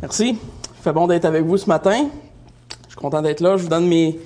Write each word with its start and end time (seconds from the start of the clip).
Merci. 0.00 0.38
Fait 0.80 0.92
bon 0.92 1.08
d'être 1.08 1.24
avec 1.24 1.42
vous 1.42 1.56
ce 1.56 1.66
matin. 1.66 2.08
Je 2.84 2.90
suis 2.90 3.00
content 3.00 3.20
d'être 3.20 3.40
là. 3.40 3.56
Je 3.56 3.64
vous 3.64 3.68
donne 3.68 3.88
mes 3.88 4.20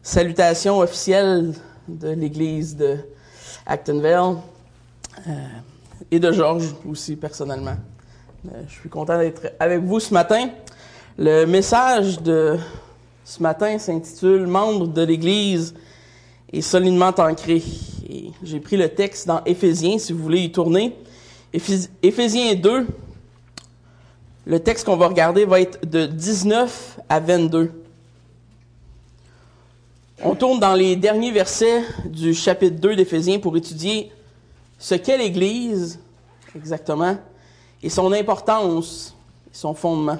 salutations 0.00 0.78
officielles 0.78 1.52
de 1.88 2.10
l'Église 2.10 2.76
de 2.76 2.98
Actonville 3.66 4.36
euh, 5.26 5.32
et 6.12 6.20
de 6.20 6.30
Georges 6.30 6.76
aussi 6.88 7.16
personnellement. 7.16 7.74
Euh, 8.46 8.62
je 8.68 8.74
suis 8.74 8.88
content 8.88 9.18
d'être 9.18 9.52
avec 9.58 9.80
vous 9.80 9.98
ce 9.98 10.14
matin. 10.14 10.48
Le 11.18 11.44
message 11.44 12.22
de 12.22 12.56
ce 13.24 13.42
matin 13.42 13.78
s'intitule 13.80 14.46
Membre 14.46 14.86
de 14.86 15.02
l'Église 15.02 15.74
est 16.52 16.60
solidement 16.60 17.12
ancré. 17.18 17.64
J'ai 18.44 18.60
pris 18.60 18.76
le 18.76 18.90
texte 18.90 19.26
dans 19.26 19.42
Éphésiens, 19.44 19.98
si 19.98 20.12
vous 20.12 20.22
voulez 20.22 20.42
y 20.42 20.52
tourner. 20.52 20.96
Éphésiens 21.52 22.54
2, 22.54 22.86
le 24.46 24.60
texte 24.60 24.86
qu'on 24.86 24.96
va 24.96 25.08
regarder 25.08 25.44
va 25.44 25.60
être 25.60 25.84
de 25.84 26.06
19 26.06 27.00
à 27.08 27.18
22. 27.18 27.82
On 30.22 30.36
tourne 30.36 30.60
dans 30.60 30.74
les 30.74 30.94
derniers 30.94 31.32
versets 31.32 31.82
du 32.04 32.32
chapitre 32.32 32.80
2 32.80 32.94
d'Éphésiens 32.94 33.40
pour 33.40 33.56
étudier 33.56 34.12
ce 34.78 34.94
qu'est 34.94 35.18
l'Église 35.18 35.98
exactement 36.54 37.18
et 37.82 37.90
son 37.90 38.12
importance 38.12 39.16
et 39.50 39.56
son 39.56 39.74
fondement. 39.74 40.18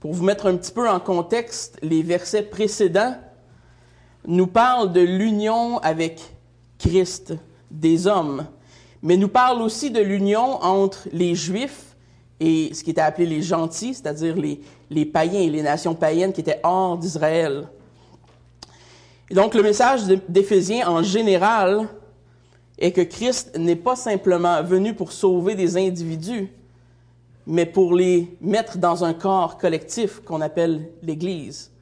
Pour 0.00 0.14
vous 0.14 0.24
mettre 0.24 0.46
un 0.46 0.56
petit 0.56 0.72
peu 0.72 0.88
en 0.88 0.98
contexte, 0.98 1.76
les 1.82 2.02
versets 2.02 2.42
précédents 2.42 3.16
nous 4.26 4.46
parlent 4.46 4.92
de 4.92 5.02
l'union 5.02 5.78
avec 5.78 6.20
Christ 6.78 7.34
des 7.70 8.06
hommes, 8.06 8.46
mais 9.02 9.18
nous 9.18 9.28
parlent 9.28 9.60
aussi 9.60 9.90
de 9.90 10.00
l'union 10.00 10.62
entre 10.62 11.06
les 11.12 11.34
Juifs 11.34 11.87
et 12.40 12.70
ce 12.72 12.84
qui 12.84 12.90
était 12.90 13.00
appelé 13.00 13.26
les 13.26 13.42
gentils, 13.42 13.94
c'est-à-dire 13.94 14.36
les, 14.36 14.60
les 14.90 15.04
païens 15.04 15.50
les 15.50 15.62
nations 15.62 15.94
païennes 15.94 16.32
qui 16.32 16.40
étaient 16.40 16.60
hors 16.62 16.96
d'Israël. 16.96 17.68
Et 19.30 19.34
donc 19.34 19.54
le 19.54 19.62
message 19.62 20.02
d'Éphésiens 20.28 20.88
en 20.88 21.02
général 21.02 21.88
est 22.78 22.92
que 22.92 23.00
Christ 23.00 23.56
n'est 23.58 23.76
pas 23.76 23.96
simplement 23.96 24.62
venu 24.62 24.94
pour 24.94 25.12
sauver 25.12 25.54
des 25.54 25.76
individus, 25.76 26.48
mais 27.46 27.66
pour 27.66 27.94
les 27.94 28.36
mettre 28.40 28.78
dans 28.78 29.04
un 29.04 29.14
corps 29.14 29.58
collectif 29.58 30.20
qu'on 30.20 30.40
appelle 30.40 30.88
l'Église. 31.02 31.72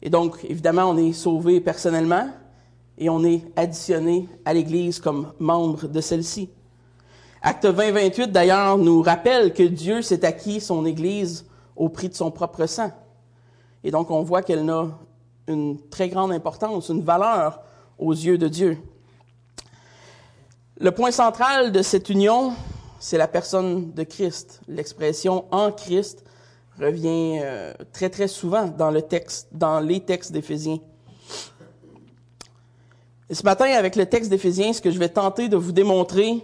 Et 0.00 0.10
donc, 0.10 0.38
évidemment, 0.44 0.84
on 0.90 0.96
est 0.96 1.12
sauvé 1.12 1.60
personnellement 1.60 2.28
et 2.98 3.08
on 3.08 3.24
est 3.24 3.42
additionné 3.56 4.28
à 4.44 4.54
l'Église 4.54 5.00
comme 5.00 5.32
membre 5.38 5.88
de 5.88 6.00
celle-ci. 6.00 6.48
Acte 7.46 7.66
20-28, 7.66 8.28
d'ailleurs, 8.28 8.78
nous 8.78 9.02
rappelle 9.02 9.52
que 9.52 9.62
Dieu 9.62 10.00
s'est 10.00 10.24
acquis 10.24 10.62
son 10.62 10.86
Église 10.86 11.44
au 11.76 11.90
prix 11.90 12.08
de 12.08 12.14
son 12.14 12.30
propre 12.30 12.64
sang. 12.64 12.90
Et 13.84 13.90
donc, 13.90 14.10
on 14.10 14.22
voit 14.22 14.40
qu'elle 14.40 14.66
a 14.70 14.88
une 15.46 15.78
très 15.90 16.08
grande 16.08 16.32
importance, 16.32 16.88
une 16.88 17.02
valeur 17.02 17.60
aux 17.98 18.14
yeux 18.14 18.38
de 18.38 18.48
Dieu. 18.48 18.78
Le 20.80 20.90
point 20.90 21.10
central 21.10 21.70
de 21.70 21.82
cette 21.82 22.08
union, 22.08 22.54
c'est 22.98 23.18
la 23.18 23.28
personne 23.28 23.92
de 23.92 24.04
Christ. 24.04 24.62
L'expression 24.66 25.44
en 25.50 25.70
Christ 25.70 26.24
revient 26.80 27.40
euh, 27.42 27.74
très 27.92 28.08
très 28.08 28.26
souvent 28.26 28.68
dans 28.68 28.90
le 28.90 29.02
texte, 29.02 29.48
dans 29.52 29.80
les 29.80 30.00
textes 30.00 30.32
d'Éphésiens. 30.32 30.78
Et 33.28 33.34
ce 33.34 33.42
matin, 33.42 33.66
avec 33.66 33.96
le 33.96 34.06
texte 34.06 34.30
d'Éphésiens, 34.30 34.72
ce 34.72 34.80
que 34.80 34.90
je 34.90 34.98
vais 34.98 35.10
tenter 35.10 35.50
de 35.50 35.58
vous 35.58 35.72
démontrer, 35.72 36.42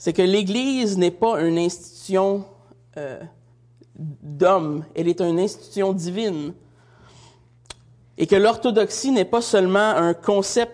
c'est 0.00 0.14
que 0.14 0.22
l'Église 0.22 0.96
n'est 0.96 1.10
pas 1.10 1.42
une 1.42 1.58
institution 1.58 2.46
euh, 2.96 3.20
d'hommes, 3.98 4.82
elle 4.94 5.08
est 5.08 5.20
une 5.20 5.38
institution 5.38 5.92
divine. 5.92 6.54
Et 8.16 8.26
que 8.26 8.34
l'orthodoxie 8.34 9.10
n'est 9.10 9.26
pas 9.26 9.42
seulement 9.42 9.90
un 9.90 10.14
concept 10.14 10.72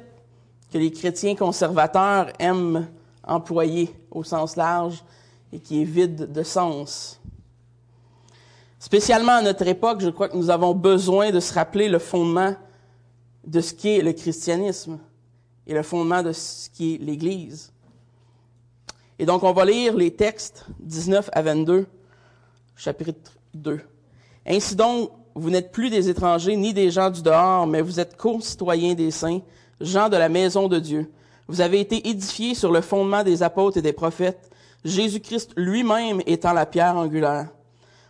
que 0.72 0.78
les 0.78 0.92
chrétiens 0.92 1.34
conservateurs 1.34 2.28
aiment 2.38 2.86
employer 3.24 3.92
au 4.12 4.22
sens 4.22 4.54
large 4.54 5.02
et 5.52 5.58
qui 5.58 5.82
est 5.82 5.86
vide 5.86 6.30
de 6.30 6.42
sens. 6.44 7.20
Spécialement 8.78 9.32
à 9.32 9.42
notre 9.42 9.66
époque, 9.66 10.02
je 10.02 10.10
crois 10.10 10.28
que 10.28 10.36
nous 10.36 10.50
avons 10.50 10.72
besoin 10.72 11.32
de 11.32 11.40
se 11.40 11.52
rappeler 11.52 11.88
le 11.88 11.98
fondement 11.98 12.54
de 13.44 13.60
ce 13.60 13.74
qu'est 13.74 14.02
le 14.02 14.12
christianisme 14.12 15.00
et 15.66 15.74
le 15.74 15.82
fondement 15.82 16.22
de 16.22 16.30
ce 16.30 16.70
qui 16.70 16.94
est 16.94 16.98
l'Église. 16.98 17.72
Et 19.18 19.24
donc, 19.26 19.42
on 19.42 19.52
va 19.52 19.64
lire 19.64 19.96
les 19.96 20.10
textes 20.10 20.66
19 20.80 21.30
à 21.32 21.42
22, 21.42 21.86
chapitre 22.76 23.32
2. 23.54 23.80
Ainsi 24.46 24.76
donc, 24.76 25.10
vous 25.34 25.50
n'êtes 25.50 25.72
plus 25.72 25.90
des 25.90 26.08
étrangers 26.08 26.56
ni 26.56 26.74
des 26.74 26.90
gens 26.90 27.10
du 27.10 27.22
dehors, 27.22 27.66
mais 27.66 27.80
vous 27.80 27.98
êtes 27.98 28.16
concitoyens 28.16 28.94
des 28.94 29.10
saints, 29.10 29.40
gens 29.80 30.08
de 30.08 30.16
la 30.16 30.28
maison 30.28 30.68
de 30.68 30.78
Dieu. 30.78 31.10
Vous 31.48 31.60
avez 31.60 31.80
été 31.80 32.08
édifiés 32.08 32.54
sur 32.54 32.72
le 32.72 32.80
fondement 32.80 33.22
des 33.22 33.42
apôtres 33.42 33.78
et 33.78 33.82
des 33.82 33.92
prophètes, 33.92 34.50
Jésus-Christ 34.84 35.52
lui-même 35.56 36.20
étant 36.26 36.52
la 36.52 36.66
pierre 36.66 36.96
angulaire. 36.96 37.48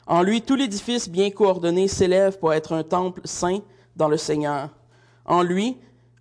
En 0.06 0.22
lui, 0.22 0.42
tout 0.42 0.54
l'édifice 0.54 1.08
bien 1.08 1.30
coordonné 1.30 1.88
s'élève 1.88 2.38
pour 2.38 2.52
être 2.52 2.72
un 2.72 2.82
temple 2.82 3.22
saint 3.24 3.58
dans 3.96 4.08
le 4.08 4.16
Seigneur. 4.16 4.70
En 5.24 5.42
lui, 5.42 5.76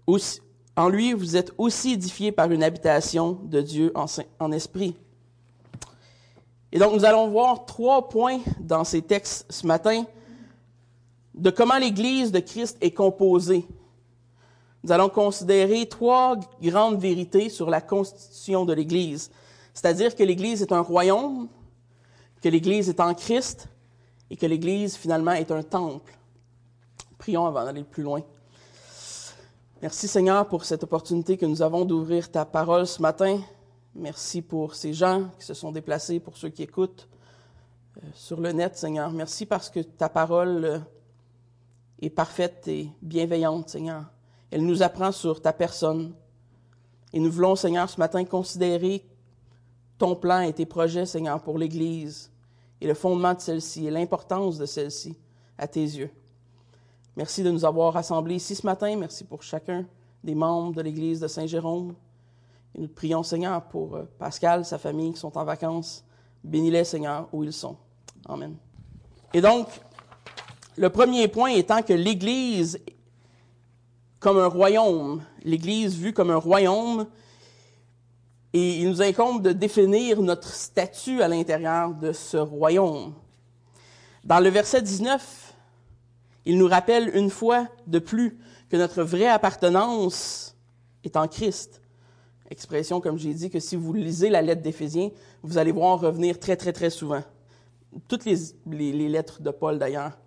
aussi, 0.08 0.42
en 0.76 0.90
lui, 0.90 1.14
vous 1.14 1.38
êtes 1.38 1.54
aussi 1.58 1.94
édifiés 1.94 2.32
par 2.32 2.52
une 2.52 2.64
habitation 2.64 3.40
de 3.44 3.62
Dieu 3.62 3.94
en, 4.40 4.52
esprit. 4.52 4.96
Et 6.72 6.80
donc, 6.80 6.94
nous 6.94 7.06
allons 7.06 7.30
voir 7.30 7.66
trois 7.66 8.10
points 8.10 8.40
dans 8.60 8.84
ces 8.84 9.02
textes 9.02 9.46
ce 9.50 9.66
matin 9.66 10.04
de 11.34 11.50
comment 11.50 11.78
l'Église 11.78 12.32
de 12.32 12.40
Christ 12.40 12.78
est 12.82 12.92
composée. 12.92 13.66
Nous 14.84 14.92
allons 14.92 15.10
considérer 15.10 15.86
trois 15.88 16.38
grandes 16.62 17.00
vérités 17.00 17.50
sur 17.50 17.70
la 17.70 17.82
constitution 17.82 18.66
de 18.66 18.74
l'Église. 18.74 19.32
C'est-à-dire 19.74 20.16
que 20.16 20.24
l'Église 20.24 20.62
est 20.62 20.72
un 20.72 20.82
royaume, 20.82 21.48
que 22.42 22.50
l'Église 22.50 22.90
est 22.90 23.00
en 23.00 23.14
Christ 23.14 23.68
et 24.30 24.36
que 24.36 24.46
l'Église 24.46 24.96
finalement 24.96 25.32
est 25.32 25.52
un 25.52 25.64
temple. 25.64 26.18
Prions 27.18 27.46
avant 27.46 27.64
d'aller 27.64 27.84
plus 27.84 28.04
loin. 28.04 28.22
Merci 29.82 30.08
Seigneur 30.08 30.48
pour 30.48 30.64
cette 30.64 30.84
opportunité 30.84 31.36
que 31.36 31.46
nous 31.46 31.62
avons 31.62 31.84
d'ouvrir 31.84 32.32
ta 32.32 32.46
parole 32.46 32.88
ce 32.88 33.02
matin. 33.02 33.42
Merci 33.94 34.42
pour 34.42 34.74
ces 34.74 34.94
gens 34.94 35.26
qui 35.38 35.46
se 35.46 35.54
sont 35.54 35.74
déplacés, 35.74 36.22
pour 36.22 36.38
ceux 36.38 36.48
qui 36.48 36.64
écoutent 36.64 37.10
euh, 37.98 38.08
sur 38.14 38.40
le 38.40 38.54
net, 38.54 38.78
Seigneur. 38.78 39.12
Merci 39.12 39.46
parce 39.46 39.70
que 39.70 39.82
ta 39.82 40.08
parole 40.08 40.64
euh, 40.64 40.80
est 42.02 42.10
parfaite 42.10 42.66
et 42.70 42.90
bienveillante, 43.02 43.68
Seigneur. 43.68 44.06
Elle 44.50 44.66
nous 44.66 44.82
apprend 44.82 45.12
sur 45.12 45.42
ta 45.42 45.52
personne. 45.52 46.14
Et 47.12 47.20
nous 47.20 47.30
voulons, 47.30 47.58
Seigneur, 47.58 47.90
ce 47.90 48.00
matin 48.00 48.24
considérer 48.24 49.06
ton 49.98 50.16
plan 50.16 50.40
et 50.40 50.54
tes 50.54 50.66
projets, 50.66 51.06
Seigneur, 51.06 51.44
pour 51.44 51.58
l'Église 51.58 52.32
et 52.80 52.88
le 52.88 52.94
fondement 52.94 53.34
de 53.34 53.42
celle-ci 53.42 53.88
et 53.88 53.92
l'importance 53.92 54.58
de 54.58 54.66
celle-ci 54.66 55.18
à 55.58 55.68
tes 55.68 55.82
yeux. 55.82 56.12
Merci 57.18 57.44
de 57.44 57.52
nous 57.52 57.64
avoir 57.64 57.94
rassemblés 57.94 58.36
ici 58.36 58.56
ce 58.56 58.66
matin. 58.66 58.94
Merci 58.98 59.24
pour 59.24 59.42
chacun 59.42 59.86
des 60.22 60.36
membres 60.36 60.74
de 60.76 60.82
l'Église 60.82 61.22
de 61.22 61.28
Saint-Jérôme. 61.30 61.96
Et 62.74 62.82
nous 62.82 62.90
prions, 62.90 63.24
Seigneur, 63.24 63.64
pour 63.64 63.96
euh, 63.96 64.04
Pascal, 64.20 64.66
sa 64.66 64.78
famille 64.78 65.14
qui 65.14 65.20
sont 65.20 65.38
en 65.38 65.46
vacances. 65.46 66.04
Bénis-les, 66.44 66.84
Seigneur, 66.84 67.30
où 67.32 67.46
ils 67.46 67.54
sont. 67.54 67.78
Amen. 68.28 68.58
Et 69.34 69.40
donc, 69.40 69.68
le 70.76 70.90
premier 70.90 71.30
point 71.30 71.52
étant 71.52 71.82
que 71.82 71.94
l'Église, 71.94 72.82
comme 74.20 74.38
un 74.38 74.48
royaume, 74.48 75.24
l'Église 75.46 75.96
vue 75.96 76.12
comme 76.12 76.32
un 76.32 76.36
royaume, 76.36 77.08
et 78.52 78.80
il 78.80 78.90
nous 78.90 79.02
incombe 79.02 79.42
de 79.42 79.54
définir 79.54 80.22
notre 80.22 80.54
statut 80.54 81.22
à 81.22 81.30
l'intérieur 81.30 81.94
de 81.94 82.12
ce 82.12 82.38
royaume. 82.38 83.14
Dans 84.26 84.40
le 84.40 84.50
verset 84.50 84.82
19, 84.82 85.45
il 86.46 86.58
nous 86.58 86.68
rappelle 86.68 87.16
une 87.16 87.30
fois 87.30 87.68
de 87.88 88.00
plus 88.00 88.38
que 88.70 88.78
notre 88.78 89.04
vraie 89.04 89.28
appartenance 89.28 90.56
est 91.04 91.18
en 91.18 91.28
Christ. 91.28 91.82
Expression, 92.50 93.02
comme 93.02 93.18
j'ai 93.18 93.34
dit, 93.34 93.50
que 93.50 93.60
si 93.60 93.76
vous 93.76 93.94
lisez 93.94 94.30
la 94.30 94.42
lettre 94.42 94.62
d'Éphésiens, 94.62 95.10
vous 95.42 95.58
allez 95.58 95.72
voir 95.72 96.00
revenir 96.00 96.40
très, 96.40 96.56
très, 96.56 96.74
très 96.74 96.90
souvent. 96.92 97.24
Toutes 98.08 98.26
les 98.26 99.10
lettres 99.10 99.42
de 99.42 99.50
Paul, 99.50 99.80
d'ailleurs. 99.80 100.18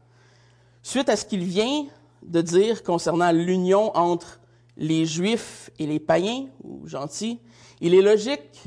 Suite 0.83 1.09
à 1.09 1.17
ce 1.17 1.25
qu'il 1.25 1.45
vient 1.45 1.87
de 2.23 2.41
dire 2.41 2.83
concernant 2.83 3.31
l'union 3.31 3.97
entre 3.97 4.41
les 4.77 5.07
Juifs 5.07 5.71
et 5.79 5.87
les 5.87 6.01
païens, 6.01 6.47
ou 6.63 6.87
gentils, 6.87 7.41
il 7.81 7.95
est 7.95 8.03
logique 8.03 8.65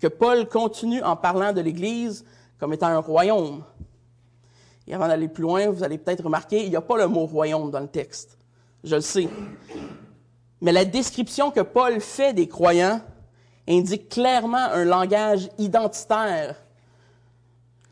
que 0.00 0.06
Paul 0.06 0.48
continue 0.48 1.02
en 1.02 1.16
parlant 1.16 1.52
de 1.52 1.60
l'Église 1.60 2.24
comme 2.58 2.72
étant 2.72 2.88
un 2.88 2.98
royaume. 2.98 3.62
Et 4.90 4.94
avant 4.94 5.06
d'aller 5.06 5.28
plus 5.28 5.42
loin, 5.42 5.70
vous 5.70 5.84
allez 5.84 5.98
peut-être 5.98 6.24
remarquer, 6.24 6.64
il 6.64 6.70
n'y 6.70 6.74
a 6.74 6.80
pas 6.80 6.96
le 6.96 7.06
mot 7.06 7.24
royaume 7.24 7.70
dans 7.70 7.78
le 7.78 7.86
texte. 7.86 8.36
Je 8.82 8.96
le 8.96 9.00
sais. 9.00 9.28
Mais 10.60 10.72
la 10.72 10.84
description 10.84 11.52
que 11.52 11.60
Paul 11.60 12.00
fait 12.00 12.32
des 12.32 12.48
croyants 12.48 13.00
indique 13.68 14.08
clairement 14.08 14.56
un 14.58 14.84
langage 14.84 15.48
identitaire. 15.58 16.56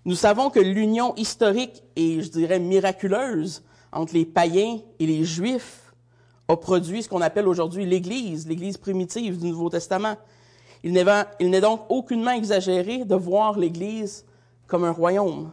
Nous 0.04 0.16
savons 0.16 0.50
que 0.50 0.58
l'union 0.58 1.14
historique 1.14 1.84
et, 1.94 2.20
je 2.20 2.30
dirais, 2.30 2.58
miraculeuse 2.58 3.62
entre 3.92 4.14
les 4.14 4.24
païens 4.24 4.80
et 4.98 5.06
les 5.06 5.22
juifs 5.22 5.94
a 6.48 6.56
produit 6.56 7.04
ce 7.04 7.08
qu'on 7.08 7.20
appelle 7.20 7.46
aujourd'hui 7.46 7.86
l'Église, 7.86 8.48
l'Église 8.48 8.76
primitive 8.76 9.38
du 9.38 9.46
Nouveau 9.46 9.70
Testament. 9.70 10.16
Il 10.82 10.92
n'est 10.94 11.60
donc 11.60 11.82
aucunement 11.90 12.32
exagéré 12.32 13.04
de 13.04 13.14
voir 13.14 13.56
l'Église 13.56 14.24
comme 14.66 14.82
un 14.82 14.90
royaume. 14.90 15.52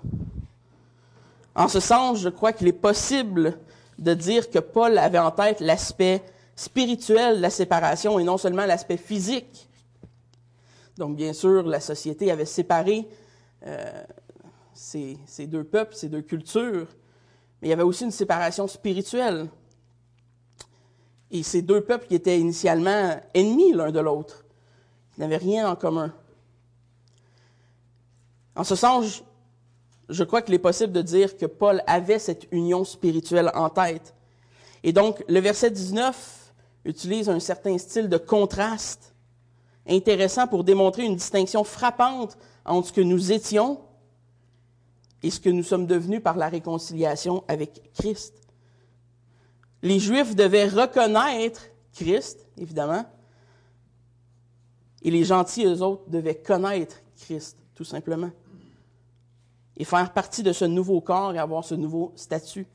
En 1.55 1.67
ce 1.69 1.79
sens, 1.79 2.19
je 2.19 2.29
crois 2.29 2.51
qu'il 2.51 2.67
est 2.67 2.73
possible 2.73 3.57
de 3.97 4.13
dire 4.13 4.49
que 4.49 4.59
Paul 4.59 4.97
avait 4.97 5.19
en 5.19 5.31
tête 5.31 5.61
l'aspect 5.61 6.21
spirituel 6.55 7.37
de 7.37 7.41
la 7.41 7.49
séparation 7.49 8.19
et 8.19 8.23
non 8.23 8.37
seulement 8.37 8.65
l'aspect 8.65 8.97
physique. 8.97 9.69
Donc, 10.97 11.15
bien 11.15 11.33
sûr, 11.33 11.63
la 11.63 11.79
société 11.79 12.29
avait 12.31 12.45
séparé 12.45 13.07
euh, 13.65 14.03
ces, 14.73 15.17
ces 15.25 15.47
deux 15.47 15.63
peuples, 15.63 15.95
ces 15.95 16.09
deux 16.09 16.21
cultures, 16.21 16.87
mais 17.61 17.67
il 17.67 17.69
y 17.69 17.73
avait 17.73 17.83
aussi 17.83 18.03
une 18.03 18.11
séparation 18.11 18.67
spirituelle. 18.67 19.47
Et 21.31 21.41
ces 21.43 21.61
deux 21.61 21.81
peuples 21.81 22.07
qui 22.07 22.15
étaient 22.15 22.39
initialement 22.39 23.17
ennemis 23.33 23.73
l'un 23.73 23.91
de 23.91 23.99
l'autre, 23.99 24.45
qui 25.13 25.21
n'avaient 25.21 25.37
rien 25.37 25.69
en 25.69 25.75
commun. 25.75 26.13
En 28.55 28.63
ce 28.63 28.75
sens, 28.75 29.23
je 30.09 30.23
crois 30.23 30.41
qu'il 30.41 30.53
est 30.53 30.59
possible 30.59 30.93
de 30.93 31.01
dire 31.01 31.37
que 31.37 31.45
Paul 31.45 31.81
avait 31.87 32.19
cette 32.19 32.47
union 32.51 32.83
spirituelle 32.83 33.51
en 33.55 33.69
tête. 33.69 34.13
Et 34.83 34.93
donc, 34.93 35.23
le 35.27 35.39
verset 35.39 35.71
19 35.71 36.53
utilise 36.85 37.29
un 37.29 37.39
certain 37.39 37.77
style 37.77 38.07
de 38.07 38.17
contraste 38.17 39.15
intéressant 39.87 40.47
pour 40.47 40.63
démontrer 40.63 41.03
une 41.03 41.15
distinction 41.15 41.63
frappante 41.63 42.37
entre 42.65 42.87
ce 42.89 42.93
que 42.93 43.01
nous 43.01 43.31
étions 43.31 43.81
et 45.23 45.31
ce 45.31 45.39
que 45.39 45.49
nous 45.49 45.63
sommes 45.63 45.87
devenus 45.87 46.21
par 46.21 46.37
la 46.37 46.49
réconciliation 46.49 47.43
avec 47.47 47.91
Christ. 47.93 48.35
Les 49.81 49.99
Juifs 49.99 50.35
devaient 50.35 50.67
reconnaître 50.67 51.61
Christ, 51.93 52.45
évidemment, 52.57 53.05
et 55.01 55.11
les 55.11 55.23
gentils, 55.23 55.65
eux 55.65 55.81
autres, 55.81 56.03
devaient 56.07 56.35
connaître 56.35 56.97
Christ, 57.15 57.57
tout 57.75 57.83
simplement 57.83 58.31
et 59.77 59.83
faire 59.83 60.11
partie 60.13 60.43
de 60.43 60.53
ce 60.53 60.65
nouveau 60.65 61.01
corps 61.01 61.33
et 61.33 61.39
avoir 61.39 61.63
ce 61.63 61.75
nouveau 61.75 62.11
statut. 62.15 62.67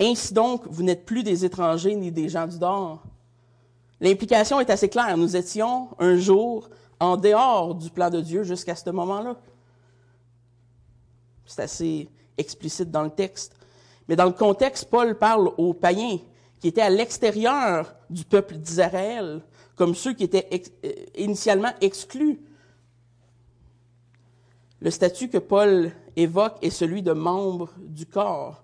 Ainsi 0.00 0.34
donc, 0.34 0.62
vous 0.66 0.82
n'êtes 0.82 1.04
plus 1.04 1.22
des 1.22 1.44
étrangers 1.44 1.94
ni 1.94 2.10
des 2.10 2.28
gens 2.28 2.46
du 2.46 2.58
dehors. 2.58 3.02
L'implication 4.00 4.60
est 4.60 4.70
assez 4.70 4.88
claire. 4.88 5.16
Nous 5.16 5.36
étions 5.36 5.88
un 5.98 6.16
jour 6.16 6.68
en 7.00 7.16
dehors 7.16 7.74
du 7.74 7.90
plan 7.90 8.10
de 8.10 8.20
Dieu 8.20 8.42
jusqu'à 8.42 8.74
ce 8.74 8.90
moment-là. 8.90 9.36
C'est 11.46 11.62
assez 11.62 12.08
explicite 12.36 12.90
dans 12.90 13.02
le 13.02 13.10
texte. 13.10 13.54
Mais 14.08 14.16
dans 14.16 14.24
le 14.24 14.32
contexte, 14.32 14.86
Paul 14.90 15.16
parle 15.16 15.50
aux 15.56 15.72
païens 15.72 16.18
qui 16.60 16.68
étaient 16.68 16.82
à 16.82 16.90
l'extérieur 16.90 17.94
du 18.10 18.24
peuple 18.24 18.56
d'Israël, 18.56 19.42
comme 19.76 19.94
ceux 19.94 20.12
qui 20.12 20.24
étaient 20.24 20.48
euh, 20.84 20.92
initialement 21.16 21.72
exclus 21.80 22.40
le 24.80 24.90
statut 24.90 25.28
que 25.28 25.38
Paul 25.38 25.92
évoque 26.16 26.58
est 26.62 26.70
celui 26.70 27.02
de 27.02 27.12
membre 27.12 27.70
du 27.78 28.06
corps. 28.06 28.62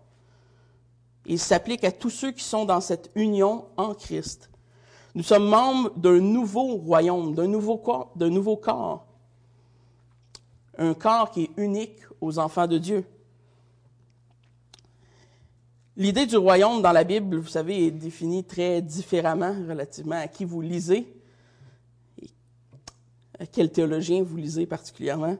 Il 1.27 1.39
s'applique 1.39 1.85
à 1.85 1.93
tous 1.93 2.11
ceux 2.11 2.33
qui 2.33 2.45
sont 2.45 2.65
dans 2.65 2.81
cette 2.81 3.11
union 3.15 3.67
en 3.77 3.95
Christ. 3.95 4.51
Nous 5.15 5.23
sommes 5.23 5.49
membres 5.49 5.91
d'un 5.97 6.21
nouveau 6.21 6.77
royaume, 6.77 7.35
d'un 7.35 7.49
nouveau 7.49 7.79
corps, 7.79 8.13
d'un 8.17 8.31
nouveau 8.31 8.57
corps. 8.57 9.07
Un 10.79 10.95
corps 10.95 11.31
qui 11.31 11.45
est 11.45 11.51
unique 11.57 11.99
aux 12.21 12.39
enfants 12.39 12.67
de 12.67 12.79
Dieu. 12.79 13.05
L'idée 15.97 16.27
du 16.27 16.37
royaume 16.37 16.81
dans 16.81 16.93
la 16.93 17.05
Bible, 17.05 17.37
vous 17.37 17.49
savez, 17.49 17.87
est 17.87 17.91
définie 17.91 18.45
très 18.45 18.81
différemment 18.81 19.55
relativement 19.69 20.17
à 20.17 20.29
qui 20.29 20.45
vous 20.45 20.63
lisez, 20.63 21.13
et 22.23 22.31
à 23.39 23.47
quel 23.47 23.71
théologien 23.71 24.23
vous 24.23 24.37
lisez 24.37 24.65
particulièrement. 24.65 25.37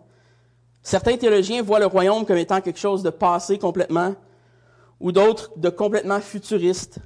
Certains 0.83 1.17
théologiens 1.17 1.63
voient 1.63 1.79
le 1.79 1.87
royaume 1.87 2.25
comme 2.25 2.39
étant 2.39 2.61
quelque 2.61 2.79
chose 2.79 3.03
de 3.03 3.11
passé 3.11 3.59
complètement, 3.59 4.15
ou 4.99 5.13
d'autres 5.13 5.51
de 5.57 5.69
complètement 5.69 6.21
futuriste. 6.21 6.99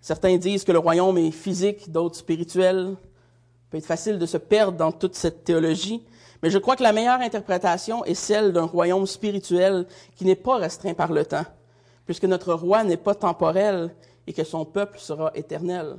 Certains 0.00 0.36
disent 0.36 0.64
que 0.64 0.72
le 0.72 0.78
royaume 0.78 1.18
est 1.18 1.30
physique, 1.30 1.90
d'autres 1.90 2.16
spirituel. 2.16 2.96
Il 2.96 3.70
peut 3.70 3.78
être 3.78 3.86
facile 3.86 4.18
de 4.18 4.26
se 4.26 4.36
perdre 4.36 4.78
dans 4.78 4.92
toute 4.92 5.14
cette 5.14 5.44
théologie, 5.44 6.02
mais 6.42 6.50
je 6.50 6.58
crois 6.58 6.76
que 6.76 6.82
la 6.82 6.92
meilleure 6.92 7.20
interprétation 7.20 8.04
est 8.04 8.14
celle 8.14 8.52
d'un 8.52 8.64
royaume 8.64 9.06
spirituel 9.06 9.86
qui 10.16 10.24
n'est 10.24 10.36
pas 10.36 10.56
restreint 10.56 10.94
par 10.94 11.12
le 11.12 11.24
temps, 11.24 11.44
puisque 12.06 12.24
notre 12.24 12.54
roi 12.54 12.82
n'est 12.82 12.96
pas 12.96 13.14
temporel 13.14 13.94
et 14.26 14.32
que 14.32 14.44
son 14.44 14.64
peuple 14.64 14.98
sera 14.98 15.32
éternel. 15.34 15.96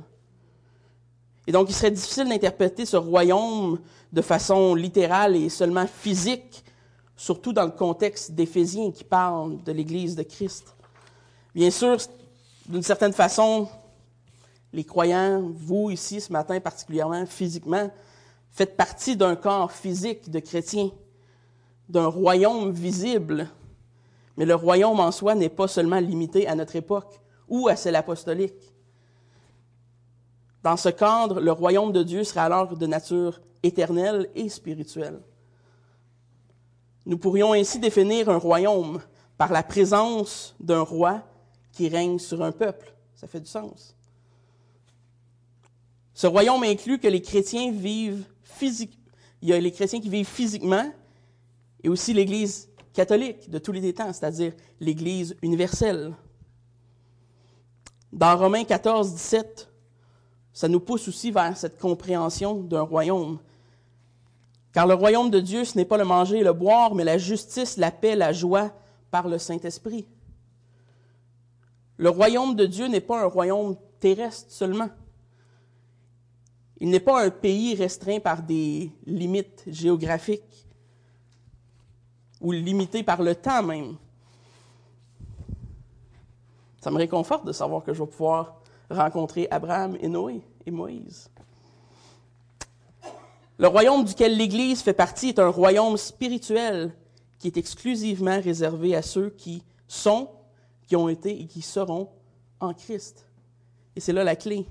Et 1.46 1.52
donc, 1.52 1.68
il 1.68 1.74
serait 1.74 1.90
difficile 1.90 2.28
d'interpréter 2.28 2.86
ce 2.86 2.96
royaume 2.96 3.80
de 4.12 4.22
façon 4.22 4.74
littérale 4.74 5.36
et 5.36 5.48
seulement 5.48 5.86
physique, 5.86 6.64
surtout 7.16 7.52
dans 7.52 7.64
le 7.64 7.70
contexte 7.70 8.32
d'Éphésiens 8.32 8.90
qui 8.90 9.04
parle 9.04 9.62
de 9.62 9.72
l'Église 9.72 10.16
de 10.16 10.22
Christ. 10.22 10.76
Bien 11.54 11.70
sûr, 11.70 11.98
d'une 12.66 12.82
certaine 12.82 13.12
façon, 13.12 13.68
les 14.72 14.84
croyants, 14.84 15.42
vous 15.54 15.90
ici 15.90 16.20
ce 16.20 16.32
matin 16.32 16.58
particulièrement 16.60 17.26
physiquement, 17.26 17.90
faites 18.50 18.76
partie 18.76 19.16
d'un 19.16 19.36
corps 19.36 19.72
physique 19.72 20.30
de 20.30 20.38
chrétiens, 20.38 20.90
d'un 21.88 22.06
royaume 22.06 22.70
visible. 22.70 23.48
Mais 24.36 24.46
le 24.46 24.54
royaume 24.54 25.00
en 25.00 25.12
soi 25.12 25.34
n'est 25.34 25.50
pas 25.50 25.68
seulement 25.68 26.00
limité 26.00 26.46
à 26.48 26.54
notre 26.54 26.76
époque 26.76 27.20
ou 27.48 27.68
à 27.68 27.76
celle 27.76 27.96
apostolique. 27.96 28.72
Dans 30.62 30.76
ce 30.76 30.88
cadre, 30.88 31.40
le 31.40 31.52
royaume 31.52 31.92
de 31.92 32.02
Dieu 32.02 32.24
sera 32.24 32.44
alors 32.44 32.76
de 32.76 32.86
nature 32.86 33.40
éternelle 33.62 34.30
et 34.34 34.48
spirituelle. 34.48 35.20
Nous 37.04 37.18
pourrions 37.18 37.52
ainsi 37.52 37.78
définir 37.78 38.28
un 38.28 38.38
royaume 38.38 39.00
par 39.36 39.52
la 39.52 39.62
présence 39.62 40.54
d'un 40.60 40.82
roi 40.82 41.22
qui 41.72 41.88
règne 41.88 42.18
sur 42.18 42.42
un 42.42 42.52
peuple. 42.52 42.94
Ça 43.14 43.26
fait 43.26 43.40
du 43.40 43.48
sens. 43.48 43.96
Ce 46.14 46.26
royaume 46.26 46.62
inclut 46.62 46.98
que 46.98 47.08
les 47.08 47.22
chrétiens 47.22 47.72
vivent 47.72 48.24
physiquement. 48.42 48.98
Il 49.40 49.48
y 49.48 49.52
a 49.52 49.58
les 49.58 49.72
chrétiens 49.72 50.00
qui 50.00 50.08
vivent 50.08 50.28
physiquement 50.28 50.92
et 51.82 51.88
aussi 51.88 52.12
l'Église 52.12 52.68
catholique 52.92 53.50
de 53.50 53.58
tous 53.58 53.72
les 53.72 53.92
temps, 53.92 54.12
c'est-à-dire 54.12 54.52
l'Église 54.78 55.34
universelle. 55.42 56.14
Dans 58.12 58.36
Romains 58.36 58.64
14, 58.64 59.14
17, 59.14 59.68
ça 60.52 60.68
nous 60.68 60.80
pousse 60.80 61.08
aussi 61.08 61.30
vers 61.30 61.56
cette 61.56 61.78
compréhension 61.78 62.54
d'un 62.60 62.82
royaume. 62.82 63.38
Car 64.72 64.86
le 64.86 64.94
royaume 64.94 65.30
de 65.30 65.40
Dieu, 65.40 65.64
ce 65.64 65.76
n'est 65.76 65.84
pas 65.84 65.98
le 65.98 66.04
manger 66.04 66.38
et 66.38 66.44
le 66.44 66.52
boire, 66.52 66.94
mais 66.94 67.04
la 67.04 67.18
justice, 67.18 67.76
la 67.76 67.90
paix, 67.90 68.16
la 68.16 68.32
joie 68.32 68.72
par 69.10 69.28
le 69.28 69.38
Saint-Esprit. 69.38 70.06
Le 71.98 72.08
royaume 72.08 72.56
de 72.56 72.66
Dieu 72.66 72.86
n'est 72.88 73.00
pas 73.00 73.22
un 73.22 73.26
royaume 73.26 73.76
terrestre 74.00 74.50
seulement. 74.50 74.88
Il 76.78 76.88
n'est 76.88 77.00
pas 77.00 77.24
un 77.24 77.30
pays 77.30 77.74
restreint 77.74 78.18
par 78.18 78.42
des 78.42 78.90
limites 79.06 79.62
géographiques 79.66 80.66
ou 82.40 82.50
limité 82.50 83.02
par 83.02 83.22
le 83.22 83.34
temps 83.34 83.62
même. 83.62 83.96
Ça 86.80 86.90
me 86.90 86.96
réconforte 86.96 87.46
de 87.46 87.52
savoir 87.52 87.84
que 87.84 87.94
je 87.94 88.02
vais 88.02 88.08
pouvoir 88.08 88.60
rencontrer 88.90 89.46
Abraham 89.50 89.96
et 90.00 90.08
Noé 90.08 90.42
et 90.66 90.70
Moïse. 90.72 91.30
Le 93.58 93.68
royaume 93.68 94.04
duquel 94.04 94.36
l'Église 94.36 94.82
fait 94.82 94.92
partie 94.92 95.28
est 95.28 95.38
un 95.38 95.48
royaume 95.48 95.96
spirituel 95.96 96.94
qui 97.38 97.48
est 97.48 97.56
exclusivement 97.56 98.40
réservé 98.40 98.94
à 98.94 99.02
ceux 99.02 99.30
qui 99.30 99.62
sont, 99.86 100.30
qui 100.86 100.96
ont 100.96 101.08
été 101.08 101.40
et 101.40 101.46
qui 101.46 101.62
seront 101.62 102.08
en 102.60 102.72
Christ. 102.72 103.26
Et 103.96 104.00
c'est 104.00 104.12
là 104.12 104.24
la 104.24 104.36
clé. 104.36 104.66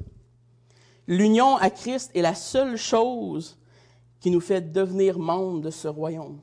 L'union 1.07 1.57
à 1.57 1.69
Christ 1.69 2.11
est 2.15 2.21
la 2.21 2.35
seule 2.35 2.77
chose 2.77 3.57
qui 4.19 4.31
nous 4.31 4.39
fait 4.39 4.71
devenir 4.71 5.19
membres 5.19 5.61
de 5.61 5.69
ce 5.69 5.87
royaume. 5.87 6.39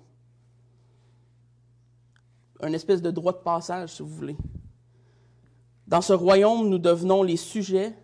Un 2.60 2.72
espèce 2.72 3.00
de 3.00 3.10
droit 3.10 3.32
de 3.32 3.38
passage, 3.38 3.94
si 3.94 4.02
vous 4.02 4.08
voulez. 4.08 4.36
Dans 5.86 6.00
ce 6.00 6.12
royaume, 6.12 6.68
nous 6.68 6.78
devenons 6.78 7.22
les 7.22 7.36
sujets 7.36 7.96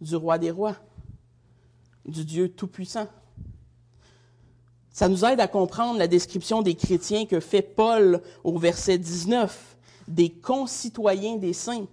du 0.00 0.16
roi 0.16 0.38
des 0.38 0.50
rois, 0.50 0.76
du 2.04 2.24
Dieu 2.24 2.52
Tout-Puissant. 2.52 3.06
Ça 4.92 5.08
nous 5.08 5.24
aide 5.24 5.40
à 5.40 5.48
comprendre 5.48 5.98
la 5.98 6.06
description 6.06 6.60
des 6.60 6.74
chrétiens 6.74 7.24
que 7.24 7.40
fait 7.40 7.62
Paul 7.62 8.20
au 8.44 8.58
verset 8.58 8.98
19, 8.98 9.76
des 10.06 10.30
concitoyens 10.30 11.36
des 11.36 11.54
saints, 11.54 11.86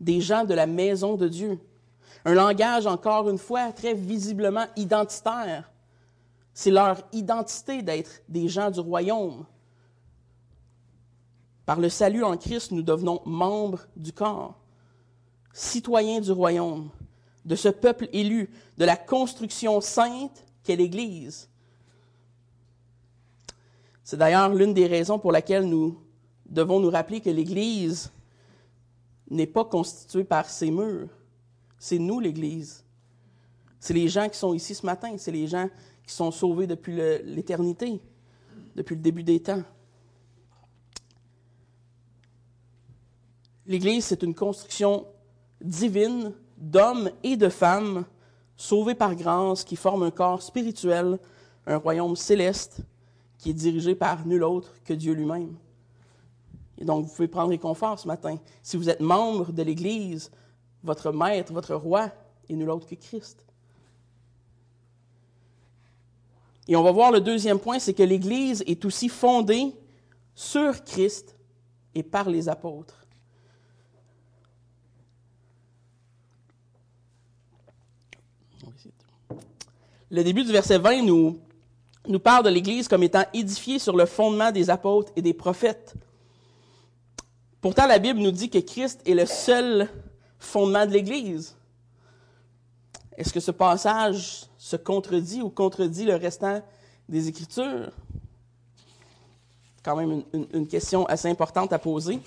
des 0.00 0.20
gens 0.20 0.44
de 0.44 0.54
la 0.54 0.66
maison 0.66 1.16
de 1.16 1.26
Dieu. 1.26 1.58
Un 2.24 2.34
langage, 2.34 2.86
encore 2.86 3.28
une 3.28 3.38
fois, 3.38 3.72
très 3.72 3.94
visiblement 3.94 4.66
identitaire. 4.76 5.70
C'est 6.54 6.70
leur 6.70 7.02
identité 7.12 7.82
d'être 7.82 8.22
des 8.28 8.48
gens 8.48 8.70
du 8.70 8.80
royaume. 8.80 9.44
Par 11.66 11.80
le 11.80 11.88
salut 11.88 12.22
en 12.22 12.36
Christ, 12.36 12.70
nous 12.70 12.82
devenons 12.82 13.20
membres 13.26 13.86
du 13.96 14.12
corps, 14.12 14.54
citoyens 15.52 16.20
du 16.20 16.30
royaume, 16.30 16.90
de 17.44 17.56
ce 17.56 17.68
peuple 17.68 18.08
élu, 18.12 18.50
de 18.78 18.84
la 18.84 18.96
construction 18.96 19.80
sainte 19.80 20.44
qu'est 20.62 20.76
l'Église. 20.76 21.47
C'est 24.08 24.16
d'ailleurs 24.16 24.54
l'une 24.54 24.72
des 24.72 24.86
raisons 24.86 25.18
pour 25.18 25.32
laquelle 25.32 25.68
nous 25.68 26.00
devons 26.46 26.80
nous 26.80 26.88
rappeler 26.88 27.20
que 27.20 27.28
l'Église 27.28 28.10
n'est 29.28 29.46
pas 29.46 29.66
constituée 29.66 30.24
par 30.24 30.48
ses 30.48 30.70
murs. 30.70 31.10
C'est 31.78 31.98
nous, 31.98 32.18
l'Église. 32.18 32.86
C'est 33.78 33.92
les 33.92 34.08
gens 34.08 34.26
qui 34.30 34.38
sont 34.38 34.54
ici 34.54 34.74
ce 34.74 34.86
matin. 34.86 35.14
C'est 35.18 35.30
les 35.30 35.46
gens 35.46 35.68
qui 36.02 36.14
sont 36.14 36.30
sauvés 36.30 36.66
depuis 36.66 36.96
l'éternité, 37.22 38.00
depuis 38.74 38.96
le 38.96 39.02
début 39.02 39.22
des 39.22 39.40
temps. 39.40 39.62
L'Église, 43.66 44.06
c'est 44.06 44.22
une 44.22 44.34
construction 44.34 45.04
divine 45.60 46.32
d'hommes 46.56 47.10
et 47.22 47.36
de 47.36 47.50
femmes 47.50 48.06
sauvés 48.56 48.94
par 48.94 49.14
grâce 49.14 49.64
qui 49.64 49.76
forment 49.76 50.04
un 50.04 50.10
corps 50.10 50.40
spirituel, 50.40 51.18
un 51.66 51.76
royaume 51.76 52.16
céleste 52.16 52.80
qui 53.38 53.50
est 53.50 53.54
dirigé 53.54 53.94
par 53.94 54.26
nul 54.26 54.42
autre 54.42 54.74
que 54.84 54.92
Dieu 54.92 55.14
lui-même. 55.14 55.54
Et 56.76 56.84
donc, 56.84 57.06
vous 57.06 57.12
pouvez 57.12 57.28
prendre 57.28 57.50
réconfort 57.50 57.98
ce 57.98 58.06
matin. 58.06 58.38
Si 58.62 58.76
vous 58.76 58.88
êtes 58.88 59.00
membre 59.00 59.52
de 59.52 59.62
l'Église, 59.62 60.30
votre 60.82 61.12
maître, 61.12 61.52
votre 61.52 61.74
roi 61.74 62.10
est 62.48 62.54
nul 62.54 62.70
autre 62.70 62.86
que 62.86 62.94
Christ. 62.94 63.44
Et 66.68 66.76
on 66.76 66.82
va 66.82 66.92
voir 66.92 67.10
le 67.10 67.20
deuxième 67.20 67.58
point, 67.58 67.78
c'est 67.78 67.94
que 67.94 68.02
l'Église 68.02 68.62
est 68.66 68.84
aussi 68.84 69.08
fondée 69.08 69.74
sur 70.34 70.84
Christ 70.84 71.36
et 71.94 72.02
par 72.02 72.28
les 72.28 72.48
apôtres. 72.48 73.06
Le 80.10 80.24
début 80.24 80.44
du 80.44 80.52
verset 80.52 80.78
20 80.78 81.02
nous, 81.02 81.38
nous 82.08 82.18
parle 82.18 82.44
de 82.44 82.50
l'Église 82.50 82.88
comme 82.88 83.02
étant 83.02 83.24
édifiée 83.34 83.78
sur 83.78 83.96
le 83.96 84.06
fondement 84.06 84.50
des 84.50 84.70
apôtres 84.70 85.12
et 85.14 85.22
des 85.22 85.34
prophètes. 85.34 85.94
Pourtant, 87.60 87.86
la 87.86 87.98
Bible 87.98 88.20
nous 88.20 88.30
dit 88.30 88.50
que 88.50 88.58
Christ 88.58 89.00
est 89.06 89.14
le 89.14 89.26
seul 89.26 89.88
fondement 90.38 90.86
de 90.86 90.92
l'Église. 90.92 91.56
Est-ce 93.16 93.32
que 93.32 93.40
ce 93.40 93.50
passage 93.50 94.44
se 94.56 94.76
contredit 94.76 95.42
ou 95.42 95.50
contredit 95.50 96.04
le 96.04 96.14
restant 96.14 96.62
des 97.08 97.28
Écritures? 97.28 97.90
Quand 99.82 99.96
même 99.96 100.22
une 100.32 100.68
question 100.68 101.04
assez 101.06 101.28
importante 101.28 101.72
à 101.72 101.78
poser. 101.78 102.20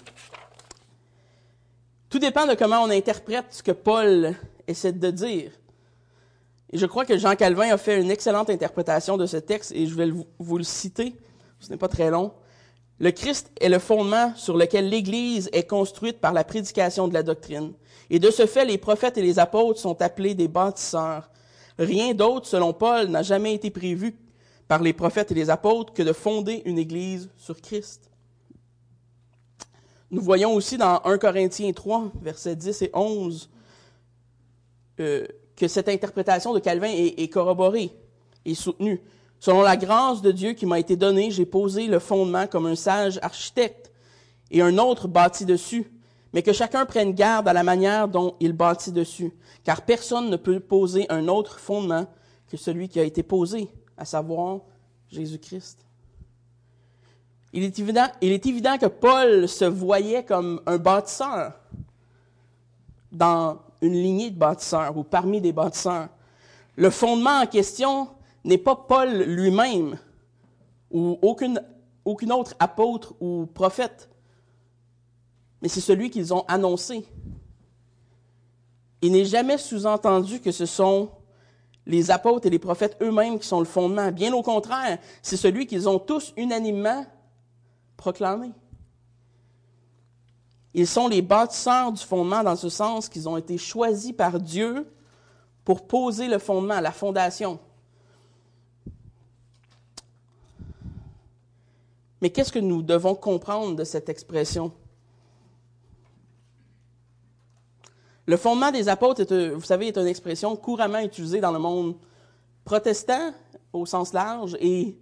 Tout 2.10 2.20
dépend 2.20 2.46
de 2.46 2.56
comment 2.56 2.82
on 2.84 2.90
interprète 2.90 3.46
ce 3.52 3.64
que 3.64 3.72
Paul 3.72 4.36
essaie 4.68 4.92
de 4.92 5.12
dire. 5.12 5.52
Et 6.72 6.78
je 6.78 6.86
crois 6.86 7.06
que 7.06 7.18
Jean 7.18 7.36
Calvin 7.36 7.72
a 7.72 7.78
fait 7.78 8.02
une 8.02 8.12
excellente 8.12 8.50
interprétation 8.50 9.18
de 9.18 9.26
ce 9.26 9.38
texte 9.38 9.74
et 9.76 9.88
je 9.88 9.96
vais 9.96 10.10
vous 10.40 10.58
le 10.58 10.64
citer. 10.64 11.16
Ce 11.60 11.70
n'est 11.70 11.78
pas 11.78 11.90
très 11.90 12.10
long. 12.10 12.32
Le 13.00 13.12
Christ 13.12 13.52
est 13.60 13.68
le 13.68 13.80
fondement 13.80 14.34
sur 14.36 14.56
lequel 14.56 14.88
l'Église 14.88 15.50
est 15.54 15.68
construite 15.68 16.20
par 16.20 16.34
la 16.34 16.44
prédication 16.44 17.08
de 17.08 17.14
la 17.14 17.24
doctrine. 17.24 17.74
Et 18.10 18.20
de 18.20 18.30
ce 18.30 18.46
fait, 18.46 18.64
les 18.64 18.78
prophètes 18.78 19.18
et 19.18 19.22
les 19.22 19.40
apôtres 19.40 19.80
sont 19.80 20.02
appelés 20.02 20.36
des 20.36 20.48
bâtisseurs. 20.48 21.32
Rien 21.78 22.14
d'autre, 22.14 22.46
selon 22.46 22.74
Paul, 22.74 23.08
n'a 23.08 23.24
jamais 23.24 23.56
été 23.56 23.72
prévu 23.72 24.16
par 24.68 24.82
les 24.82 24.94
prophètes 24.94 25.32
et 25.32 25.36
les 25.36 25.50
apôtres 25.50 25.94
que 25.94 26.04
de 26.04 26.14
fonder 26.14 26.62
une 26.66 26.78
Église 26.78 27.30
sur 27.38 27.60
Christ. 27.60 28.10
Nous 30.12 30.22
voyons 30.22 30.54
aussi 30.54 30.78
dans 30.78 31.02
1 31.04 31.18
Corinthiens 31.18 31.72
3, 31.72 32.12
versets 32.22 32.56
10 32.56 32.82
et 32.84 32.92
11, 32.94 33.50
euh, 35.00 35.26
que 35.62 35.68
cette 35.68 35.90
interprétation 35.90 36.56
de 36.56 36.60
Calvin 36.60 36.90
est, 36.90 37.28
corroborée 37.28 37.92
et 38.46 38.56
soutenue. 38.56 39.00
Selon 39.40 39.62
la 39.62 39.78
grâce 39.78 40.24
de 40.24 40.32
Dieu 40.32 40.54
qui 40.54 40.66
m'a 40.66 40.80
été 40.80 40.96
donnée, 40.96 41.30
j'ai 41.30 41.46
posé 41.46 41.86
le 41.86 42.00
fondement 42.00 42.48
comme 42.48 42.66
un 42.66 42.74
sage 42.74 43.20
architecte 43.22 43.92
et 44.50 44.64
un 44.64 44.80
autre 44.80 45.08
bâti 45.08 45.46
dessus, 45.46 45.92
mais 46.34 46.42
que 46.42 46.52
chacun 46.52 46.88
prenne 46.88 47.14
garde 47.14 47.48
à 47.48 47.54
la 47.54 47.62
manière 47.62 48.08
dont 48.08 48.38
il 48.40 48.54
bâtit 48.54 48.92
dessus, 48.92 49.32
car 49.64 49.84
personne 49.84 50.32
ne 50.32 50.36
peut 50.36 50.60
poser 50.60 51.06
un 51.12 51.28
autre 51.28 51.60
fondement 51.60 52.08
que 52.50 52.58
celui 52.58 52.90
qui 52.90 53.00
a 53.00 53.04
été 53.04 53.22
posé, 53.22 53.70
à 53.98 54.06
savoir 54.06 54.62
Jésus-Christ. 55.12 55.86
Il 57.54 57.64
est, 57.64 57.78
évident, 57.78 58.08
il 58.22 58.32
est 58.32 58.48
évident 58.48 58.80
que 58.80 58.88
Paul 58.88 59.48
se 59.48 59.66
voyait 59.66 60.26
comme 60.26 60.60
un 60.66 60.80
bâtisseur 60.80 61.54
dans 63.12 63.60
une 63.82 63.94
lignée 63.94 64.30
de 64.30 64.38
bâtisseurs 64.38 64.96
ou 64.98 65.04
parmi 65.04 65.42
des 65.42 65.52
bâtisseurs. 65.52 66.10
Le 66.76 66.90
fondement 66.90 67.42
en 67.42 67.48
question 67.48 68.08
n'est 68.44 68.58
pas 68.58 68.76
Paul 68.76 69.24
lui-même 69.24 69.98
ou 70.90 71.18
aucune, 71.22 71.62
aucune 72.06 72.32
autre 72.32 72.56
apôtre 72.60 73.14
ou 73.20 73.48
prophète, 73.54 74.10
mais 75.62 75.68
c'est 75.68 75.82
celui 75.82 76.10
qu'ils 76.10 76.34
ont 76.34 76.44
annoncé. 76.48 77.06
Il 79.02 79.12
n'est 79.14 79.26
jamais 79.26 79.58
sous-entendu 79.58 80.40
que 80.40 80.52
ce 80.52 80.66
sont 80.66 81.10
les 81.86 82.12
apôtres 82.12 82.48
et 82.48 82.50
les 82.50 82.60
prophètes 82.60 82.98
eux-mêmes 83.02 83.40
qui 83.40 83.48
sont 83.48 83.60
le 83.60 83.66
fondement. 83.66 84.12
Bien 84.12 84.34
au 84.34 84.44
contraire, 84.44 85.00
c'est 85.22 85.38
celui 85.38 85.66
qu'ils 85.66 85.90
ont 85.90 86.00
tous 86.00 86.34
unanimement 86.38 87.06
proclamé. 87.98 88.52
Ils 90.74 90.88
sont 90.88 91.08
les 91.08 91.22
bâtisseurs 91.22 91.92
du 91.92 92.02
fondement 92.02 92.44
dans 92.44 92.56
ce 92.56 92.70
sens 92.70 93.10
qu'ils 93.10 93.28
ont 93.28 93.38
été 93.38 93.58
choisis 93.58 94.14
par 94.14 94.40
Dieu 94.40 94.88
pour 95.66 95.86
poser 95.86 96.28
le 96.28 96.38
fondement, 96.40 96.80
la 96.80 96.92
fondation. 96.92 97.60
Mais 102.22 102.30
qu'est-ce 102.30 102.52
que 102.52 102.60
nous 102.60 102.82
devons 102.82 103.16
comprendre 103.16 103.76
de 103.76 103.84
cette 103.84 104.08
expression? 104.08 104.72
Le 108.26 108.38
fondement 108.38 108.72
des 108.72 108.88
apôtres, 108.88 109.24
vous 109.54 109.64
savez, 109.64 109.88
est 109.88 109.98
une 109.98 110.08
expression 110.08 110.56
couramment 110.56 111.00
utilisée 111.00 111.42
dans 111.42 111.52
le 111.52 111.60
monde 111.60 111.96
protestant 112.64 113.34
au 113.74 113.86
sens 113.86 114.14
large 114.14 114.56
et 114.60 114.98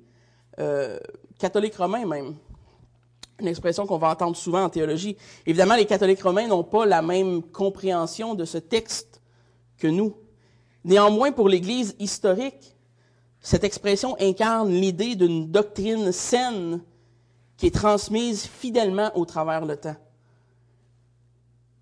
euh, 0.60 0.98
catholique 1.38 1.76
romain 1.76 2.06
même 2.06 2.36
une 3.40 3.48
expression 3.48 3.86
qu'on 3.86 3.98
va 3.98 4.10
entendre 4.10 4.36
souvent 4.36 4.64
en 4.64 4.70
théologie. 4.70 5.18
Évidemment, 5.46 5.76
les 5.76 5.86
catholiques 5.86 6.22
romains 6.22 6.48
n'ont 6.48 6.64
pas 6.64 6.86
la 6.86 7.02
même 7.02 7.42
compréhension 7.42 8.36
de 8.36 8.46
ce 8.46 8.58
texte 8.58 9.22
que 9.78 9.88
nous. 9.88 10.16
Néanmoins, 10.84 11.32
pour 11.32 11.50
l'Église 11.50 11.96
historique, 12.00 12.76
cette 13.42 13.64
expression 13.64 14.16
incarne 14.20 14.72
l'idée 14.72 15.16
d'une 15.16 15.50
doctrine 15.50 16.12
saine 16.12 16.82
qui 17.58 17.68
est 17.68 17.76
transmise 17.76 18.46
fidèlement 18.46 19.12
au 19.16 19.26
travers 19.26 19.66
le 19.66 19.78
temps. 19.78 19.96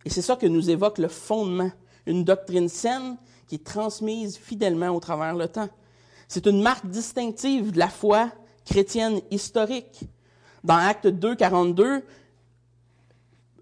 Et 0.06 0.10
c'est 0.10 0.22
ça 0.22 0.36
que 0.36 0.46
nous 0.46 0.70
évoque 0.70 0.98
le 0.98 1.08
fondement, 1.08 1.72
une 2.06 2.24
doctrine 2.24 2.70
saine 2.70 3.18
qui 3.48 3.56
est 3.56 3.66
transmise 3.66 4.38
fidèlement 4.38 4.90
au 4.90 5.00
travers 5.00 5.36
le 5.36 5.48
temps. 5.48 5.70
C'est 6.28 6.46
une 6.48 6.62
marque 6.62 6.88
distinctive 6.88 7.72
de 7.72 7.80
la 7.80 7.90
foi 7.90 8.32
chrétienne 8.66 9.22
historique 9.32 10.02
dans 10.64 10.76
Acte 10.76 11.08
2, 11.08 11.36
42, 11.36 12.04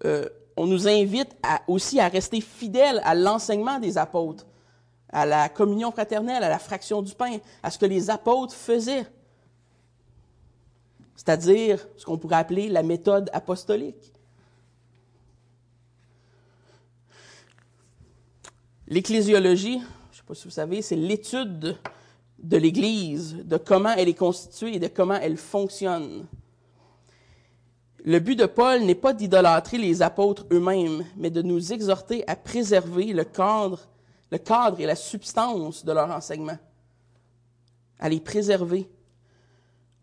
euh, 0.04 0.28
on 0.56 0.66
nous 0.66 0.88
invite 0.88 1.36
aussi 1.66 2.00
à 2.00 2.08
rester 2.08 2.40
fidèles 2.40 3.00
à 3.04 3.14
l'enseignement 3.14 3.78
des 3.78 3.98
apôtres, 3.98 4.46
à 5.10 5.26
la 5.26 5.48
communion 5.48 5.90
fraternelle, 5.90 6.42
à 6.42 6.48
la 6.48 6.58
fraction 6.58 7.02
du 7.02 7.14
pain, 7.14 7.38
à 7.62 7.70
ce 7.70 7.78
que 7.78 7.86
les 7.86 8.10
apôtres 8.10 8.54
faisaient. 8.54 9.06
C'est-à-dire 11.14 11.86
ce 11.96 12.04
qu'on 12.04 12.18
pourrait 12.18 12.36
appeler 12.36 12.68
la 12.68 12.82
méthode 12.82 13.30
apostolique. 13.32 14.12
L'ecclésiologie, 18.88 19.78
je 19.78 19.84
ne 19.84 20.16
sais 20.16 20.22
pas 20.26 20.34
si 20.34 20.44
vous 20.44 20.50
savez, 20.50 20.80
c'est 20.80 20.96
l'étude 20.96 21.76
de 22.38 22.56
l'Église, 22.56 23.36
de 23.44 23.56
comment 23.56 23.92
elle 23.96 24.08
est 24.08 24.14
constituée 24.14 24.76
et 24.76 24.78
de 24.78 24.86
comment 24.86 25.18
elle 25.20 25.36
fonctionne. 25.36 26.26
Le 28.06 28.20
but 28.20 28.36
de 28.36 28.46
Paul 28.46 28.82
n'est 28.82 28.94
pas 28.94 29.12
d'idolâtrer 29.12 29.78
les 29.78 30.00
apôtres 30.00 30.46
eux-mêmes, 30.52 31.04
mais 31.16 31.28
de 31.28 31.42
nous 31.42 31.72
exhorter 31.72 32.22
à 32.28 32.36
préserver 32.36 33.12
le 33.12 33.24
cadre, 33.24 33.80
le 34.30 34.38
cadre 34.38 34.78
et 34.80 34.86
la 34.86 34.94
substance 34.94 35.84
de 35.84 35.90
leur 35.90 36.08
enseignement, 36.12 36.56
à 37.98 38.08
les 38.08 38.20
préserver. 38.20 38.88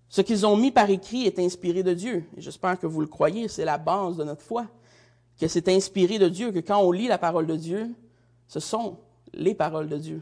Ce 0.10 0.20
qu'ils 0.20 0.46
ont 0.46 0.58
mis 0.58 0.70
par 0.70 0.90
écrit 0.90 1.26
est 1.26 1.40
inspiré 1.40 1.82
de 1.82 1.94
Dieu. 1.94 2.26
J'espère 2.36 2.78
que 2.78 2.88
vous 2.88 3.00
le 3.00 3.08
croyez, 3.08 3.48
c'est 3.48 3.64
la 3.64 3.78
base 3.78 4.18
de 4.18 4.26
notre 4.26 4.42
foi, 4.42 4.68
que 5.40 5.48
c'est 5.48 5.70
inspiré 5.70 6.20
de 6.20 6.28
Dieu, 6.28 6.52
que 6.52 6.60
quand 6.60 6.80
on 6.80 6.92
lit 6.92 7.08
la 7.08 7.18
parole 7.18 7.48
de 7.48 7.56
Dieu, 7.56 7.90
ce 8.50 8.60
sont 8.60 8.98
les 9.34 9.56
paroles 9.56 9.88
de 9.88 9.98
Dieu. 9.98 10.22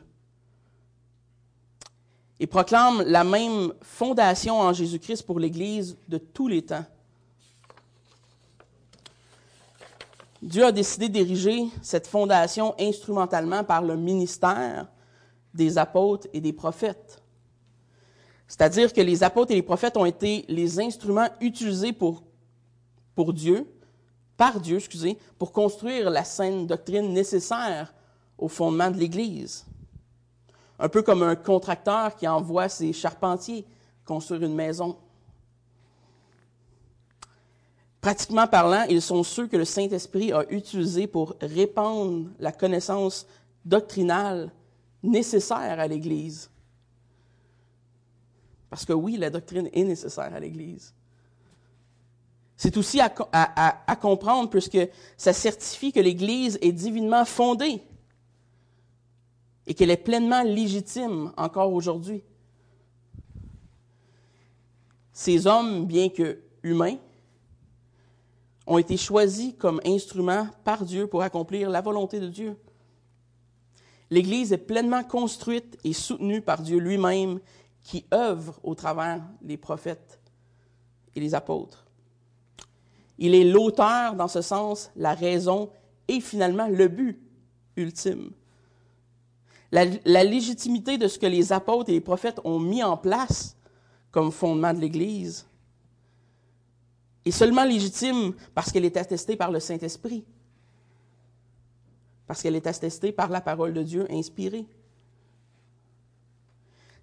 et 2.39 2.47
proclame 2.47 3.03
la 3.05 3.23
même 3.23 3.71
fondation 3.81 4.59
en 4.59 4.73
Jésus-Christ 4.73 5.23
pour 5.23 5.39
l'Église 5.39 5.95
de 6.07 6.17
tous 6.17 6.47
les 6.47 6.63
temps. 6.63 6.85
Dieu 10.41 10.65
a 10.65 10.71
décidé 10.71 11.07
d'ériger 11.07 11.67
cette 11.81 12.07
fondation 12.07 12.73
instrumentalement 12.79 13.63
par 13.63 13.83
le 13.83 13.95
ministère 13.95 14.87
des 15.53 15.77
apôtres 15.77 16.27
et 16.33 16.41
des 16.41 16.53
prophètes. 16.53 17.21
C'est-à-dire 18.47 18.91
que 18.91 19.01
les 19.01 19.23
apôtres 19.23 19.51
et 19.51 19.55
les 19.55 19.61
prophètes 19.61 19.97
ont 19.97 20.05
été 20.05 20.43
les 20.47 20.79
instruments 20.79 21.29
utilisés 21.39 21.93
pour, 21.93 22.23
Dieu, 23.33 23.71
par 24.35 24.59
Dieu, 24.59 24.77
excusez, 24.77 25.17
pour 25.37 25.51
construire 25.51 26.09
la 26.09 26.23
saine 26.23 26.65
doctrine 26.65 27.13
nécessaire 27.13 27.93
au 28.37 28.47
fondement 28.47 28.89
de 28.89 28.97
l'Église. 28.97 29.65
Un 30.79 30.89
peu 30.89 31.03
comme 31.03 31.21
un 31.21 31.35
contracteur 31.35 32.15
qui 32.15 32.27
envoie 32.27 32.67
ses 32.67 32.91
charpentiers 32.91 33.65
construire 34.03 34.43
une 34.43 34.55
maison. 34.55 34.97
Pratiquement 38.01 38.47
parlant, 38.47 38.83
ils 38.89 39.01
sont 39.01 39.21
ceux 39.21 39.47
que 39.47 39.57
le 39.57 39.65
Saint-Esprit 39.65 40.33
a 40.33 40.43
utilisés 40.49 41.05
pour 41.05 41.35
répandre 41.39 42.29
la 42.39 42.51
connaissance 42.51 43.27
doctrinale 43.63 44.51
nécessaire 45.03 45.79
à 45.79 45.87
l'Église. 45.87 46.49
Parce 48.71 48.85
que 48.85 48.93
oui, 48.93 49.17
la 49.17 49.29
doctrine 49.29 49.69
est 49.71 49.83
nécessaire 49.83 50.33
à 50.33 50.39
l'Église. 50.39 50.95
C'est 52.57 52.77
aussi 52.77 52.99
à, 53.01 53.95
comprendre 53.99 54.49
puisque 54.49 54.77
ça 55.17 55.33
certifie 55.33 55.91
que 55.91 55.99
l'Église 55.99 56.57
est 56.61 56.71
divinement 56.71 57.25
fondée 57.25 57.83
et 59.67 59.73
qu'elle 59.73 59.89
est 59.89 59.97
pleinement 59.97 60.43
légitime 60.43 61.31
encore 61.37 61.73
aujourd'hui. 61.73 62.23
Ces 65.11 65.45
hommes, 65.47 65.85
bien 65.85 66.09
que 66.09 66.39
humains, 66.63 66.97
ont 68.67 68.77
été 68.77 68.97
choisis 68.97 69.53
comme 69.57 69.81
instruments 69.85 70.47
par 70.63 70.85
Dieu 70.85 71.07
pour 71.07 71.21
accomplir 71.21 71.69
la 71.69 71.81
volonté 71.81 72.19
de 72.19 72.27
Dieu. 72.27 72.57
L'Église 74.09 74.53
est 74.53 74.57
pleinement 74.57 75.03
construite 75.03 75.77
et 75.83 75.93
soutenue 75.93 76.41
par 76.41 76.61
Dieu 76.61 76.77
lui-même 76.77 77.39
qui 77.81 78.05
œuvre 78.13 78.59
au 78.63 78.75
travers 78.75 79.21
des 79.41 79.57
prophètes 79.57 80.19
et 81.15 81.19
les 81.19 81.33
apôtres. 81.33 81.85
Il 83.17 83.35
est 83.35 83.43
l'auteur, 83.43 84.15
dans 84.15 84.27
ce 84.27 84.41
sens, 84.41 84.91
la 84.95 85.13
raison 85.13 85.69
et 86.07 86.19
finalement 86.19 86.67
le 86.67 86.87
but 86.87 87.21
ultime. 87.75 88.31
La, 89.71 89.85
la, 90.05 90.23
légitimité 90.23 90.97
de 90.97 91.07
ce 91.07 91.17
que 91.17 91.25
les 91.25 91.53
apôtres 91.53 91.89
et 91.89 91.93
les 91.93 92.01
prophètes 92.01 92.41
ont 92.43 92.59
mis 92.59 92.83
en 92.83 92.97
place 92.97 93.55
comme 94.11 94.31
fondement 94.31 94.73
de 94.73 94.79
l'Église 94.79 95.47
est 97.25 97.31
seulement 97.31 97.63
légitime 97.63 98.33
parce 98.53 98.71
qu'elle 98.71 98.85
est 98.85 98.97
attestée 98.97 99.35
par 99.35 99.51
le 99.51 99.59
Saint-Esprit, 99.59 100.25
parce 102.27 102.41
qu'elle 102.41 102.55
est 102.55 102.67
attestée 102.67 103.11
par 103.11 103.29
la 103.29 103.41
parole 103.41 103.73
de 103.73 103.83
Dieu 103.83 104.07
inspirée. 104.09 104.65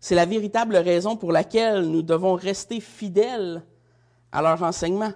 C'est 0.00 0.14
la 0.14 0.26
véritable 0.26 0.76
raison 0.76 1.16
pour 1.16 1.32
laquelle 1.32 1.82
nous 1.82 2.02
devons 2.02 2.34
rester 2.34 2.80
fidèles 2.80 3.62
à 4.30 4.42
leur 4.42 4.62
enseignement 4.62 5.12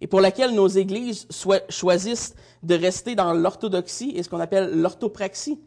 et 0.00 0.06
pour 0.06 0.20
laquelle 0.20 0.54
nos 0.54 0.68
églises 0.68 1.26
choisissent 1.68 2.34
de 2.62 2.74
rester 2.74 3.14
dans 3.14 3.32
l'orthodoxie 3.32 4.12
et 4.16 4.22
ce 4.22 4.28
qu'on 4.28 4.40
appelle 4.40 4.80
l'orthopraxie 4.80 5.60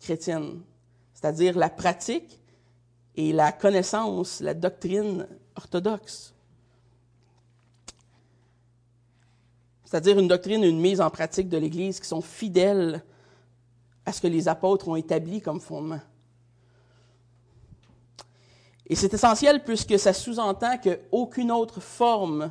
chrétienne, 0.00 0.60
c'est-à-dire 1.14 1.58
la 1.58 1.70
pratique 1.70 2.40
et 3.16 3.32
la 3.32 3.52
connaissance, 3.52 4.40
la 4.40 4.54
doctrine 4.54 5.26
orthodoxe. 5.56 6.35
C'est-à-dire 9.86 10.18
une 10.18 10.26
doctrine, 10.26 10.64
une 10.64 10.80
mise 10.80 11.00
en 11.00 11.08
pratique 11.10 11.48
de 11.48 11.56
l'Église 11.56 12.00
qui 12.00 12.08
sont 12.08 12.20
fidèles 12.20 13.04
à 14.04 14.12
ce 14.12 14.20
que 14.20 14.26
les 14.26 14.48
apôtres 14.48 14.88
ont 14.88 14.96
établi 14.96 15.40
comme 15.40 15.60
fondement. 15.60 16.00
Et 18.88 18.96
c'est 18.96 19.14
essentiel 19.14 19.62
puisque 19.64 19.98
ça 19.98 20.12
sous-entend 20.12 20.78
qu'aucune 20.78 21.52
autre 21.52 21.80
forme 21.80 22.50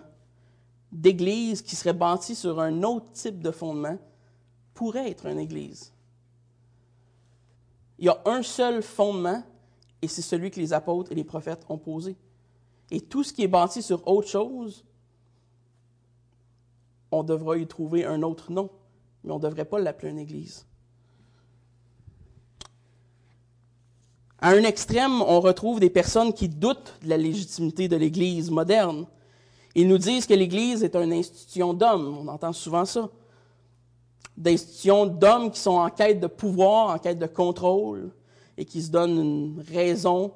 d'Église 0.93 1.61
qui 1.61 1.75
serait 1.75 1.93
bâtie 1.93 2.35
sur 2.35 2.61
un 2.61 2.83
autre 2.83 3.11
type 3.11 3.41
de 3.41 3.51
fondement 3.51 3.97
pourrait 4.73 5.11
être 5.11 5.25
une 5.25 5.39
Église. 5.39 5.93
Il 7.99 8.05
y 8.05 8.09
a 8.09 8.21
un 8.25 8.43
seul 8.43 8.81
fondement 8.81 9.43
et 10.01 10.07
c'est 10.07 10.21
celui 10.21 10.51
que 10.51 10.59
les 10.59 10.71
apôtres 10.71 11.11
et 11.11 11.15
les 11.15 11.23
prophètes 11.25 11.65
ont 11.67 11.77
posé. 11.77 12.15
Et 12.91 13.01
tout 13.01 13.23
ce 13.23 13.33
qui 13.33 13.43
est 13.43 13.49
bâti 13.49 13.81
sur 13.81 14.07
autre 14.07 14.29
chose 14.29 14.85
on 17.15 17.23
devra 17.23 17.57
y 17.57 17.65
trouver 17.65 18.05
un 18.05 18.21
autre 18.23 18.51
nom, 18.51 18.69
mais 19.23 19.31
on 19.31 19.37
ne 19.37 19.41
devrait 19.41 19.65
pas 19.65 19.79
l'appeler 19.79 20.11
une 20.11 20.19
église. 20.19 20.65
À 24.39 24.49
un 24.49 24.63
extrême, 24.63 25.21
on 25.21 25.39
retrouve 25.39 25.79
des 25.79 25.89
personnes 25.89 26.33
qui 26.33 26.49
doutent 26.49 26.99
de 27.01 27.09
la 27.09 27.17
légitimité 27.17 27.87
de 27.87 27.95
l'Église 27.95 28.51
moderne. 28.51 29.07
Ils 29.73 29.87
nous 29.87 29.97
disent 29.97 30.27
que 30.27 30.33
l'Église 30.33 30.83
est 30.83 30.95
une 30.95 31.13
institution 31.13 31.73
d'hommes. 31.73 32.17
On 32.19 32.27
entend 32.27 32.53
souvent 32.53 32.85
ça. 32.85 33.09
D'institutions 34.37 35.05
d'hommes 35.05 35.49
qui 35.51 35.59
sont 35.59 35.77
en 35.77 35.89
quête 35.89 36.19
de 36.19 36.27
pouvoir, 36.27 36.89
en 36.89 36.99
quête 36.99 37.17
de 37.17 37.25
contrôle, 37.25 38.11
et 38.57 38.65
qui 38.65 38.81
se 38.81 38.91
donnent 38.91 39.17
une 39.17 39.63
raison, 39.73 40.33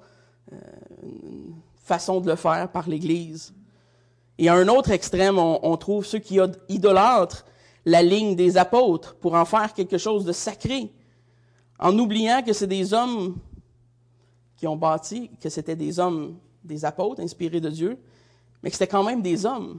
euh, 0.53 0.57
une 1.03 1.55
façon 1.77 2.21
de 2.21 2.29
le 2.29 2.35
faire 2.35 2.71
par 2.71 2.87
l'Église. 2.87 3.53
Et 4.41 4.47
à 4.47 4.53
un 4.53 4.69
autre 4.69 4.91
extrême, 4.91 5.37
on, 5.37 5.75
trouve 5.75 6.05
ceux 6.05 6.19
qui 6.19 6.39
idolâtrent 6.69 7.45
la 7.83 8.01
ligne 8.01 8.37
des 8.37 8.55
apôtres 8.55 9.15
pour 9.15 9.33
en 9.33 9.43
faire 9.43 9.73
quelque 9.73 9.97
chose 9.97 10.23
de 10.23 10.31
sacré, 10.31 10.93
en 11.77 11.99
oubliant 11.99 12.41
que 12.41 12.53
c'est 12.53 12.65
des 12.65 12.93
hommes 12.93 13.35
qui 14.55 14.65
ont 14.65 14.77
bâti, 14.77 15.29
que 15.41 15.49
c'était 15.49 15.75
des 15.75 15.99
hommes, 15.99 16.37
des 16.63 16.85
apôtres 16.85 17.19
inspirés 17.21 17.59
de 17.59 17.69
Dieu, 17.69 17.97
mais 18.63 18.69
que 18.69 18.77
c'était 18.77 18.87
quand 18.87 19.03
même 19.03 19.21
des 19.21 19.45
hommes. 19.45 19.77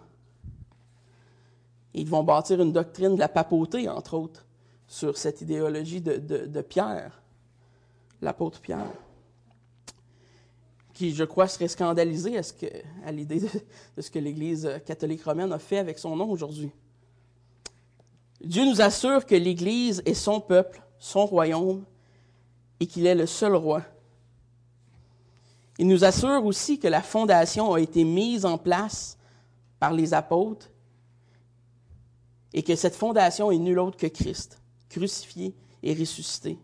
ils 1.95 2.09
vont 2.09 2.23
bâtir 2.23 2.61
une 2.61 2.73
doctrine 2.73 3.15
de 3.15 3.21
la 3.21 3.29
papauté, 3.29 3.89
entre 3.89 4.13
autres, 4.13 4.45
sur 4.87 5.17
cette 5.17 5.41
idéologie 5.41 6.03
de, 6.03 6.19
de 6.19 6.61
Pierre, 6.61 7.23
l'apôtre 8.21 8.61
Pierre 8.61 8.93
qui, 11.01 11.15
je 11.15 11.25
crois, 11.25 11.49
serait 11.49 11.67
scandalisé 11.67 12.39
à, 13.07 13.11
l'idée 13.11 13.41
de, 13.41 14.03
ce 14.03 14.11
que 14.11 14.19
l'Église 14.19 14.69
catholique 14.85 15.25
romaine 15.25 15.51
a 15.51 15.59
fait 15.59 15.79
avec 15.79 15.99
son 15.99 16.15
nom 16.15 16.29
aujourd'hui. 16.29 16.71
Dieu 18.45 18.67
nous 18.67 18.83
assure 18.83 19.25
que 19.25 19.35
l'Église 19.35 20.03
est 20.05 20.13
son 20.13 20.43
peuple, 20.43 20.83
son 20.99 21.25
royaume, 21.25 21.87
et 22.81 22.87
qu'il 22.87 23.07
est 23.07 23.15
le 23.15 23.25
seul 23.25 23.55
roi. 23.55 23.83
Il 25.79 25.87
nous 25.87 26.05
assure 26.05 26.45
aussi 26.45 26.79
que 26.79 26.89
la 26.89 27.01
fondation 27.01 27.73
a 27.73 27.81
été 27.81 28.05
mise 28.05 28.45
en 28.45 28.59
place 28.59 29.17
par 29.79 29.95
les 29.95 30.13
apôtres 30.13 30.69
et 32.53 32.63
que 32.63 32.77
cette 32.77 32.95
fondation 32.95 33.51
est 33.51 33.57
nulle 33.57 33.79
autre 33.79 33.97
que 33.97 34.07
Christ, 34.07 34.61
crucifié 34.91 35.55
et 35.83 35.95
ressuscité, 35.95 36.59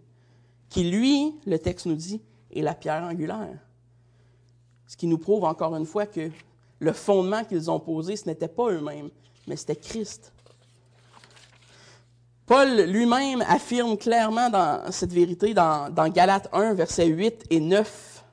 qui, 0.69 0.91
lui, 0.91 1.35
le 1.47 1.59
texte 1.59 1.87
nous 1.87 1.97
dit, 1.97 2.21
est 2.55 2.61
la 2.61 2.75
pierre 2.75 3.03
angulaire. 3.03 3.66
Ce 4.87 4.97
qui 4.97 5.07
nous 5.07 5.19
prouve 5.19 5.45
encore 5.45 5.75
une 5.75 5.87
fois 5.87 6.07
que 6.07 6.31
le 6.79 6.93
fondement 6.93 7.45
qu'ils 7.45 7.71
ont 7.71 7.81
posé, 7.81 8.17
ce 8.17 8.27
n'était 8.27 8.49
pas 8.49 8.71
eux-mêmes, 8.71 9.11
mais 9.47 9.57
c'était 9.57 9.77
Christ. 9.77 10.33
Paul 12.47 12.83
lui-même 12.83 13.43
affirme 13.49 13.97
clairement 13.97 14.51
dans 14.51 14.81
cette 14.93 15.13
vérité 15.13 15.53
dans, 15.53 15.91
Galates 16.11 16.49
1, 16.53 16.75
versets 16.75 17.07
8 17.07 17.47
et 17.51 17.59
9. 17.59 18.25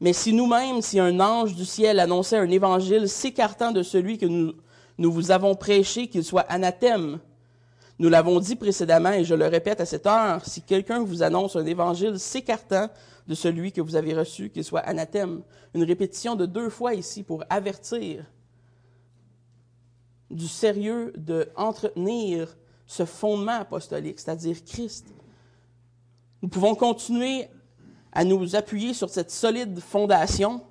Mais 0.00 0.12
si 0.12 0.32
nous-mêmes, 0.32 0.82
si 0.82 1.00
un 1.00 1.18
ange 1.18 1.54
du 1.54 1.64
ciel 1.64 1.98
annonçait 1.98 2.36
un 2.36 2.48
évangile 2.48 3.08
s'écartant 3.08 3.72
de 3.72 3.82
celui 3.82 4.18
que 4.18 4.26
nous, 4.26 4.52
nous 4.98 5.10
vous 5.10 5.32
avons 5.32 5.56
prêché, 5.56 6.06
qu'il 6.06 6.22
soit 6.22 6.42
anathème, 6.42 7.18
nous 7.98 8.08
l'avons 8.08 8.38
dit 8.38 8.54
précédemment 8.54 9.12
et 9.12 9.24
je 9.24 9.34
le 9.34 9.46
répète 9.46 9.80
à 9.80 9.86
cette 9.86 10.06
heure, 10.06 10.44
si 10.44 10.62
quelqu'un 10.62 11.02
vous 11.02 11.24
annonce 11.24 11.56
un 11.56 11.66
évangile 11.66 12.20
s'écartant 12.20 12.88
de 13.26 13.34
celui 13.34 13.72
que 13.72 13.80
vous 13.80 13.96
avez 13.96 14.14
reçu, 14.14 14.50
qu'il 14.50 14.64
soit 14.64 14.80
anathème. 14.80 15.42
Une 15.74 15.84
répétition 15.84 16.36
de 16.36 16.46
deux 16.46 16.68
fois 16.68 16.94
ici 16.94 17.22
pour 17.22 17.44
avertir 17.48 18.24
du 20.30 20.48
sérieux 20.48 21.12
de 21.16 21.48
entretenir 21.56 22.56
ce 22.86 23.04
fondement 23.04 23.60
apostolique, 23.60 24.20
c'est-à-dire 24.20 24.62
Christ. 24.64 25.06
Nous 26.42 26.48
pouvons 26.48 26.74
continuer 26.74 27.48
à 28.12 28.24
nous 28.24 28.56
appuyer 28.56 28.94
sur 28.94 29.08
cette 29.08 29.30
solide 29.30 29.80
fondation 29.80 30.62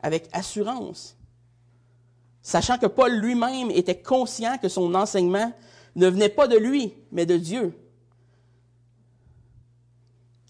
avec 0.00 0.28
assurance, 0.32 1.16
sachant 2.42 2.78
que 2.78 2.86
Paul 2.86 3.12
lui-même 3.12 3.70
était 3.70 4.00
conscient 4.00 4.58
que 4.58 4.68
son 4.68 4.94
enseignement 4.94 5.52
ne 5.96 6.08
venait 6.08 6.28
pas 6.28 6.46
de 6.46 6.56
lui, 6.56 6.94
mais 7.10 7.26
de 7.26 7.36
Dieu 7.36 7.74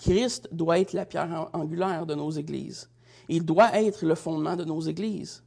Christ 0.04 0.50
doit 0.52 0.80
être 0.80 0.92
la 0.92 1.06
pierre 1.06 1.48
angulaire 1.54 2.04
de 2.04 2.14
nos 2.14 2.30
églises. 2.30 2.90
Il 3.26 3.42
doit 3.42 3.74
être 3.80 4.04
le 4.04 4.14
fondement 4.14 4.54
de 4.54 4.62
nos 4.62 4.82
églises. 4.82 5.42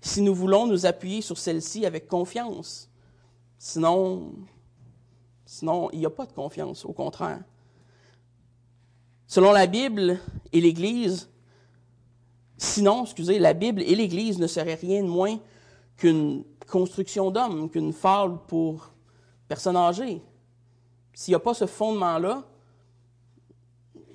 Si 0.00 0.22
nous 0.22 0.34
voulons 0.34 0.66
nous 0.66 0.86
appuyer 0.86 1.20
sur 1.20 1.36
celle-ci 1.36 1.84
avec 1.84 2.08
confiance, 2.08 2.90
sinon, 3.58 4.32
sinon 5.44 5.90
il 5.92 5.98
n'y 5.98 6.06
a 6.06 6.10
pas 6.10 6.24
de 6.24 6.32
confiance, 6.32 6.86
au 6.86 6.94
contraire. 6.94 7.42
Selon 9.26 9.52
la 9.52 9.66
Bible 9.66 10.18
et 10.54 10.62
l'Église, 10.62 11.28
sinon, 12.56 13.04
excusez, 13.04 13.38
la 13.38 13.52
Bible 13.52 13.82
et 13.82 13.94
l'Église 13.94 14.38
ne 14.38 14.46
seraient 14.46 14.76
rien 14.76 15.02
de 15.02 15.08
moins 15.08 15.38
qu'une 15.98 16.44
construction 16.66 17.30
d'hommes, 17.30 17.68
qu'une 17.68 17.92
fable 17.92 18.38
pour 18.48 18.90
personnes 19.48 19.76
âgées. 19.76 20.22
S'il 21.12 21.32
n'y 21.32 21.36
a 21.36 21.40
pas 21.40 21.52
ce 21.52 21.66
fondement-là, 21.66 22.42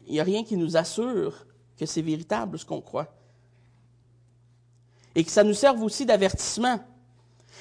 il 0.08 0.14
n'y 0.14 0.20
a 0.20 0.24
rien 0.24 0.44
qui 0.44 0.58
nous 0.58 0.78
assure 0.78 1.46
que 1.78 1.86
c'est 1.86 2.02
véritable 2.02 2.58
ce 2.58 2.66
qu'on 2.66 2.82
croit. 2.82 3.08
Et 5.16 5.24
que 5.24 5.32
ça 5.32 5.44
nous 5.44 5.54
serve 5.54 5.82
aussi 5.84 6.06
d'avertissement. 6.06 6.80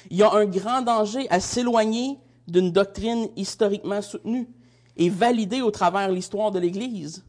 Il 0.09 0.17
y 0.17 0.23
a 0.23 0.31
un 0.33 0.45
grand 0.45 0.81
danger 0.81 1.29
à 1.29 1.39
s'éloigner 1.39 2.17
d'une 2.47 2.71
doctrine 2.71 3.27
historiquement 3.35 4.01
soutenue 4.01 4.47
et 4.95 5.09
validée 5.09 5.61
au 5.61 5.71
travers 5.71 6.09
l'histoire 6.09 6.51
de 6.51 6.59
l'Église. 6.59 7.23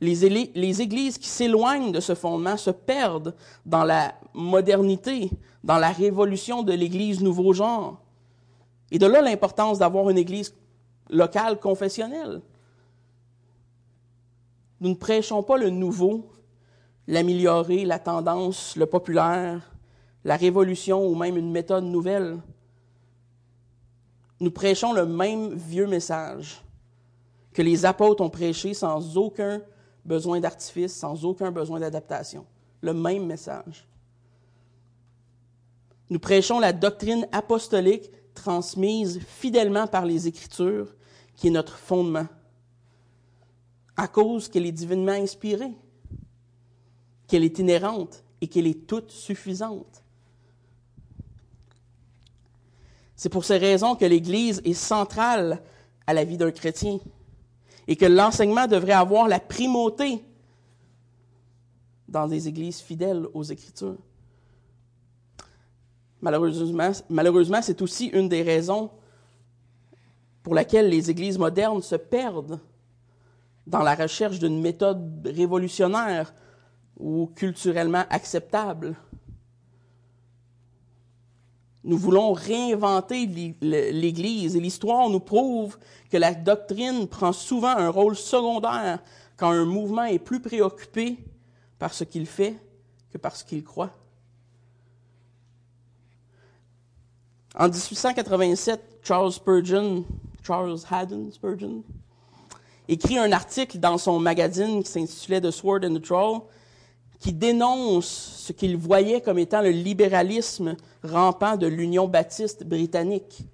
Les, 0.00 0.50
les 0.54 0.82
églises 0.82 1.18
qui 1.18 1.28
s'éloignent 1.28 1.92
de 1.92 2.00
ce 2.00 2.14
fondement 2.14 2.56
se 2.56 2.70
perdent 2.70 3.36
dans 3.64 3.84
la 3.84 4.14
modernité, 4.34 5.30
dans 5.62 5.78
la 5.78 5.90
révolution 5.90 6.62
de 6.62 6.72
l'Église 6.72 7.22
nouveau 7.22 7.52
genre. 7.52 8.00
Et 8.90 8.98
de 8.98 9.06
là 9.06 9.20
l'importance 9.20 9.78
d'avoir 9.78 10.10
une 10.10 10.18
Église 10.18 10.54
locale 11.08 11.60
confessionnelle. 11.60 12.40
Nous 14.82 14.88
ne 14.88 14.94
prêchons 14.94 15.44
pas 15.44 15.58
le 15.58 15.70
nouveau, 15.70 16.28
l'améliorer, 17.06 17.84
la 17.84 18.00
tendance, 18.00 18.74
le 18.74 18.84
populaire, 18.84 19.72
la 20.24 20.34
révolution 20.34 21.06
ou 21.06 21.14
même 21.14 21.36
une 21.36 21.52
méthode 21.52 21.84
nouvelle. 21.84 22.40
Nous 24.40 24.50
prêchons 24.50 24.92
le 24.92 25.06
même 25.06 25.54
vieux 25.54 25.86
message 25.86 26.60
que 27.52 27.62
les 27.62 27.84
apôtres 27.84 28.24
ont 28.24 28.28
prêché 28.28 28.74
sans 28.74 29.16
aucun 29.16 29.62
besoin 30.04 30.40
d'artifice, 30.40 30.96
sans 30.96 31.24
aucun 31.24 31.52
besoin 31.52 31.78
d'adaptation. 31.78 32.44
Le 32.80 32.92
même 32.92 33.24
message. 33.24 33.86
Nous 36.10 36.18
prêchons 36.18 36.58
la 36.58 36.72
doctrine 36.72 37.28
apostolique 37.30 38.10
transmise 38.34 39.20
fidèlement 39.28 39.86
par 39.86 40.06
les 40.06 40.26
Écritures, 40.26 40.92
qui 41.36 41.46
est 41.46 41.50
notre 41.50 41.76
fondement 41.76 42.26
à 44.02 44.08
cause 44.08 44.48
qu'elle 44.48 44.66
est 44.66 44.72
divinement 44.72 45.12
inspirée, 45.12 45.70
qu'elle 47.28 47.44
est 47.44 47.60
inhérente 47.60 48.24
et 48.40 48.48
qu'elle 48.48 48.66
est 48.66 48.88
toute 48.88 49.12
suffisante. 49.12 50.02
C'est 53.14 53.28
pour 53.28 53.44
ces 53.44 53.58
raisons 53.58 53.94
que 53.94 54.04
l'Église 54.04 54.60
est 54.64 54.74
centrale 54.74 55.62
à 56.04 56.14
la 56.14 56.24
vie 56.24 56.36
d'un 56.36 56.50
chrétien 56.50 56.98
et 57.86 57.94
que 57.94 58.06
l'enseignement 58.06 58.66
devrait 58.66 58.90
avoir 58.90 59.28
la 59.28 59.38
primauté 59.38 60.24
dans 62.08 62.26
des 62.26 62.48
églises 62.48 62.80
fidèles 62.80 63.28
aux 63.32 63.44
Écritures. 63.44 63.98
Malheureusement, 66.20 66.90
malheureusement 67.08 67.62
c'est 67.62 67.80
aussi 67.82 68.06
une 68.06 68.28
des 68.28 68.42
raisons 68.42 68.90
pour 70.42 70.56
laquelle 70.56 70.88
les 70.88 71.08
églises 71.08 71.38
modernes 71.38 71.82
se 71.82 71.94
perdent 71.94 72.58
dans 73.66 73.82
la 73.82 73.94
recherche 73.94 74.38
d'une 74.38 74.60
méthode 74.60 75.26
révolutionnaire 75.26 76.34
ou 76.98 77.26
culturellement 77.34 78.04
acceptable. 78.10 78.96
Nous 81.84 81.98
voulons 81.98 82.32
réinventer 82.32 83.26
l'Église 83.60 84.54
et 84.54 84.60
l'histoire 84.60 85.08
nous 85.08 85.20
prouve 85.20 85.78
que 86.10 86.16
la 86.16 86.32
doctrine 86.32 87.08
prend 87.08 87.32
souvent 87.32 87.76
un 87.76 87.88
rôle 87.88 88.16
secondaire 88.16 89.02
quand 89.36 89.50
un 89.50 89.64
mouvement 89.64 90.04
est 90.04 90.20
plus 90.20 90.40
préoccupé 90.40 91.18
par 91.78 91.92
ce 91.92 92.04
qu'il 92.04 92.26
fait 92.26 92.56
que 93.10 93.18
par 93.18 93.34
ce 93.34 93.44
qu'il 93.44 93.64
croit. 93.64 93.90
En 97.56 97.64
1887, 97.64 99.00
Charles 99.02 99.32
Spurgeon, 99.32 100.04
Charles 100.42 100.78
Haddon 100.88 101.30
Spurgeon, 101.32 101.82
écrit 102.88 103.18
un 103.18 103.32
article 103.32 103.78
dans 103.78 103.98
son 103.98 104.18
magazine 104.18 104.82
qui 104.82 104.90
s'intitulait 104.90 105.40
The 105.40 105.50
Sword 105.50 105.80
and 105.84 105.94
the 105.94 106.02
Troll, 106.02 106.40
qui 107.20 107.32
dénonce 107.32 108.06
ce 108.46 108.52
qu'il 108.52 108.76
voyait 108.76 109.20
comme 109.20 109.38
étant 109.38 109.62
le 109.62 109.70
libéralisme 109.70 110.76
rampant 111.04 111.56
de 111.56 111.68
l'Union 111.68 112.08
baptiste 112.08 112.64
britannique. 112.64 113.44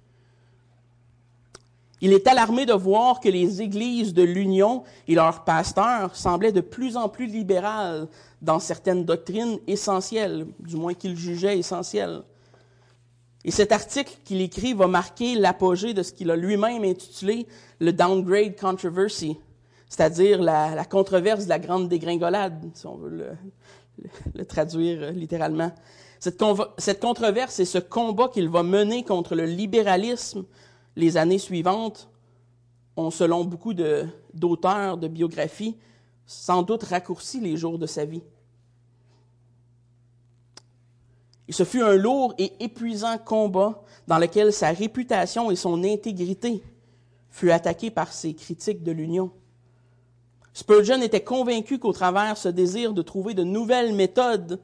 Il 2.01 2.13
est 2.13 2.27
alarmé 2.27 2.65
de 2.65 2.73
voir 2.73 3.19
que 3.19 3.29
les 3.29 3.61
églises 3.61 4.13
de 4.13 4.23
l'Union 4.23 4.83
et 5.07 5.15
leurs 5.15 5.43
pasteurs 5.43 6.15
semblaient 6.15 6.53
de 6.53 6.61
plus 6.61 6.95
en 6.95 7.09
plus 7.09 7.27
libérales 7.27 8.07
dans 8.41 8.59
certaines 8.59 9.03
doctrines 9.03 9.59
essentielles, 9.67 10.47
du 10.59 10.77
moins 10.77 10.93
qu'il 10.93 11.17
jugeait 11.17 11.59
essentielles. 11.59 12.23
Et 13.45 13.51
cet 13.51 13.71
article 13.71 14.17
qu'il 14.25 14.41
écrit 14.41 14.73
va 14.73 14.87
marquer 14.87 15.35
l'apogée 15.35 15.93
de 15.93 16.03
ce 16.03 16.11
qu'il 16.11 16.29
a 16.29 16.35
lui-même 16.35 16.83
intitulé 16.83 17.47
le 17.79 17.93
downgrade 17.93 18.59
controversy, 18.59 19.37
c'est-à-dire 19.87 20.41
la, 20.41 20.83
controverse 20.85 21.45
de 21.45 21.49
la 21.49 21.59
grande 21.59 21.87
dégringolade, 21.87 22.69
si 22.73 22.85
on 22.85 22.97
veut 22.97 23.37
le, 24.35 24.45
traduire 24.45 25.11
littéralement. 25.11 25.71
Cette, 26.19 26.99
controverse 26.99 27.59
et 27.59 27.65
ce 27.65 27.77
combat 27.77 28.27
qu'il 28.27 28.49
va 28.49 28.61
mener 28.61 29.03
contre 29.03 29.35
le 29.35 29.45
libéralisme 29.45 30.45
les 30.97 31.15
années 31.15 31.39
suivantes 31.39 32.09
ont, 32.97 33.09
selon 33.09 33.45
beaucoup 33.45 33.73
d'auteurs 33.73 34.97
de 34.97 35.07
biographies, 35.07 35.77
sans 36.25 36.61
doute 36.61 36.83
raccourci 36.83 37.39
les 37.39 37.55
jours 37.55 37.79
de 37.79 37.87
sa 37.87 38.03
vie. 38.03 38.21
Et 41.49 41.51
ce 41.51 41.63
fut 41.63 41.81
un 41.81 41.95
lourd 41.95 42.35
et 42.37 42.53
épuisant 42.59 43.17
combat 43.17 43.81
dans 44.07 44.19
lequel 44.19 44.53
sa 44.53 44.69
réputation 44.69 45.49
et 45.49 45.55
son 45.55 45.83
intégrité 45.83 46.63
furent 47.31 47.55
attaquées 47.55 47.89
par 47.89 48.13
ses 48.13 48.35
critiques 48.35 48.83
de 48.83 48.91
l'Union. 48.91 49.31
Spurgeon 50.53 51.01
était 51.01 51.23
convaincu 51.23 51.79
qu'au 51.79 51.91
travers 51.91 52.37
ce 52.37 52.49
désir 52.49 52.93
de 52.93 53.01
trouver 53.01 53.33
de 53.33 53.43
nouvelles 53.43 53.95
méthodes, 53.95 54.59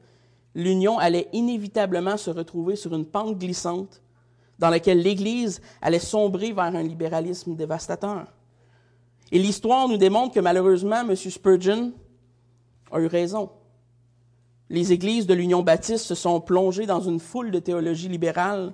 l'Union 0.54 0.96
allait 0.98 1.28
inévitablement 1.32 2.16
se 2.16 2.30
retrouver 2.30 2.76
sur 2.76 2.94
une 2.94 3.04
pente 3.04 3.36
glissante 3.36 4.00
dans 4.60 4.70
laquelle 4.70 5.02
l'Église 5.02 5.60
allait 5.82 5.98
sombrer 5.98 6.52
vers 6.52 6.64
un 6.66 6.82
libéralisme 6.82 7.56
dévastateur. 7.56 8.32
Et 9.32 9.40
l'histoire 9.40 9.88
nous 9.88 9.96
démontre 9.96 10.34
que 10.34 10.40
malheureusement, 10.40 11.00
M. 11.00 11.16
Spurgeon 11.16 11.92
a 12.92 13.00
eu 13.00 13.06
raison 13.06 13.50
les 14.68 14.92
églises 14.92 15.26
de 15.26 15.34
l'Union 15.34 15.62
baptiste 15.62 16.04
se 16.04 16.14
sont 16.14 16.40
plongées 16.40 16.86
dans 16.86 17.00
une 17.00 17.20
foule 17.20 17.50
de 17.50 17.58
théologie 17.58 18.08
libérale 18.08 18.72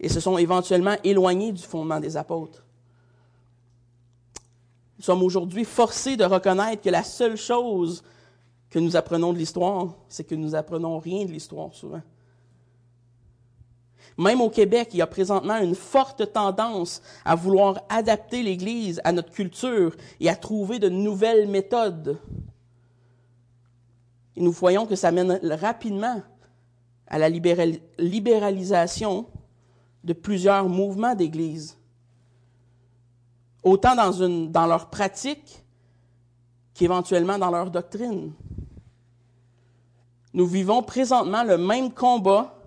et 0.00 0.08
se 0.08 0.20
sont 0.20 0.38
éventuellement 0.38 0.96
éloignées 1.02 1.52
du 1.52 1.62
fondement 1.62 2.00
des 2.00 2.16
apôtres. 2.16 2.64
Nous 4.98 5.04
sommes 5.04 5.22
aujourd'hui 5.22 5.64
forcés 5.64 6.16
de 6.16 6.24
reconnaître 6.24 6.82
que 6.82 6.90
la 6.90 7.02
seule 7.02 7.36
chose 7.36 8.02
que 8.68 8.78
nous 8.78 8.96
apprenons 8.96 9.32
de 9.32 9.38
l'histoire, 9.38 9.94
c'est 10.08 10.24
que 10.24 10.34
nous 10.34 10.54
apprenons 10.54 10.98
rien 10.98 11.24
de 11.24 11.30
l'histoire 11.30 11.72
souvent. 11.72 12.02
Même 14.18 14.40
au 14.40 14.50
Québec, 14.50 14.88
il 14.92 14.98
y 14.98 15.02
a 15.02 15.06
présentement 15.06 15.58
une 15.58 15.76
forte 15.76 16.32
tendance 16.32 17.00
à 17.24 17.36
vouloir 17.36 17.80
adapter 17.88 18.42
l'Église 18.42 19.00
à 19.04 19.12
notre 19.12 19.30
culture 19.30 19.94
et 20.18 20.28
à 20.28 20.34
trouver 20.34 20.80
de 20.80 20.88
nouvelles 20.88 21.48
méthodes 21.48 22.18
et 24.38 24.40
nous 24.40 24.52
voyons 24.52 24.86
que 24.86 24.94
ça 24.94 25.10
mène 25.10 25.40
rapidement 25.42 26.22
à 27.08 27.18
la 27.18 27.28
libéralisation 27.28 29.26
de 30.04 30.12
plusieurs 30.12 30.68
mouvements 30.68 31.16
d'Église, 31.16 31.76
autant 33.64 33.96
dans, 33.96 34.12
dans 34.46 34.66
leur 34.68 34.90
pratique 34.90 35.64
qu'éventuellement 36.72 37.36
dans 37.36 37.50
leur 37.50 37.72
doctrine. 37.72 38.32
Nous 40.32 40.46
vivons 40.46 40.84
présentement 40.84 41.42
le 41.42 41.58
même 41.58 41.92
combat 41.92 42.62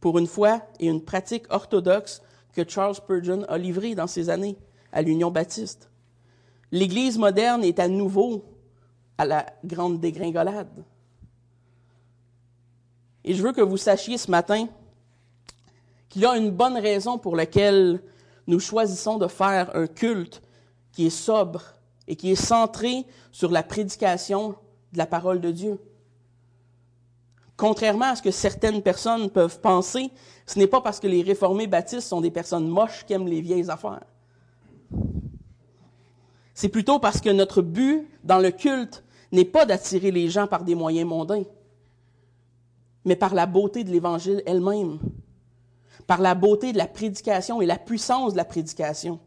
pour 0.00 0.18
une 0.18 0.26
foi 0.26 0.62
et 0.80 0.88
une 0.88 1.04
pratique 1.04 1.44
orthodoxe 1.50 2.22
que 2.52 2.68
Charles 2.68 2.96
Spurgeon 2.96 3.44
a 3.48 3.56
livré 3.56 3.94
dans 3.94 4.08
ces 4.08 4.30
années 4.30 4.58
à 4.90 5.00
l'Union 5.02 5.30
baptiste. 5.30 5.92
L'Église 6.72 7.18
moderne 7.18 7.62
est 7.62 7.78
à 7.78 7.86
nouveau 7.86 8.57
à 9.18 9.26
la 9.26 9.46
grande 9.64 10.00
dégringolade. 10.00 10.84
Et 13.24 13.34
je 13.34 13.42
veux 13.42 13.52
que 13.52 13.60
vous 13.60 13.76
sachiez 13.76 14.16
ce 14.16 14.30
matin 14.30 14.68
qu'il 16.08 16.22
y 16.22 16.26
a 16.26 16.36
une 16.36 16.50
bonne 16.50 16.78
raison 16.78 17.18
pour 17.18 17.36
laquelle 17.36 18.00
nous 18.46 18.60
choisissons 18.60 19.18
de 19.18 19.26
faire 19.26 19.76
un 19.76 19.86
culte 19.86 20.40
qui 20.92 21.06
est 21.06 21.10
sobre 21.10 21.62
et 22.06 22.16
qui 22.16 22.30
est 22.30 22.42
centré 22.42 23.04
sur 23.30 23.50
la 23.50 23.62
prédication 23.62 24.54
de 24.92 24.98
la 24.98 25.06
parole 25.06 25.40
de 25.40 25.50
Dieu. 25.50 25.78
Contrairement 27.58 28.06
à 28.06 28.16
ce 28.16 28.22
que 28.22 28.30
certaines 28.30 28.82
personnes 28.82 29.28
peuvent 29.30 29.60
penser, 29.60 30.10
ce 30.46 30.58
n'est 30.58 30.68
pas 30.68 30.80
parce 30.80 31.00
que 31.00 31.08
les 31.08 31.22
réformés 31.22 31.66
baptistes 31.66 32.08
sont 32.08 32.20
des 32.20 32.30
personnes 32.30 32.68
moches 32.68 33.04
qui 33.04 33.12
aiment 33.12 33.28
les 33.28 33.40
vieilles 33.40 33.68
affaires. 33.68 34.06
C'est 36.54 36.68
plutôt 36.68 36.98
parce 36.98 37.20
que 37.20 37.30
notre 37.30 37.62
but 37.62 38.08
dans 38.24 38.38
le 38.38 38.50
culte 38.50 39.04
n'est 39.32 39.44
pas 39.44 39.66
d'attirer 39.66 40.10
les 40.10 40.28
gens 40.28 40.46
par 40.46 40.64
des 40.64 40.74
moyens 40.74 41.08
mondains, 41.08 41.44
mais 43.04 43.16
par 43.16 43.34
la 43.34 43.46
beauté 43.46 43.84
de 43.84 43.90
l'Évangile 43.90 44.42
elle-même, 44.46 44.98
par 46.06 46.20
la 46.20 46.34
beauté 46.34 46.72
de 46.72 46.78
la 46.78 46.86
prédication 46.86 47.60
et 47.60 47.66
la 47.66 47.78
puissance 47.78 48.32
de 48.32 48.38
la 48.38 48.44
prédication. 48.44 49.20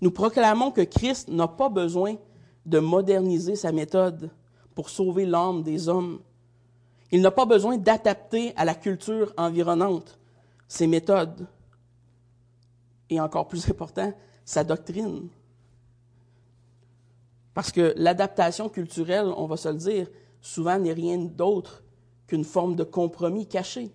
Nous 0.00 0.10
proclamons 0.10 0.70
que 0.70 0.82
Christ 0.82 1.28
n'a 1.28 1.48
pas 1.48 1.68
besoin 1.68 2.16
de 2.66 2.78
moderniser 2.78 3.56
sa 3.56 3.72
méthode 3.72 4.30
pour 4.74 4.90
sauver 4.90 5.24
l'âme 5.24 5.62
des 5.62 5.88
hommes. 5.88 6.20
Il 7.10 7.22
n'a 7.22 7.30
pas 7.30 7.46
besoin 7.46 7.76
d'adapter 7.76 8.52
à 8.56 8.64
la 8.64 8.74
culture 8.74 9.32
environnante 9.36 10.18
ses 10.66 10.86
méthodes. 10.86 11.46
Et 13.08 13.20
encore 13.20 13.46
plus 13.46 13.68
important, 13.70 14.12
sa 14.44 14.64
doctrine. 14.64 15.28
Parce 17.54 17.70
que 17.70 17.94
l'adaptation 17.96 18.68
culturelle, 18.68 19.32
on 19.36 19.46
va 19.46 19.56
se 19.56 19.68
le 19.68 19.76
dire, 19.76 20.08
souvent 20.40 20.78
n'est 20.78 20.92
rien 20.92 21.18
d'autre 21.18 21.82
qu'une 22.26 22.44
forme 22.44 22.74
de 22.74 22.84
compromis 22.84 23.46
caché. 23.46 23.90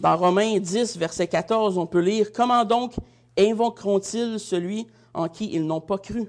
Dans 0.00 0.16
Romains 0.16 0.58
10, 0.58 0.96
verset 0.96 1.28
14, 1.28 1.78
on 1.78 1.86
peut 1.86 2.00
lire 2.00 2.32
Comment 2.32 2.64
donc 2.64 2.94
invoqueront-ils 3.38 4.40
celui 4.40 4.88
en 5.14 5.28
qui 5.28 5.52
ils 5.52 5.64
n'ont 5.64 5.80
pas 5.80 5.98
cru? 5.98 6.28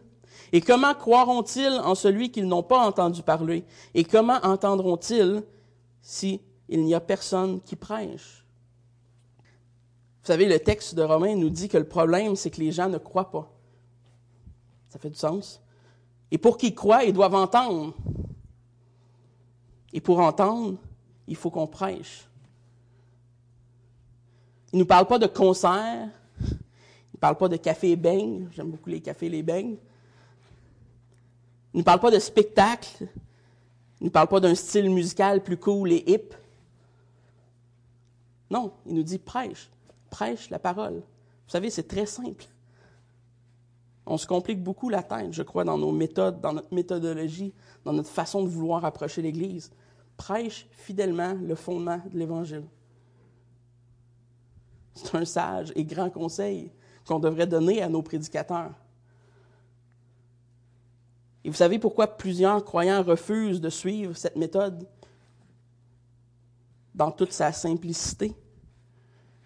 Et 0.52 0.62
comment 0.62 0.94
croiront-ils 0.94 1.80
en 1.84 1.96
celui 1.96 2.32
qu'ils 2.32 2.48
n'ont 2.48 2.62
pas 2.62 2.86
entendu 2.86 3.24
parler? 3.24 3.66
Et 3.96 4.04
comment 4.04 4.40
entendront-ils 4.44 5.42
si 6.02 6.42
il 6.70 6.84
n'y 6.84 6.94
a 6.94 7.00
personne 7.00 7.60
qui 7.62 7.76
prêche 7.76 8.46
Vous 10.22 10.28
savez, 10.28 10.46
le 10.46 10.60
texte 10.60 10.94
de 10.94 11.02
Romains 11.02 11.36
nous 11.36 11.50
dit 11.50 11.70
que 11.70 11.78
le 11.78 11.88
problème, 11.88 12.36
c'est 12.36 12.52
que 12.52 12.62
les 12.62 12.72
gens 12.72 12.90
ne 12.90 13.00
croient 13.00 13.32
pas. 13.32 13.52
Ça 14.94 15.00
fait 15.00 15.10
du 15.10 15.16
sens. 15.16 15.60
Et 16.30 16.38
pour 16.38 16.56
qu'ils 16.56 16.76
croient, 16.76 17.04
ils 17.04 17.14
doivent 17.14 17.34
entendre. 17.34 17.96
Et 19.92 20.00
pour 20.00 20.20
entendre, 20.20 20.78
il 21.28 21.36
faut 21.36 21.50
qu'on 21.50 21.66
prêche. 21.66 22.28
Il 24.72 24.76
ne 24.76 24.80
nous 24.82 24.86
parle 24.86 25.08
pas 25.08 25.18
de 25.18 25.26
concert. 25.26 26.10
Il 26.40 27.16
ne 27.16 27.20
parle 27.20 27.38
pas 27.38 27.48
de 27.48 27.58
café 27.58 27.96
et. 27.96 28.48
J'aime 28.52 28.70
beaucoup 28.70 28.92
les 28.92 29.02
cafés 29.02 29.26
et 29.26 29.30
les 29.30 29.42
beignes. 29.42 29.78
Il 31.74 31.78
ne 31.78 31.80
nous 31.80 31.84
parle 31.84 32.00
pas 32.00 32.12
de 32.12 32.20
spectacle. 32.20 32.98
Il 33.00 34.02
ne 34.02 34.06
nous 34.06 34.12
parle 34.12 34.28
pas 34.28 34.40
d'un 34.40 34.54
style 34.54 34.92
musical 34.92 35.42
plus 35.42 35.58
cool 35.58 35.92
et 35.92 36.04
hip. 36.06 36.36
Non, 38.52 38.72
il 38.86 38.94
nous 38.94 39.02
dit 39.02 39.18
prêche. 39.18 39.72
Prêche 40.12 40.52
la 40.52 40.60
parole. 40.60 40.98
Vous 40.98 41.52
savez, 41.52 41.72
c'est 41.72 41.88
très 41.88 42.06
simple. 42.06 42.46
On 44.06 44.18
se 44.18 44.28
complique 44.28 44.62
beaucoup 44.62 44.90
la 44.90 45.02
tête, 45.02 45.32
je 45.32 45.44
crois, 45.44 45.64
dans 45.64 45.78
nos 45.78 45.92
méthodes, 45.92 46.42
dans 46.42 46.54
notre 46.54 46.74
méthodologie, 46.74 47.54
dans 47.86 47.94
notre 47.94 48.10
façon 48.10 48.44
de 48.44 48.50
vouloir 48.50 48.84
approcher 48.84 49.22
l'Église. 49.22 49.72
Prêche 50.18 50.68
fidèlement 50.72 51.34
le 51.34 51.56
fondement 51.56 52.02
de 52.12 52.18
l'Évangile. 52.18 52.66
C'est 54.94 55.16
un 55.16 55.26
sage 55.26 55.72
et 55.76 55.86
grand 55.86 56.10
conseil 56.10 56.72
qu'on 57.08 57.20
devrait 57.20 57.48
donner 57.48 57.82
à 57.82 57.90
nos 57.90 58.02
prédicateurs. 58.02 58.74
Et 61.44 61.50
vous 61.50 61.56
savez 61.56 61.80
pourquoi 61.80 62.08
plusieurs 62.08 62.64
croyants 62.64 63.04
refusent 63.04 63.60
de 63.60 63.70
suivre 63.70 64.16
cette 64.16 64.36
méthode? 64.36 64.88
Dans 66.94 67.12
toute 67.12 67.32
sa 67.32 67.52
simplicité? 67.52 68.36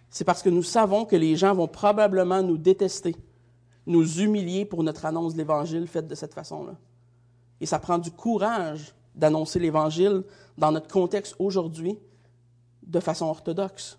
C'est 0.10 0.26
parce 0.26 0.41
que 0.41 0.50
nous 0.50 0.63
savons 0.63 1.06
que 1.06 1.15
les 1.15 1.36
gens 1.36 1.54
vont 1.54 1.67
probablement 1.67 2.41
nous 2.43 2.58
détester 2.58 3.15
nous 3.88 4.19
humilier 4.19 4.65
pour 4.65 4.84
notre 4.84 5.06
annonce 5.06 5.34
de 5.34 5.39
l'Évangile 5.39 5.88
faite 5.88 6.08
de 6.08 6.13
cette 6.13 6.34
façon-là. 6.34 6.76
Et 7.62 7.65
ça 7.65 7.80
prend 7.80 7.97
du 7.97 8.12
courage 8.12 8.93
d'annoncer 9.15 9.60
l'Évangile 9.60 10.23
dans 10.58 10.71
notre 10.71 10.89
contexte 10.89 11.36
aujourd'hui 11.39 11.97
de 12.84 13.00
façon 13.00 13.26
orthodoxe. 13.26 13.97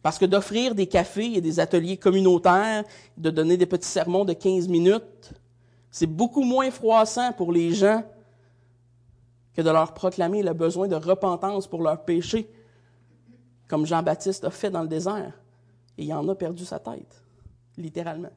Parce 0.00 0.16
que 0.16 0.24
d'offrir 0.24 0.74
des 0.74 0.86
cafés 0.86 1.34
et 1.34 1.40
des 1.40 1.60
ateliers 1.60 1.98
communautaires, 1.98 2.84
de 3.18 3.30
donner 3.30 3.56
des 3.56 3.66
petits 3.66 3.88
sermons 3.88 4.24
de 4.24 4.32
15 4.32 4.68
minutes, 4.68 5.34
c'est 5.90 6.06
beaucoup 6.06 6.44
moins 6.44 6.70
froissant 6.70 7.32
pour 7.32 7.52
les 7.52 7.74
gens 7.74 8.02
que 9.52 9.60
de 9.60 9.70
leur 9.70 9.92
proclamer 9.92 10.42
le 10.42 10.54
besoin 10.54 10.86
de 10.86 10.94
repentance 10.94 11.66
pour 11.66 11.82
leurs 11.82 12.04
péchés, 12.04 12.48
comme 13.66 13.84
Jean-Baptiste 13.84 14.44
a 14.44 14.50
fait 14.50 14.70
dans 14.70 14.82
le 14.82 14.88
désert. 14.88 15.32
Et 15.98 16.04
il 16.04 16.14
en 16.14 16.26
a 16.28 16.34
perdu 16.34 16.64
sa 16.64 16.78
tête 16.78 17.22
littéralement. 17.76 18.32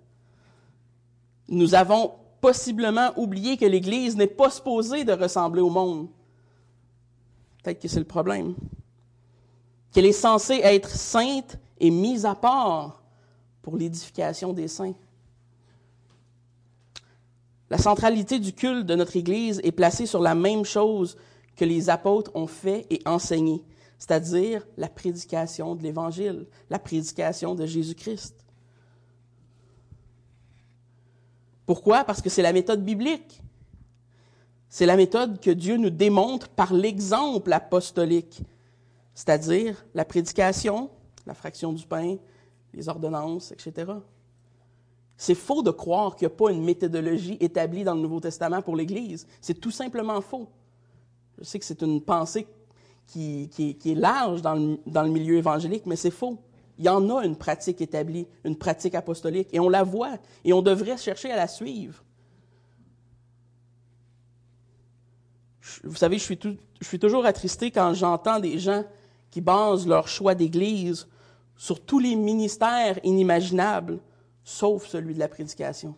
Nous 1.47 1.75
avons 1.75 2.13
possiblement 2.41 3.11
oublié 3.17 3.57
que 3.57 3.65
l'Église 3.65 4.17
n'est 4.17 4.27
pas 4.27 4.49
supposée 4.49 5.03
de 5.03 5.13
ressembler 5.13 5.61
au 5.61 5.69
monde. 5.69 6.09
Peut-être 7.63 7.81
que 7.81 7.87
c'est 7.87 7.99
le 7.99 8.05
problème. 8.05 8.55
Qu'elle 9.91 10.05
est 10.05 10.11
censée 10.11 10.59
être 10.63 10.89
sainte 10.89 11.57
et 11.79 11.89
mise 11.89 12.25
à 12.25 12.35
part 12.35 13.01
pour 13.61 13.77
l'édification 13.77 14.51
des 14.51 14.67
saints. 14.67 14.95
La 17.69 17.77
centralité 17.77 18.39
du 18.39 18.53
culte 18.53 18.85
de 18.85 18.95
notre 18.95 19.15
Église 19.15 19.59
est 19.63 19.71
placée 19.71 20.05
sur 20.05 20.21
la 20.21 20.35
même 20.35 20.65
chose 20.65 21.17
que 21.55 21.65
les 21.65 21.89
apôtres 21.89 22.31
ont 22.35 22.47
fait 22.47 22.85
et 22.89 23.01
enseigné, 23.05 23.63
c'est-à-dire 23.97 24.67
la 24.77 24.89
prédication 24.89 25.75
de 25.75 25.83
l'Évangile, 25.83 26.45
la 26.69 26.79
prédication 26.79 27.55
de 27.55 27.65
Jésus-Christ. 27.65 28.42
Pourquoi? 31.65 32.03
Parce 32.03 32.21
que 32.21 32.29
c'est 32.29 32.41
la 32.41 32.53
méthode 32.53 32.83
biblique. 32.83 33.41
C'est 34.69 34.85
la 34.85 34.95
méthode 34.95 35.39
que 35.39 35.51
Dieu 35.51 35.77
nous 35.77 35.91
démontre 35.91 36.49
par 36.49 36.73
l'exemple 36.73 37.53
apostolique, 37.53 38.41
c'est-à-dire 39.13 39.85
la 39.93 40.03
prédication, 40.03 40.89
la 41.27 41.35
fraction 41.35 41.73
du 41.73 41.85
pain, 41.85 42.17
les 42.73 42.89
ordonnances, 42.89 43.51
etc. 43.51 43.91
C'est 45.15 45.35
faux 45.35 45.61
de 45.61 45.69
croire 45.69 46.15
qu'il 46.15 46.27
n'y 46.27 46.33
a 46.33 46.35
pas 46.35 46.51
une 46.51 46.63
méthodologie 46.63 47.37
établie 47.39 47.83
dans 47.83 47.93
le 47.93 48.01
Nouveau 48.01 48.19
Testament 48.19 48.63
pour 48.63 48.75
l'Église. 48.75 49.27
C'est 49.41 49.59
tout 49.59 49.71
simplement 49.71 50.19
faux. 50.21 50.47
Je 51.37 51.43
sais 51.43 51.59
que 51.59 51.65
c'est 51.65 51.81
une 51.83 52.01
pensée 52.01 52.47
qui, 53.05 53.49
est 53.59 53.95
large 53.95 54.41
dans 54.41 54.55
le 54.55 55.09
milieu 55.09 55.37
évangélique, 55.37 55.85
mais 55.85 55.95
c'est 55.95 56.11
faux. 56.11 56.39
Il 56.77 56.85
y 56.85 56.89
en 56.89 57.15
a 57.15 57.23
une 57.23 57.35
pratique 57.35 57.81
établie, 57.81 58.27
une 58.43 58.55
pratique 58.55 58.95
apostolique, 58.95 59.49
et 59.51 59.59
on 59.59 59.69
la 59.69 59.83
voit, 59.83 60.17
et 60.43 60.53
on 60.53 60.61
devrait 60.61 60.97
chercher 60.97 61.31
à 61.31 61.35
la 61.35 61.47
suivre. 61.47 62.03
Vous 65.83 65.95
savez, 65.95 66.17
je 66.17 66.23
suis, 66.81 66.99
toujours 66.99 67.25
attristé 67.25 67.71
quand 67.71 67.93
j'entends 67.93 68.39
des 68.39 68.59
gens 68.59 68.83
qui 69.29 69.41
basent 69.41 69.87
leur 69.87 70.07
choix 70.07 70.35
d'Église 70.35 71.07
sur 71.55 71.79
tous 71.79 71.99
les 71.99 72.15
ministères 72.15 72.99
inimaginables, 73.03 73.99
sauf 74.43 74.87
celui 74.87 75.13
de 75.13 75.19
la 75.19 75.27
prédication. 75.27 75.95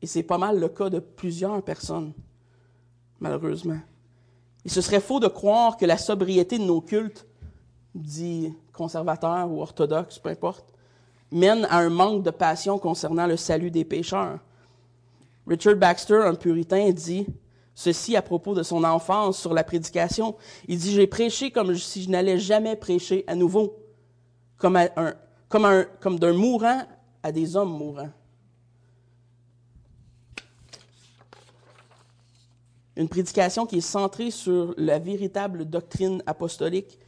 Et 0.00 0.06
c'est 0.06 0.22
pas 0.22 0.38
mal 0.38 0.58
le 0.58 0.68
cas 0.68 0.90
de 0.90 0.98
plusieurs 0.98 1.62
personnes, 1.62 2.12
malheureusement. 3.20 3.80
Et 4.64 4.68
ce 4.68 4.80
serait 4.80 5.00
faux 5.00 5.20
de 5.20 5.28
croire 5.28 5.76
que 5.76 5.84
la 5.84 5.98
sobriété 5.98 6.58
de 6.58 6.64
nos 6.64 6.80
cultes 6.80 7.26
dit 7.94 8.52
conservateur 8.72 9.50
ou 9.50 9.60
orthodoxe, 9.60 10.18
peu 10.18 10.30
importe, 10.30 10.72
mène 11.30 11.66
à 11.70 11.78
un 11.78 11.90
manque 11.90 12.22
de 12.22 12.30
passion 12.30 12.78
concernant 12.78 13.26
le 13.26 13.36
salut 13.36 13.70
des 13.70 13.84
pécheurs. 13.84 14.38
Richard 15.46 15.76
Baxter, 15.76 16.22
un 16.24 16.34
puritain, 16.34 16.90
dit 16.90 17.26
ceci 17.74 18.16
à 18.16 18.22
propos 18.22 18.54
de 18.54 18.62
son 18.62 18.84
enfance 18.84 19.38
sur 19.40 19.54
la 19.54 19.64
prédication. 19.64 20.36
Il 20.68 20.78
dit, 20.78 20.92
j'ai 20.92 21.06
prêché 21.06 21.50
comme 21.50 21.74
si 21.74 22.02
je 22.02 22.10
n'allais 22.10 22.38
jamais 22.38 22.76
prêcher 22.76 23.24
à 23.26 23.34
nouveau, 23.34 23.76
comme 24.58 24.78
d'un 26.18 26.32
mourant 26.34 26.82
à 27.22 27.32
des 27.32 27.56
hommes 27.56 27.72
mourants. 27.72 28.10
Une 32.94 33.08
prédication 33.08 33.64
qui 33.64 33.78
est 33.78 33.80
centrée 33.80 34.30
sur 34.30 34.74
la 34.76 34.98
véritable 34.98 35.64
doctrine 35.64 36.22
apostolique 36.26 36.98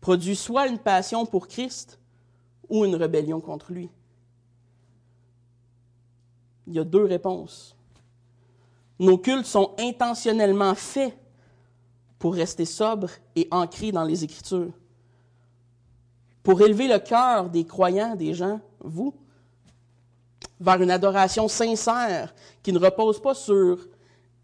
produit 0.00 0.36
soit 0.36 0.66
une 0.66 0.78
passion 0.78 1.26
pour 1.26 1.48
Christ 1.48 1.98
ou 2.68 2.84
une 2.84 2.94
rébellion 2.94 3.40
contre 3.40 3.72
lui. 3.72 3.90
Il 6.66 6.74
y 6.74 6.78
a 6.78 6.84
deux 6.84 7.04
réponses. 7.04 7.76
Nos 8.98 9.18
cultes 9.18 9.46
sont 9.46 9.74
intentionnellement 9.78 10.74
faits 10.74 11.16
pour 12.18 12.34
rester 12.34 12.64
sobres 12.64 13.10
et 13.34 13.48
ancrés 13.50 13.92
dans 13.92 14.04
les 14.04 14.24
Écritures. 14.24 14.72
pour 16.42 16.60
élever 16.62 16.88
le 16.88 16.98
cœur 16.98 17.50
des 17.50 17.64
croyants, 17.64 18.16
des 18.16 18.34
gens, 18.34 18.60
vous, 18.80 19.14
vers 20.58 20.80
une 20.80 20.90
adoration 20.90 21.48
sincère 21.48 22.34
qui 22.62 22.72
ne 22.72 22.78
repose 22.78 23.20
pas 23.20 23.34
sur 23.34 23.78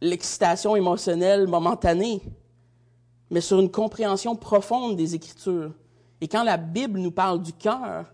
l'excitation 0.00 0.76
émotionnelle 0.76 1.46
momentanée, 1.46 2.22
mais 3.30 3.40
sur 3.40 3.60
une 3.60 3.70
compréhension 3.70 4.36
profonde 4.36 4.96
des 4.96 5.14
Écritures. 5.14 5.72
Et 6.20 6.28
quand 6.28 6.44
la 6.44 6.56
Bible 6.56 6.98
nous 6.98 7.10
parle 7.10 7.42
du 7.42 7.52
cœur, 7.52 8.12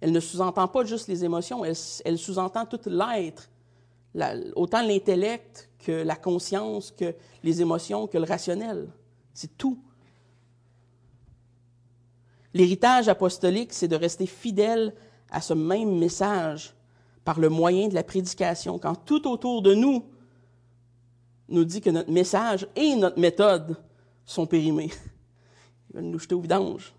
elle 0.00 0.12
ne 0.12 0.20
sous-entend 0.20 0.68
pas 0.68 0.84
juste 0.84 1.08
les 1.08 1.24
émotions, 1.24 1.64
elle, 1.64 2.18
sous-entend 2.18 2.66
tout 2.66 2.80
l'être, 2.86 3.48
autant 4.54 4.82
l'intellect 4.82 5.70
que 5.78 5.92
la 5.92 6.16
conscience, 6.16 6.90
que 6.90 7.14
les 7.42 7.60
émotions, 7.60 8.06
que 8.06 8.18
le 8.18 8.24
rationnel. 8.24 8.88
C'est 9.32 9.56
tout. 9.56 9.78
L'héritage 12.52 13.08
apostolique, 13.08 13.72
c'est 13.72 13.88
de 13.88 13.96
rester 13.96 14.26
fidèle 14.26 14.94
à 15.30 15.40
ce 15.40 15.54
même 15.54 15.98
message 15.98 16.74
par 17.24 17.40
le 17.40 17.48
moyen 17.48 17.88
de 17.88 17.94
la 17.94 18.04
prédication, 18.04 18.78
quand 18.78 18.94
tout 18.94 19.26
autour 19.26 19.62
de 19.62 19.74
nous 19.74 20.04
nous 21.48 21.64
dit 21.64 21.80
que 21.80 21.90
notre 21.90 22.10
message 22.10 22.66
et 22.76 22.94
notre 22.96 23.18
méthode 23.18 23.76
sont 24.24 24.46
périmés. 24.46 24.90
Ils 25.90 25.96
veulent 25.96 26.04
nous 26.04 26.18
jeter 26.18 26.34
au 26.34 26.40
vidange. 26.40 26.92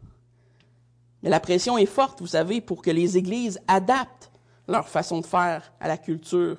Mais 1.24 1.30
la 1.30 1.40
pression 1.40 1.78
est 1.78 1.86
forte, 1.86 2.22
vous 2.22 2.28
savez, 2.28 2.62
pour 2.62 2.82
que 2.82 2.92
les 2.92 3.18
églises 3.18 3.60
adaptent 3.68 4.32
leur 4.68 4.88
façon 4.88 5.22
de 5.22 5.26
faire 5.26 5.72
à 5.80 5.88
la 5.88 5.98
culture. 5.98 6.58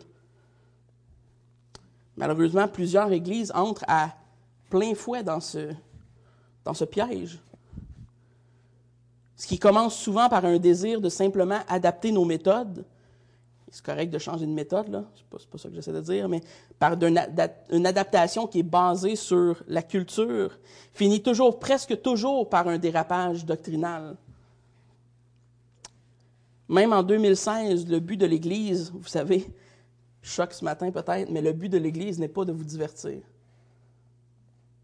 Malheureusement, 2.17 2.67
plusieurs 2.67 3.13
églises 3.13 3.53
entrent 3.55 3.85
à 3.89 4.15
plein 4.71 4.95
fouet 4.95 5.23
dans 5.23 5.41
ce, 5.41 5.73
dans 6.65 6.75
ce 6.75 6.85
piège. 6.85 7.39
Ce 9.37 9.47
qui 9.47 9.59
commence 9.59 9.97
souvent 9.97 10.29
par 10.29 10.45
un 10.45 10.59
désir 10.59 11.01
de 11.01 11.11
simplement 11.11 11.61
adapter 11.69 12.11
nos 12.11 12.25
méthodes. 12.25 12.85
C'est 13.71 13.85
correct 13.85 14.11
de 14.11 14.19
changer 14.19 14.47
de 14.47 14.53
méthode, 14.53 14.89
là. 14.89 15.05
C'est 15.15 15.25
pas, 15.25 15.39
pas 15.51 15.59
ça 15.59 15.69
que 15.69 15.75
j'essaie 15.75 15.93
de 15.93 16.01
dire, 16.01 16.29
mais 16.29 16.41
par 16.79 16.97
une, 17.03 17.87
adaptation 17.87 18.47
qui 18.47 18.61
est 18.61 18.63
basée 18.63 19.17
sur 19.17 19.63
la 19.67 19.83
culture, 19.83 20.57
finit 20.93 21.23
toujours, 21.23 21.59
presque 21.59 22.01
toujours 22.01 22.49
par 22.49 22.69
un 22.69 22.79
dérapage 22.79 23.45
doctrinal. 23.45 24.17
Même 26.69 26.93
en 26.93 27.03
2016, 27.03 27.89
le 27.89 28.01
but 28.01 28.17
de 28.17 28.27
l'Église, 28.27 28.93
vous 28.93 29.09
savez, 29.09 29.47
choc 30.23 30.53
ce 30.53 30.65
matin 30.65 30.91
peut-être, 30.91 31.31
mais 31.31 31.41
le 31.41 31.53
but 31.53 31.69
de 31.69 31.79
l'Église 31.79 32.19
n'est 32.19 32.29
pas 32.29 32.45
de 32.45 32.53
vous 32.53 32.65
divertir. 32.65 33.21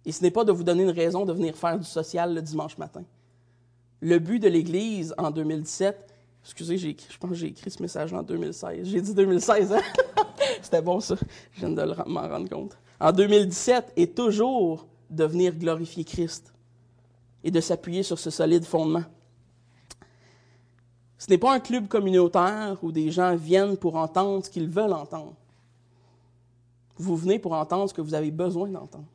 Et 0.04 0.12
ce 0.12 0.22
n'est 0.22 0.30
pas 0.30 0.44
de 0.44 0.52
vous 0.52 0.64
donner 0.64 0.82
une 0.82 0.90
raison 0.90 1.24
de 1.24 1.32
venir 1.32 1.56
faire 1.56 1.78
du 1.78 1.84
social 1.84 2.34
le 2.34 2.42
dimanche 2.42 2.76
matin. 2.78 3.04
Le 4.00 4.18
but 4.18 4.40
de 4.40 4.48
l'Église 4.48 5.14
en 5.18 5.30
2017, 5.30 6.11
excusez, 6.44 6.76
je 6.76 7.18
pense 7.18 7.30
que 7.30 7.36
j'ai 7.36 7.48
écrit 7.48 7.70
ce 7.70 7.80
message 7.82 8.12
en 8.12 8.22
2016. 8.22 8.86
J'ai 8.88 9.00
dit 9.00 9.14
2016, 9.14 9.72
hein? 9.72 9.80
C'était 10.62 10.82
bon 10.82 11.00
ça. 11.00 11.16
Je 11.52 11.66
viens 11.66 11.70
de 11.70 12.08
m'en 12.08 12.28
rendre 12.28 12.48
compte. 12.48 12.76
En 13.00 13.12
2017 13.12 13.92
est 13.96 14.14
toujours 14.14 14.86
de 15.10 15.24
venir 15.24 15.54
glorifier 15.54 16.04
Christ 16.04 16.52
et 17.44 17.50
de 17.50 17.60
s'appuyer 17.60 18.02
sur 18.02 18.18
ce 18.18 18.30
solide 18.30 18.64
fondement. 18.64 19.04
Ce 21.18 21.30
n'est 21.30 21.38
pas 21.38 21.54
un 21.54 21.60
club 21.60 21.86
communautaire 21.86 22.76
où 22.82 22.90
des 22.90 23.10
gens 23.10 23.36
viennent 23.36 23.76
pour 23.76 23.96
entendre 23.96 24.44
ce 24.44 24.50
qu'ils 24.50 24.68
veulent 24.68 24.92
entendre. 24.92 25.34
Vous 26.96 27.16
venez 27.16 27.38
pour 27.38 27.52
entendre 27.52 27.88
ce 27.88 27.94
que 27.94 28.00
vous 28.00 28.14
avez 28.14 28.30
besoin 28.30 28.68
d'entendre. 28.68 29.06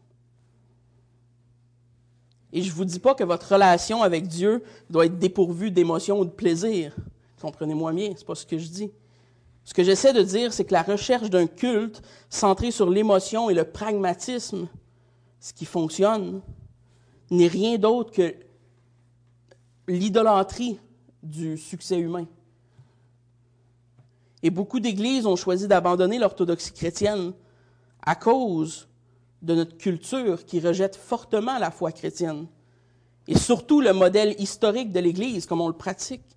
Et 2.53 2.61
je 2.61 2.69
ne 2.69 2.75
vous 2.75 2.85
dis 2.85 2.99
pas 2.99 3.13
que 3.13 3.23
votre 3.23 3.51
relation 3.51 4.03
avec 4.03 4.27
Dieu 4.27 4.63
doit 4.89 5.05
être 5.05 5.19
dépourvue 5.19 5.69
d'émotions 5.69 6.19
ou 6.19 6.25
de 6.25 6.29
plaisir. 6.29 6.95
Comprenez-moi 7.41 7.93
bien, 7.93 8.13
ce 8.15 8.19
n'est 8.19 8.25
pas 8.25 8.35
ce 8.35 8.45
que 8.45 8.57
je 8.57 8.67
dis. 8.67 8.91
Ce 9.63 9.73
que 9.73 9.83
j'essaie 9.83 10.13
de 10.13 10.21
dire, 10.21 10.53
c'est 10.53 10.65
que 10.65 10.73
la 10.73 10.81
recherche 10.81 11.29
d'un 11.29 11.45
culte 11.45 12.01
centré 12.29 12.71
sur 12.71 12.89
l'émotion 12.89 13.49
et 13.49 13.53
le 13.53 13.65
pragmatisme, 13.65 14.67
ce 15.39 15.53
qui 15.53 15.65
fonctionne, 15.65 16.41
n'est 17.29 17.47
rien 17.47 17.77
d'autre 17.77 18.11
que 18.11 18.33
l'idolâtrie 19.87 20.79
du 21.21 21.57
succès 21.57 21.99
humain. 21.99 22.25
Et 24.43 24.49
beaucoup 24.49 24.79
d'églises 24.79 25.25
ont 25.25 25.35
choisi 25.35 25.67
d'abandonner 25.67 26.19
l'orthodoxie 26.19 26.71
chrétienne 26.71 27.33
à 28.01 28.15
cause 28.15 28.87
de 29.41 29.55
notre 29.55 29.77
culture 29.77 30.45
qui 30.45 30.59
rejette 30.59 30.95
fortement 30.95 31.57
la 31.59 31.71
foi 31.71 31.91
chrétienne 31.91 32.47
et 33.27 33.37
surtout 33.37 33.81
le 33.81 33.93
modèle 33.93 34.35
historique 34.39 34.91
de 34.91 34.99
l'Église 34.99 35.45
comme 35.45 35.61
on 35.61 35.67
le 35.67 35.73
pratique. 35.73 36.36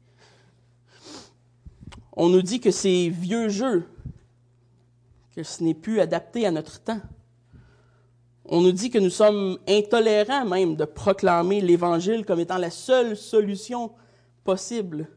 On 2.12 2.29
nous 2.29 2.42
dit 2.42 2.61
que 2.61 2.70
c'est 2.70 3.09
vieux 3.09 3.49
jeu, 3.49 3.88
que 5.35 5.42
ce 5.42 5.62
n'est 5.62 5.75
plus 5.75 6.01
adapté 6.01 6.46
à 6.46 6.51
notre 6.51 6.81
temps. 6.81 7.01
On 8.44 8.61
nous 8.61 8.73
dit 8.73 8.90
que 8.90 8.99
nous 8.99 9.11
sommes 9.11 9.59
intolérants 9.68 10.44
même 10.44 10.75
de 10.75 10.85
proclamer 10.85 11.61
l'Évangile 11.61 12.25
comme 12.25 12.40
étant 12.40 12.59
la 12.59 12.70
seule 12.70 13.16
solution 13.16 13.92
possible 14.42 15.09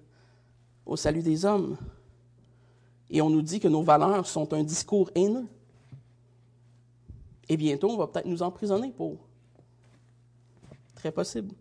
au 0.85 0.95
salut 0.95 1.23
des 1.23 1.45
hommes. 1.45 1.77
Et 3.09 3.21
on 3.21 3.29
nous 3.29 3.41
dit 3.41 3.59
que 3.59 3.67
nos 3.67 3.83
valeurs 3.83 4.27
sont 4.27 4.53
un 4.53 4.63
discours 4.63 5.09
haineux. 5.15 5.47
Et 7.49 7.57
bientôt, 7.57 7.91
on 7.91 7.97
va 7.97 8.07
peut-être 8.07 8.27
nous 8.27 8.41
emprisonner 8.41 8.91
pour. 8.91 9.17
Très 10.95 11.11
possible. 11.11 11.53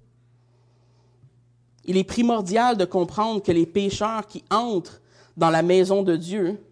Il 1.85 1.97
est 1.97 2.05
primordial 2.05 2.77
de 2.77 2.85
comprendre 2.85 3.43
que 3.43 3.53
les 3.53 3.67
pécheurs 3.67 4.27
qui 4.27 4.45
entrent 4.51 5.02
dans 5.37 5.51
la 5.51 5.63
maison 5.63 6.03
de 6.03 6.17
Dieu, 6.17 6.63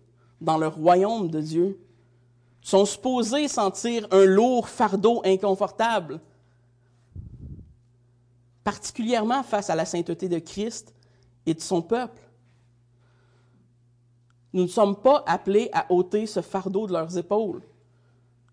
dans 0.40 0.59
le 0.59 0.68
royaume 0.68 1.31
de 1.31 1.40
Dieu, 1.40 1.79
sont 2.62 2.85
supposés 2.85 3.49
sentir 3.49 4.07
un 4.11 4.25
lourd 4.25 4.68
fardeau 4.68 5.23
inconfortable 5.25 6.20
particulièrement 8.64 9.42
face 9.42 9.70
à 9.70 9.75
la 9.75 9.85
sainteté 9.85 10.29
de 10.29 10.38
Christ 10.38 10.94
et 11.46 11.55
de 11.55 11.61
son 11.61 11.83
peuple. 11.83 12.20
Nous 14.53 14.62
ne 14.62 14.68
sommes 14.68 14.96
pas 14.96 15.25
appelés 15.27 15.70
à 15.73 15.90
ôter 15.90 16.27
ce 16.27 16.40
fardeau 16.40 16.87
de 16.87 16.92
leurs 16.92 17.16
épaules. 17.16 17.62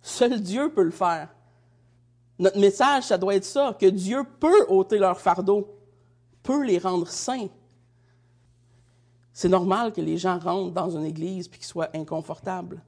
Seul 0.02 0.41
Dieu 0.41 0.72
peut 0.72 0.84
le 0.84 0.91
faire. 0.91 1.30
Notre 2.39 2.60
message, 2.60 3.04
ça 3.04 3.17
doit 3.17 3.36
être 3.36 3.46
ça, 3.46 3.76
que 3.80 3.88
Dieu 3.88 4.24
peut 4.39 4.65
ôter 4.70 5.00
leur 5.00 5.20
fardeau, 5.20 5.76
peut 6.43 6.63
les 6.63 6.78
rendre 6.78 7.08
saints. 7.08 7.48
C'est 9.38 9.50
normal 9.50 9.93
que 9.93 10.02
les 10.02 10.17
gens 10.17 10.39
rentrent 10.39 10.73
dans 10.73 10.97
une 10.97 11.06
église 11.06 11.45
et 11.45 11.50
qu'ils 11.58 11.63
soient 11.63 11.95
inconfortables. 11.95 12.82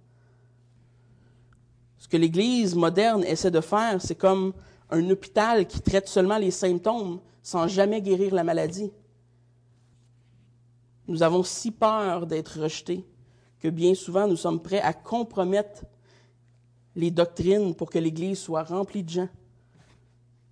Ce 2.00 2.08
que 2.08 2.18
l'Église 2.18 2.74
moderne 2.74 3.24
essaie 3.24 3.52
de 3.52 3.62
faire, 3.62 4.02
c'est 4.02 4.16
comme 4.16 4.54
un 4.90 5.08
hôpital 5.12 5.68
qui 5.68 5.80
traite 5.80 6.08
seulement 6.08 6.40
les 6.40 6.50
symptômes 6.50 7.20
sans 7.44 7.68
jamais 7.68 8.02
guérir 8.02 8.34
la 8.34 8.44
maladie. 8.44 8.92
Nous 11.08 11.22
avons 11.22 11.44
si 11.44 11.70
peur 11.70 12.26
d'être 12.26 12.60
rejetés 12.64 13.06
que 13.60 13.68
bien 13.68 13.94
souvent 13.94 14.28
nous 14.28 14.36
sommes 14.36 14.60
prêts 14.60 14.82
à 14.82 14.92
compromettre 14.92 15.84
les 16.96 17.12
doctrines 17.12 17.76
pour 17.76 17.92
que 17.92 18.00
l'Église 18.00 18.40
soit 18.40 18.64
remplie 18.64 19.04
de 19.04 19.10
gens 19.10 19.30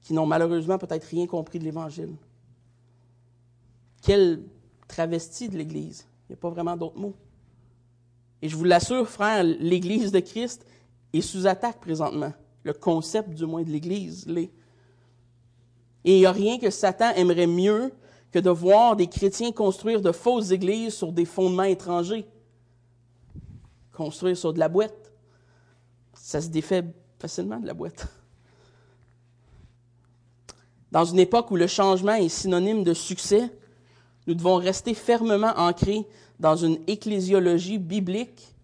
qui 0.01 0.13
n'ont 0.13 0.27
malheureusement 0.27 0.77
peut-être 0.77 1.05
rien 1.05 1.25
compris 1.25 1.57
de 1.57 1.63
l'Évangile. 1.63 2.13
Quelle 4.03 4.43
travestie 4.87 5.49
de 5.49 5.57
l'Église. 5.57 6.05
Il 6.27 6.33
n'y 6.33 6.33
a 6.35 6.41
pas 6.41 6.49
vraiment 6.49 6.75
d'autres 6.77 6.99
mots. 6.99 7.15
Et 8.41 8.49
je 8.49 8.55
vous 8.55 8.63
l'assure, 8.63 9.07
frère, 9.07 9.43
l'Église 9.43 10.11
de 10.11 10.19
Christ 10.19 10.65
est 11.13 11.21
sous 11.21 11.47
attaque 11.47 11.79
présentement 11.79 12.33
le 12.63 12.73
concept 12.73 13.29
du 13.29 13.45
moins 13.45 13.63
de 13.63 13.69
l'Église 13.69 14.25
l'est. 14.27 14.51
Et 16.03 16.15
il 16.15 16.19
n'y 16.19 16.25
a 16.25 16.31
rien 16.31 16.59
que 16.59 16.69
Satan 16.69 17.11
aimerait 17.15 17.47
mieux 17.47 17.91
que 18.31 18.39
de 18.39 18.49
voir 18.49 18.95
des 18.95 19.07
chrétiens 19.07 19.51
construire 19.51 20.01
de 20.01 20.11
fausses 20.11 20.51
églises 20.51 20.93
sur 20.93 21.11
des 21.11 21.25
fondements 21.25 21.63
étrangers. 21.63 22.27
Construire 23.93 24.37
sur 24.37 24.53
de 24.53 24.59
la 24.59 24.69
boîte. 24.69 25.11
Ça 26.13 26.41
se 26.41 26.49
défait 26.49 26.83
facilement 27.19 27.59
de 27.59 27.67
la 27.67 27.73
boîte. 27.73 28.07
Dans 30.91 31.05
une 31.05 31.19
époque 31.19 31.51
où 31.51 31.55
le 31.55 31.67
changement 31.67 32.13
est 32.13 32.29
synonyme 32.29 32.83
de 32.83 32.93
succès, 32.93 33.51
nous 34.27 34.35
devons 34.35 34.57
rester 34.57 34.93
fermement 34.93 35.53
ancrés 35.57 36.05
dans 36.39 36.55
une 36.55 36.77
ecclésiologie 36.87 37.79
biblique 37.79 38.55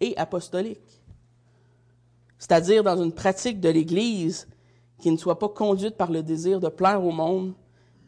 et 0.00 0.16
apostolique 0.16 0.98
c'est-à-dire 2.38 2.84
dans 2.84 3.02
une 3.02 3.12
pratique 3.12 3.60
de 3.60 3.68
l'Église 3.68 4.48
qui 4.98 5.10
ne 5.10 5.16
soit 5.16 5.38
pas 5.38 5.48
conduite 5.48 5.96
par 5.96 6.10
le 6.10 6.22
désir 6.22 6.60
de 6.60 6.68
plaire 6.68 7.04
au 7.04 7.10
monde, 7.10 7.52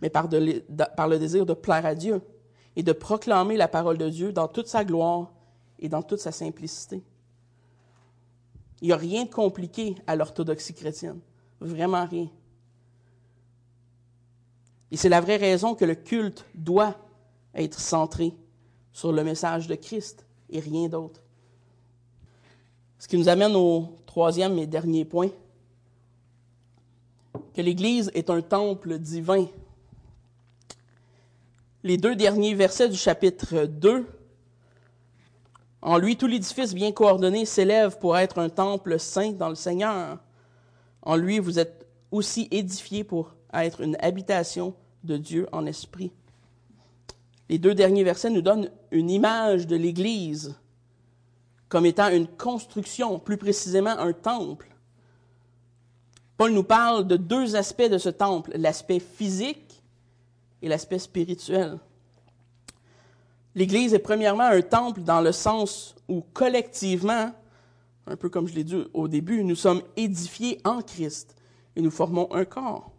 mais 0.01 0.09
par, 0.09 0.29
le 0.29 1.19
désir 1.19 1.45
de 1.45 1.55
plaire 1.55 1.85
à 1.85 1.95
Dieu 1.95 2.23
et 2.77 2.83
de 2.83 2.93
proclamer 2.93 3.57
la 3.57 3.69
parole 3.69 3.99
de 3.99 4.09
Dieu 4.09 4.33
dans 4.33 4.49
toute 4.49 4.69
sa 4.69 4.85
gloire 4.85 5.33
et 5.79 5.89
dans 5.89 6.03
toute 6.03 6.21
sa 6.21 6.33
simplicité. 6.33 7.03
Il 8.81 8.87
n'y 8.87 8.93
a 8.93 8.97
rien 8.97 9.25
de 9.25 9.31
compliqué 9.31 9.97
à 10.07 10.17
l'orthodoxie 10.17 10.75
chrétienne, 10.75 11.21
vraiment 11.61 12.07
rien. 12.07 12.29
Et 14.93 14.97
c'est 14.97 15.09
la 15.09 15.21
vraie 15.21 15.37
raison 15.37 15.75
que 15.75 15.85
le 15.85 15.95
culte 15.95 16.45
doit 16.55 16.97
être 17.55 17.79
centré 17.79 18.35
sur 18.93 19.13
le 19.13 19.23
message 19.23 19.67
de 19.67 19.75
Christ 19.75 20.27
et 20.51 20.61
rien 20.61 20.89
d'autre. 20.89 21.21
Ce 22.99 23.09
qui 23.09 23.17
nous 23.17 23.29
amène 23.29 23.55
au 23.55 23.97
troisième 24.07 24.59
et 24.59 24.67
dernier 24.67 25.05
point, 25.05 25.31
que 27.55 27.63
l'Église 27.63 28.11
est 28.15 28.31
un 28.31 28.43
temple 28.43 28.99
divin. 28.99 29.47
Les 31.83 31.97
deux 31.97 32.15
derniers 32.15 32.55
versets 32.55 32.89
du 32.89 32.97
chapitre 32.97 33.65
2, 33.65 34.07
en 35.83 35.97
lui 35.97 36.17
tout 36.17 36.27
l'édifice 36.27 36.75
bien 36.75 36.93
coordonné 36.93 37.47
s'élève 37.47 37.99
pour 37.99 38.19
être 38.19 38.39
un 38.39 38.51
temple 38.51 38.99
saint 38.99 39.33
dans 39.33 39.49
le 39.49 39.55
Seigneur. 39.55 40.19
En 41.03 41.17
lui 41.17 41.39
vous 41.39 41.59
êtes 41.59 41.87
aussi 42.11 42.49
édifiés 42.51 43.05
pour 43.05 43.35
être 43.53 43.81
une 43.81 43.97
habitation 44.01 44.75
de 45.05 45.17
Dieu 45.17 45.49
en 45.53 45.67
esprit. 45.67 46.13
Les 47.49 47.59
deux 47.59 47.75
derniers 47.75 48.05
versets 48.05 48.31
nous 48.31 48.43
donnent 48.43 48.71
une 48.91 49.11
image 49.11 49.67
de 49.67 49.77
l'Église 49.77 50.55
comme 51.69 51.87
étant 51.87 52.09
une 52.09 52.27
construction, 52.27 53.19
plus 53.21 53.37
précisément 53.37 53.97
un 53.97 54.13
temple. 54.13 54.69
Paul 56.37 56.53
nous 56.53 56.65
parle 56.65 57.07
de 57.07 57.17
deux 57.17 57.55
aspects 57.55 57.89
de 57.89 57.97
ce 57.97 58.09
temple, 58.09 58.53
l'aspect 58.57 58.99
physique 58.99 59.83
et 60.63 60.69
l'aspect 60.69 60.99
spirituel. 60.99 61.79
L'Église 63.55 63.95
est 63.95 64.01
premièrement 64.01 64.45
un 64.45 64.63
temple 64.63 65.03
dans 65.03 65.21
le 65.21 65.33
sens 65.33 65.95
où 66.09 66.23
collectivement, 66.33 67.33
un 68.07 68.17
peu 68.17 68.29
comme 68.29 68.49
je 68.49 68.55
l'ai 68.55 68.65
dit 68.65 68.85
au 68.93 69.07
début, 69.07 69.45
nous 69.45 69.57
sommes 69.57 69.83
édifiés 69.97 70.61
en 70.65 70.83
Christ 70.83 71.37
et 71.77 71.83
nous 71.83 71.91
formons 71.91 72.33
un 72.33 72.45
corps. 72.45 72.91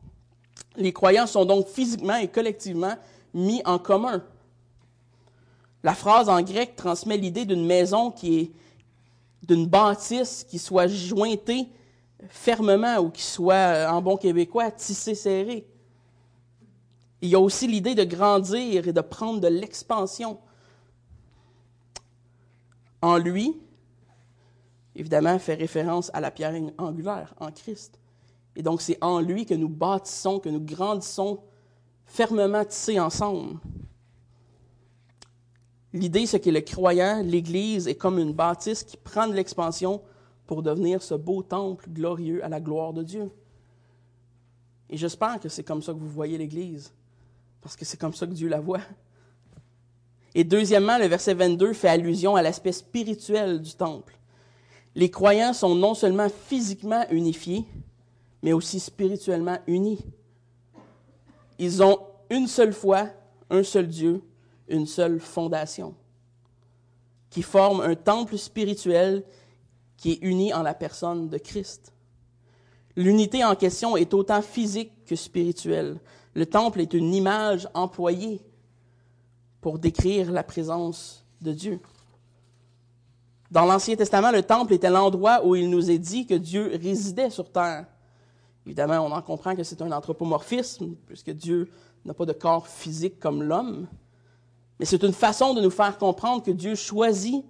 Les 0.76 0.94
croyants 0.94 1.28
sont 1.28 1.46
donc 1.46 1.68
physiquement 1.68 2.16
et 2.16 2.28
collectivement 2.28 2.96
mis 3.34 3.62
en 3.66 3.80
commun. 3.80 4.24
La 5.84 5.94
phrase 5.94 6.30
en 6.30 6.42
grec 6.42 6.76
transmet 6.76 7.18
l'idée 7.18 7.46
d'une 7.46 7.66
maison 7.66 8.12
qui 8.12 8.40
est 8.40 8.52
d'une 9.44 9.66
bâtisse 9.66 10.46
qui 10.48 10.60
soit 10.60 10.88
jointée 10.88 11.68
fermement 12.30 12.98
ou 12.98 13.10
qui 13.10 13.24
soit, 13.24 13.88
en 13.90 14.02
bon 14.02 14.18
québécois, 14.18 14.72
tissée 14.72 15.16
serrée. 15.16 15.68
Il 17.22 17.30
y 17.30 17.36
a 17.36 17.40
aussi 17.40 17.68
l'idée 17.68 17.96
de 17.96 18.04
grandir 18.04 18.88
et 18.88 18.94
de 18.94 19.02
prendre 19.02 19.40
de 19.40 19.48
l'expansion. 19.48 20.40
En 23.02 23.18
lui, 23.18 23.60
évidemment, 24.96 25.38
fait 25.40 25.56
référence 25.56 26.12
à 26.14 26.20
la 26.20 26.32
pierre 26.32 26.54
angulaire, 26.78 27.34
en 27.40 27.52
Christ. 27.52 28.00
Et 28.56 28.64
donc, 28.64 28.82
c'est 28.82 28.98
en 29.02 29.20
lui 29.20 29.46
que 29.46 29.54
nous 29.54 29.70
bâtissons, 29.70 30.40
que 30.40 30.50
nous 30.50 30.60
grandissons 30.60 31.40
fermement 32.06 32.66
tissés 32.66 33.00
ensemble. 33.00 33.60
L'idée, 35.94 36.26
c'est 36.26 36.40
que 36.40 36.50
le 36.50 36.62
croyant, 36.62 37.22
l'Église, 37.24 37.88
est 37.88 37.96
comme 37.96 38.20
une 38.20 38.34
bâtisse 38.34 38.84
qui 38.84 38.98
prend 38.98 39.28
de 39.28 39.34
l'expansion 39.34 40.02
pour 40.48 40.64
devenir 40.64 41.02
ce 41.02 41.14
beau 41.14 41.44
temple 41.44 41.90
glorieux 41.90 42.44
à 42.44 42.50
la 42.50 42.60
gloire 42.60 42.94
de 42.94 43.04
Dieu. 43.04 43.32
Et 44.90 44.98
j'espère 44.98 45.40
que 45.40 45.50
c'est 45.50 45.64
comme 45.64 45.82
ça 45.82 45.94
que 45.94 45.98
vous 45.98 46.10
voyez 46.10 46.38
l'Église, 46.38 46.94
parce 47.62 47.76
que 47.76 47.86
c'est 47.86 47.98
comme 47.98 48.14
ça 48.14 48.28
que 48.28 48.34
Dieu 48.34 48.50
la 48.50 48.60
voit. 48.60 48.82
Et 50.36 50.44
deuxièmement, 50.44 50.98
le 50.98 51.06
verset 51.06 51.34
22 51.34 51.74
fait 51.74 51.90
allusion 51.90 52.36
à 52.36 52.42
l'aspect 52.42 52.72
spirituel 52.72 53.62
du 53.62 53.74
temple. 53.74 54.18
Les 54.96 55.10
croyants 55.10 55.54
sont 55.54 55.76
non 55.76 55.94
seulement 55.94 56.28
physiquement 56.30 57.06
unifiés, 57.12 57.66
mais 58.42 58.54
aussi 58.54 58.80
spirituellement 58.80 59.58
unis. 59.68 60.00
Ils 61.60 61.84
ont 61.84 62.00
une 62.30 62.48
seule 62.48 62.74
foi, 62.74 63.10
un 63.50 63.64
seul 63.64 63.88
Dieu, 63.88 64.24
une 64.68 64.88
seule 64.88 65.20
fondation, 65.20 65.94
qui 67.30 67.42
forme 67.42 67.82
un 67.82 67.96
temple 67.96 68.38
spirituel 68.38 69.24
qui 69.98 70.14
est 70.14 70.20
uni 70.22 70.54
en 70.54 70.64
la 70.64 70.74
personne 70.74 71.30
de 71.30 71.38
Christ. 71.38 71.94
L'unité 72.96 73.46
en 73.46 73.56
question 73.56 73.96
est 73.96 74.14
autant 74.14 74.42
physique 74.42 74.92
que 75.06 75.16
spirituelle. 75.16 76.00
Le 76.34 76.46
temple 76.46 76.82
est 76.82 76.94
une 76.94 77.14
image 77.14 77.68
employée 77.74 78.42
pour 79.62 79.78
décrire 79.78 80.32
la 80.32 80.44
présence 80.44 81.24
de 81.42 81.54
Dieu. 81.54 81.80
Dans 83.52 83.66
l'Ancien 83.66 83.96
Testament, 83.96 84.32
le 84.32 84.44
temple 84.44 84.74
était 84.74 84.90
l'endroit 84.90 85.46
où 85.46 85.56
il 85.56 85.70
nous 85.70 85.92
est 85.92 86.00
dit 86.00 86.26
que 86.26 86.34
Dieu 86.34 86.72
résidait 86.82 87.30
sur 87.30 87.52
terre. 87.52 87.86
Évidemment, 88.66 89.00
on 89.00 89.12
en 89.12 89.22
comprend 89.22 89.56
que 89.56 89.64
c'est 89.64 89.82
un 89.82 89.92
anthropomorphisme, 89.92 90.96
puisque 91.08 91.32
Dieu 91.32 91.70
n'a 92.06 92.14
pas 92.14 92.26
de 92.26 92.34
corps 92.34 92.68
physique 92.68 93.20
comme 93.20 93.44
l'homme. 93.44 93.88
Mais 94.80 94.86
c'est 94.86 95.04
une 95.04 95.14
façon 95.14 95.54
de 95.54 95.62
nous 95.62 95.70
faire 95.70 95.98
comprendre 95.98 96.44
que 96.44 96.52
Dieu 96.52 96.76
choisit 96.76 97.44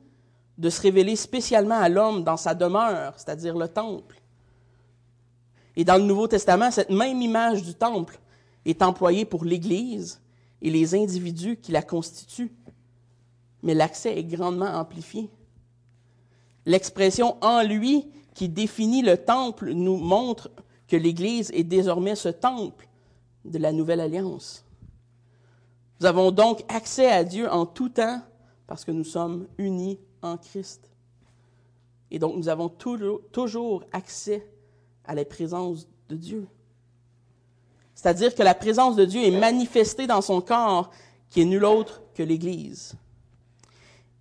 de 0.57 0.69
se 0.69 0.81
révéler 0.81 1.15
spécialement 1.15 1.79
à 1.79 1.89
l'homme 1.89 2.23
dans 2.23 2.37
sa 2.37 2.53
demeure, 2.53 3.13
c'est-à-dire 3.17 3.57
le 3.57 3.67
temple. 3.67 4.21
Et 5.75 5.83
dans 5.83 5.95
le 5.95 6.03
Nouveau 6.03 6.27
Testament, 6.27 6.71
cette 6.71 6.89
même 6.89 7.21
image 7.21 7.63
du 7.63 7.73
temple 7.73 8.19
est 8.65 8.81
employée 8.81 9.25
pour 9.25 9.45
l'Église 9.45 10.21
et 10.61 10.69
les 10.69 10.93
individus 10.93 11.57
qui 11.57 11.71
la 11.71 11.81
constituent. 11.81 12.53
Mais 13.63 13.73
l'accès 13.73 14.17
est 14.17 14.23
grandement 14.23 14.73
amplifié. 14.73 15.29
L'expression 16.65 17.37
en 17.41 17.63
lui 17.63 18.07
qui 18.33 18.49
définit 18.49 19.01
le 19.01 19.17
temple 19.17 19.71
nous 19.71 19.97
montre 19.97 20.51
que 20.91 20.97
l'Église 20.97 21.51
est 21.53 21.63
désormais 21.63 22.15
ce 22.15 22.27
temple 22.27 22.85
de 23.45 23.57
la 23.57 23.71
nouvelle 23.71 24.01
alliance. 24.01 24.65
Nous 26.01 26.05
avons 26.05 26.31
donc 26.31 26.65
accès 26.67 27.09
à 27.09 27.23
Dieu 27.23 27.49
en 27.49 27.65
tout 27.65 27.87
temps 27.87 28.21
parce 28.67 28.83
que 28.83 28.91
nous 28.91 29.05
sommes 29.05 29.47
unis 29.57 30.01
en 30.21 30.35
Christ. 30.35 30.91
Et 32.11 32.19
donc 32.19 32.35
nous 32.35 32.49
avons 32.49 32.67
toujours 32.67 33.85
accès 33.93 34.45
à 35.05 35.15
la 35.15 35.23
présence 35.23 35.87
de 36.09 36.17
Dieu. 36.17 36.45
C'est-à-dire 37.95 38.35
que 38.35 38.43
la 38.43 38.53
présence 38.53 38.97
de 38.97 39.05
Dieu 39.05 39.23
est 39.23 39.39
manifestée 39.39 40.07
dans 40.07 40.21
son 40.21 40.41
corps 40.41 40.91
qui 41.29 41.39
est 41.39 41.45
nul 41.45 41.63
autre 41.63 42.01
que 42.13 42.21
l'Église. 42.21 42.95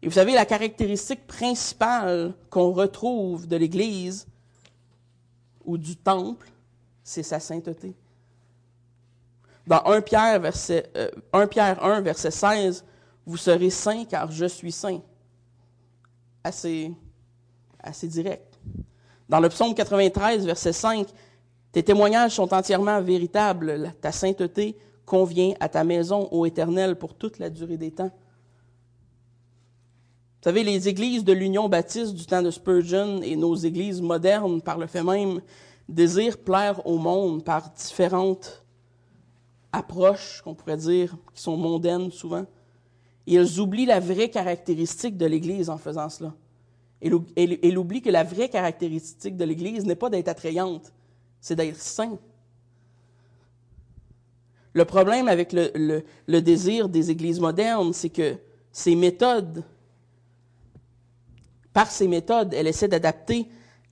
Et 0.03 0.07
vous 0.07 0.15
savez, 0.15 0.35
la 0.35 0.47
caractéristique 0.47 1.27
principale 1.27 2.33
qu'on 2.49 2.71
retrouve 2.71 3.49
de 3.49 3.57
l'Église 3.57 4.29
ou 5.65 5.77
du 5.77 5.97
temple, 5.97 6.47
c'est 7.11 7.25
sa 7.25 7.41
sainteté. 7.41 7.93
Dans 9.67 9.85
1 9.85 10.01
Pierre, 10.01 10.39
verset, 10.39 10.89
1 11.33 11.41
euh, 11.41 11.47
Pierre 11.49 11.85
1, 11.85 12.03
verset 12.03 12.31
16, 12.31 12.85
vous 13.27 13.37
serez 13.37 13.71
saints 13.71 14.05
car 14.05 14.31
je 14.31 14.47
suis 14.47 14.71
saint. 14.71 15.01
Assez, 16.45 16.93
assez 17.81 18.07
direct. 18.07 18.61
Dans 19.29 19.41
le 19.41 19.49
psaume 19.49 19.75
93, 19.75 20.47
verset 20.47 20.73
5, 20.73 21.09
tes 21.73 21.83
témoignages 21.83 22.37
sont 22.37 22.55
entièrement 22.55 23.01
véritables. 23.03 23.93
Ta 24.01 24.13
sainteté 24.13 24.77
convient 25.05 25.55
à 25.59 25.69
ta 25.69 25.83
maison, 25.83 26.29
ô 26.31 26.47
Éternel, 26.47 26.95
pour 26.95 27.15
toute 27.15 27.41
la 27.41 27.51
durée 27.51 27.77
des 27.77 27.91
temps. 27.91 28.13
Vous 30.43 30.45
savez, 30.45 30.63
les 30.63 30.89
églises 30.89 31.25
de 31.25 31.33
l'Union 31.33 31.69
baptiste 31.69 32.15
du 32.15 32.25
temps 32.25 32.41
de 32.41 32.53
Spurgeon 32.53 33.21
et 33.23 33.35
nos 33.35 33.57
églises 33.57 34.01
modernes, 34.01 34.63
par 34.63 34.79
le 34.79 34.87
fait 34.87 35.03
même, 35.03 35.41
désirent 35.91 36.39
plaire 36.39 36.87
au 36.87 36.99
monde 36.99 37.45
par 37.45 37.71
différentes 37.71 38.65
approches, 39.73 40.41
qu'on 40.43 40.55
pourrait 40.55 40.77
dire, 40.77 41.17
qui 41.35 41.43
sont 41.43 41.57
mondaines 41.57 42.11
souvent. 42.11 42.47
Et 43.27 43.35
ils 43.35 43.61
oublient 43.61 43.87
la 43.87 44.01
vraie 44.01 44.31
caractéristique 44.31 45.17
de 45.17 45.27
l'Église 45.27 45.71
en 45.71 45.79
faisant 45.79 46.09
cela. 46.09 46.35
Ils 47.03 47.79
oublient 47.79 48.03
que 48.03 48.11
la 48.11 48.25
vraie 48.25 48.49
caractéristique 48.49 49.37
de 49.37 49.45
l'Église 49.45 49.85
n'est 49.85 49.95
pas 49.95 50.11
d'être 50.11 50.29
attrayante, 50.29 50.93
c'est 51.41 51.57
d'être 51.57 51.81
saint. 51.81 52.19
Le 54.73 54.85
problème 54.85 55.27
avec 55.29 55.53
le, 55.53 56.05
le 56.27 56.43
désir 56.43 56.89
des 56.89 57.11
églises 57.11 57.41
modernes, 57.41 57.93
c'est 57.93 58.11
que 58.11 58.37
ces 58.71 58.95
méthodes, 58.95 59.65
par 61.73 61.91
ces 61.91 62.07
méthodes, 62.07 62.55
elles 62.55 62.67
essaient 62.67 62.89
d'adapter 62.89 63.49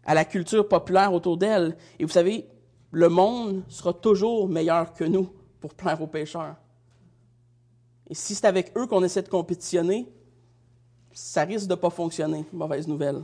à 0.08 0.14
la 0.14 0.24
culture 0.24 0.66
populaire 0.66 1.12
autour 1.12 1.36
d'elle. 1.36 1.76
Et 1.98 2.04
vous 2.04 2.10
savez, 2.10 2.48
le 2.90 3.10
monde 3.10 3.62
sera 3.68 3.92
toujours 3.92 4.48
meilleur 4.48 4.94
que 4.94 5.04
nous 5.04 5.28
pour 5.60 5.74
plaire 5.74 6.00
aux 6.00 6.06
pécheurs. 6.06 6.56
Et 8.08 8.14
si 8.14 8.34
c'est 8.34 8.46
avec 8.46 8.72
eux 8.78 8.86
qu'on 8.86 9.04
essaie 9.04 9.20
de 9.20 9.28
compétitionner, 9.28 10.10
ça 11.12 11.42
risque 11.42 11.66
de 11.66 11.74
ne 11.74 11.78
pas 11.78 11.90
fonctionner. 11.90 12.46
Mauvaise 12.54 12.88
nouvelle. 12.88 13.22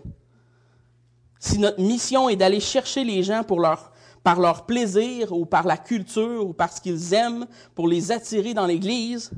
Si 1.39 1.59
notre 1.59 1.81
mission 1.81 2.29
est 2.29 2.37
d'aller 2.37 2.61
chercher 2.61 3.03
les 3.03 3.23
gens 3.23 3.45
pour 3.45 3.61
leur, 3.61 3.91
par 4.23 4.39
leur 4.39 4.67
plaisir 4.67 5.33
ou 5.33 5.47
par 5.47 5.67
la 5.67 5.79
culture 5.79 6.47
ou 6.47 6.53
parce 6.53 6.81
qu'ils 6.81 7.15
aiment, 7.15 7.47
pour 7.75 7.89
les 7.89 8.13
attirer 8.13 8.53
dans 8.53 8.67
l'Église, 8.67 9.31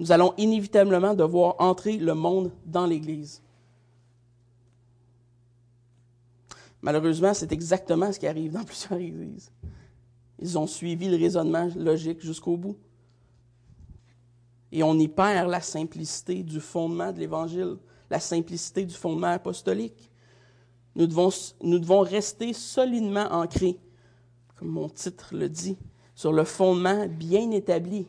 nous 0.00 0.10
allons 0.10 0.34
inévitablement 0.38 1.14
devoir 1.14 1.54
entrer 1.60 1.98
le 1.98 2.14
monde 2.14 2.50
dans 2.66 2.86
l'Église. 2.86 3.42
Malheureusement, 6.82 7.32
c'est 7.32 7.52
exactement 7.52 8.12
ce 8.12 8.18
qui 8.18 8.26
arrive 8.26 8.52
dans 8.52 8.64
plusieurs 8.64 8.98
églises. 8.98 9.50
Ils 10.40 10.58
ont 10.58 10.66
suivi 10.66 11.08
le 11.08 11.16
raisonnement 11.16 11.68
logique 11.76 12.20
jusqu'au 12.20 12.56
bout. 12.56 12.76
Et 14.72 14.82
on 14.82 14.98
y 14.98 15.06
perd 15.06 15.48
la 15.48 15.60
simplicité 15.60 16.42
du 16.42 16.58
fondement 16.58 17.12
de 17.12 17.20
l'Évangile, 17.20 17.76
la 18.10 18.18
simplicité 18.18 18.84
du 18.84 18.94
fondement 18.94 19.28
apostolique. 19.28 20.10
Nous 20.96 21.06
devons, 21.06 22.00
rester 22.00 22.52
solidement 22.52 23.30
ancrés, 23.30 23.78
comme 24.56 24.68
mon 24.68 24.88
titre 24.88 25.34
le 25.34 25.48
dit, 25.48 25.78
sur 26.14 26.32
le 26.32 26.44
fondement 26.44 27.06
bien 27.06 27.50
établi. 27.52 28.06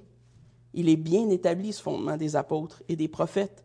Il 0.74 0.89
est 0.89 0.97
bien 0.97 1.30
établi, 1.30 1.71
ce 1.71 1.82
fondement 1.82 2.17
des 2.17 2.36
apôtres 2.36 2.82
et 2.89 2.95
des 2.95 3.07
prophètes, 3.07 3.63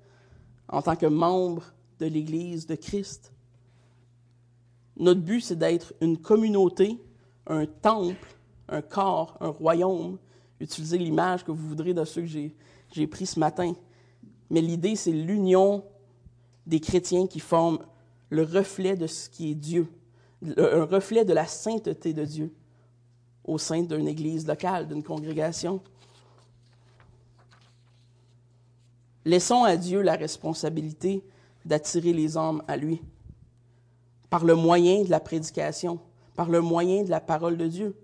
en 0.69 0.83
tant 0.83 0.97
que 0.97 1.07
membres 1.07 1.73
de 1.99 2.07
l'Église 2.07 2.67
de 2.67 2.75
Christ. 2.75 3.33
Notre 4.99 5.21
but, 5.21 5.41
c'est 5.41 5.57
d'être 5.57 5.95
une 6.01 6.19
communauté, 6.19 6.99
un 7.47 7.67
temple, 7.67 8.37
un 8.69 8.83
corps, 8.83 9.37
un 9.41 9.49
royaume. 9.49 10.19
Utilisez 10.61 10.99
l'image 10.99 11.45
que 11.45 11.53
vous 11.53 11.69
voudrez 11.69 11.95
de 11.95 12.05
ceux 12.05 12.23
que 12.23 12.51
j'ai 12.93 13.07
pris 13.07 13.27
ce 13.27 13.39
matin. 13.39 13.75
Mais 14.51 14.61
l'idée, 14.61 14.97
c'est 14.97 15.13
l'union 15.13 15.85
des 16.67 16.81
chrétiens 16.81 17.27
qui 17.29 17.39
forment 17.39 17.79
le 18.31 18.43
reflet 18.43 18.97
de 18.97 19.07
ce 19.07 19.31
qui 19.31 19.53
est 19.53 19.55
Dieu, 19.55 19.87
un 20.57 20.85
reflet 20.85 21.25
de 21.25 21.33
la 21.33 21.47
sainteté 21.47 22.13
de 22.13 22.25
Dieu 22.25 22.53
au 23.45 23.57
sein 23.57 23.83
d'une 23.83 24.09
église 24.09 24.47
locale, 24.47 24.89
d'une 24.89 25.03
congrégation. 25.03 25.81
Laissons 29.25 29.65
à 29.65 29.77
Dieu 29.77 30.03
la 30.03 30.17
responsabilité 30.17 31.25
d'attirer 31.65 32.13
les 32.13 32.37
hommes 32.37 32.63
à 32.67 32.77
lui 32.77 33.01
par 34.31 34.45
le 34.45 34.55
moyen 34.55 35.03
de 35.03 35.11
la 35.11 35.21
prédication, 35.21 35.99
par 36.35 36.49
le 36.49 36.61
moyen 36.61 37.03
de 37.03 37.11
la 37.11 37.21
parole 37.21 37.57
de 37.57 37.67
Dieu, 37.67 37.97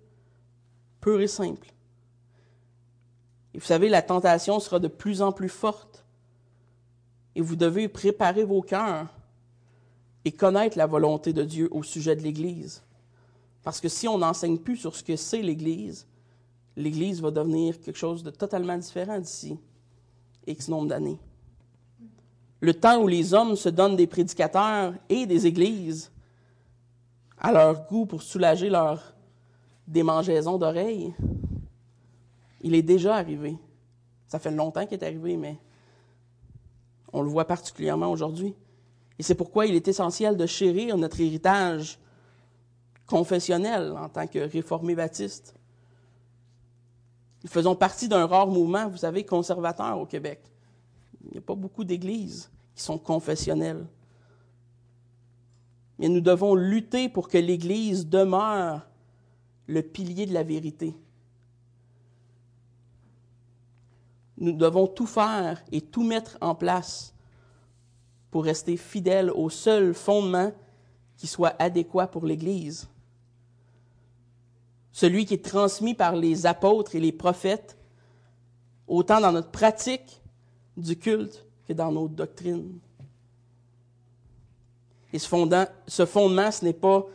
pure 1.00 1.20
et 1.20 1.28
simple. 1.28 1.72
Et 3.52 3.58
vous 3.58 3.64
savez, 3.64 3.88
la 3.88 4.02
tentation 4.02 4.58
sera 4.58 4.80
de 4.80 4.88
plus 4.88 5.22
en 5.22 5.32
plus 5.32 5.48
forte. 5.48 6.04
Et 7.36 7.40
vous 7.40 7.56
devez 7.56 7.88
préparer 7.88 8.44
vos 8.44 8.62
cœurs 8.62 9.06
et 10.24 10.32
connaître 10.32 10.78
la 10.78 10.86
volonté 10.86 11.32
de 11.32 11.44
Dieu 11.44 11.68
au 11.70 11.82
sujet 11.82 12.16
de 12.16 12.22
l'Église. 12.22 12.82
Parce 13.62 13.80
que 13.80 13.88
si 13.88 14.08
on 14.08 14.18
n'enseigne 14.18 14.58
plus 14.58 14.76
sur 14.76 14.94
ce 14.96 15.02
que 15.02 15.16
c'est 15.16 15.42
l'Église, 15.42 16.06
l'Église 16.76 17.20
va 17.20 17.30
devenir 17.30 17.80
quelque 17.80 17.96
chose 17.96 18.22
de 18.22 18.30
totalement 18.30 18.76
différent 18.76 19.18
d'ici 19.18 19.58
X 20.46 20.68
nombre 20.68 20.88
d'années. 20.88 21.18
Le 22.60 22.74
temps 22.74 23.00
où 23.02 23.06
les 23.06 23.34
hommes 23.34 23.56
se 23.56 23.68
donnent 23.68 23.96
des 23.96 24.06
prédicateurs 24.06 24.94
et 25.08 25.26
des 25.26 25.46
églises 25.46 26.10
à 27.44 27.52
leur 27.52 27.86
goût 27.86 28.06
pour 28.06 28.22
soulager 28.22 28.70
leur 28.70 29.14
démangeaison 29.86 30.56
d'oreilles, 30.56 31.14
il 32.62 32.74
est 32.74 32.82
déjà 32.82 33.16
arrivé. 33.16 33.58
Ça 34.26 34.38
fait 34.38 34.50
longtemps 34.50 34.86
qu'il 34.86 34.98
est 34.98 35.04
arrivé, 35.04 35.36
mais 35.36 35.58
on 37.12 37.20
le 37.20 37.28
voit 37.28 37.44
particulièrement 37.44 38.10
aujourd'hui. 38.10 38.54
Et 39.18 39.22
c'est 39.22 39.34
pourquoi 39.34 39.66
il 39.66 39.74
est 39.74 39.86
essentiel 39.86 40.38
de 40.38 40.46
chérir 40.46 40.96
notre 40.96 41.20
héritage 41.20 41.98
confessionnel 43.06 43.92
en 43.92 44.08
tant 44.08 44.26
que 44.26 44.38
réformés 44.38 44.94
baptistes. 44.94 45.54
Nous 47.42 47.50
faisons 47.50 47.76
partie 47.76 48.08
d'un 48.08 48.24
rare 48.24 48.46
mouvement, 48.46 48.88
vous 48.88 48.96
savez, 48.96 49.22
conservateur 49.22 49.98
au 49.98 50.06
Québec. 50.06 50.40
Il 51.26 51.32
n'y 51.32 51.38
a 51.38 51.42
pas 51.42 51.54
beaucoup 51.54 51.84
d'églises 51.84 52.50
qui 52.74 52.82
sont 52.82 52.96
confessionnelles. 52.96 53.84
Mais 55.98 56.08
nous 56.08 56.20
devons 56.20 56.54
lutter 56.54 57.08
pour 57.08 57.28
que 57.28 57.38
l'Église 57.38 58.08
demeure 58.08 58.86
le 59.66 59.82
pilier 59.82 60.26
de 60.26 60.34
la 60.34 60.42
vérité. 60.42 60.94
Nous 64.36 64.52
devons 64.52 64.86
tout 64.86 65.06
faire 65.06 65.62
et 65.70 65.80
tout 65.80 66.02
mettre 66.02 66.36
en 66.40 66.54
place 66.54 67.14
pour 68.30 68.44
rester 68.44 68.76
fidèles 68.76 69.30
au 69.30 69.48
seul 69.48 69.94
fondement 69.94 70.52
qui 71.16 71.28
soit 71.28 71.54
adéquat 71.60 72.08
pour 72.08 72.26
l'Église. 72.26 72.88
Celui 74.90 75.24
qui 75.24 75.34
est 75.34 75.44
transmis 75.44 75.94
par 75.94 76.16
les 76.16 76.46
apôtres 76.46 76.96
et 76.96 77.00
les 77.00 77.12
prophètes, 77.12 77.78
autant 78.86 79.20
dans 79.20 79.32
notre 79.32 79.50
pratique 79.50 80.20
du 80.76 80.98
culte 80.98 81.46
que 81.66 81.72
dans 81.72 81.92
nos 81.92 82.08
doctrines. 82.08 82.78
Et 85.14 85.18
ce, 85.20 85.28
fondement, 85.28 86.50
ce 86.50 86.64
n'est 86.64 86.72
pas 86.72 87.06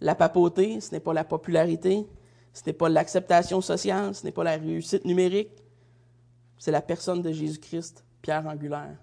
la 0.00 0.14
papauté, 0.14 0.80
ce 0.80 0.92
n'est 0.92 1.00
pas 1.00 1.12
la 1.12 1.24
popularité, 1.24 2.06
ce 2.52 2.62
n'est 2.64 2.72
pas 2.72 2.88
l'acceptation 2.88 3.60
sociale, 3.60 4.14
ce 4.14 4.24
n'est 4.24 4.30
pas 4.30 4.44
la 4.44 4.52
réussite 4.52 5.04
numérique, 5.04 5.50
c'est 6.56 6.70
la 6.70 6.80
personne 6.80 7.20
de 7.20 7.32
Jésus-Christ, 7.32 8.04
pierre 8.22 8.46
angulaire. 8.46 8.96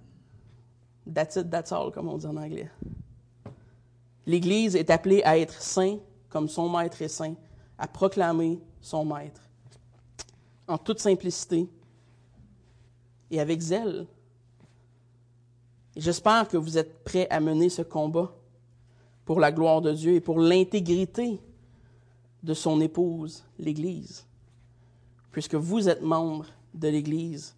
That's 1.13 1.35
it, 1.35 1.47
comme 1.93 2.07
on 2.07 2.17
dit 2.17 2.27
en 2.27 2.37
anglais. 2.37 2.71
L'Église 4.25 4.77
est 4.77 4.89
appelée 4.89 5.21
à 5.25 5.37
être 5.37 5.61
saint 5.61 5.97
comme 6.29 6.47
son 6.47 6.69
maître 6.69 7.01
est 7.01 7.09
saint, 7.09 7.35
à 7.77 7.89
proclamer 7.89 8.61
son 8.79 9.03
maître, 9.03 9.41
en 10.65 10.77
toute 10.77 10.99
simplicité 10.99 11.69
et 13.31 13.41
avec 13.41 13.59
zèle. 13.59 14.07
J'espère 15.97 16.47
que 16.47 16.55
vous 16.55 16.77
êtes 16.77 17.03
prêts 17.03 17.27
à 17.29 17.41
mener 17.41 17.67
ce 17.67 17.81
combat 17.81 18.33
pour 19.25 19.39
la 19.39 19.51
gloire 19.51 19.81
de 19.81 19.91
Dieu 19.91 20.13
et 20.13 20.21
pour 20.21 20.39
l'intégrité 20.39 21.41
de 22.43 22.53
son 22.53 22.79
épouse, 22.79 23.43
l'Église, 23.57 24.25
puisque 25.31 25.55
vous 25.55 25.89
êtes 25.89 26.03
membre 26.03 26.45
de 26.73 26.87
l'Église 26.87 27.55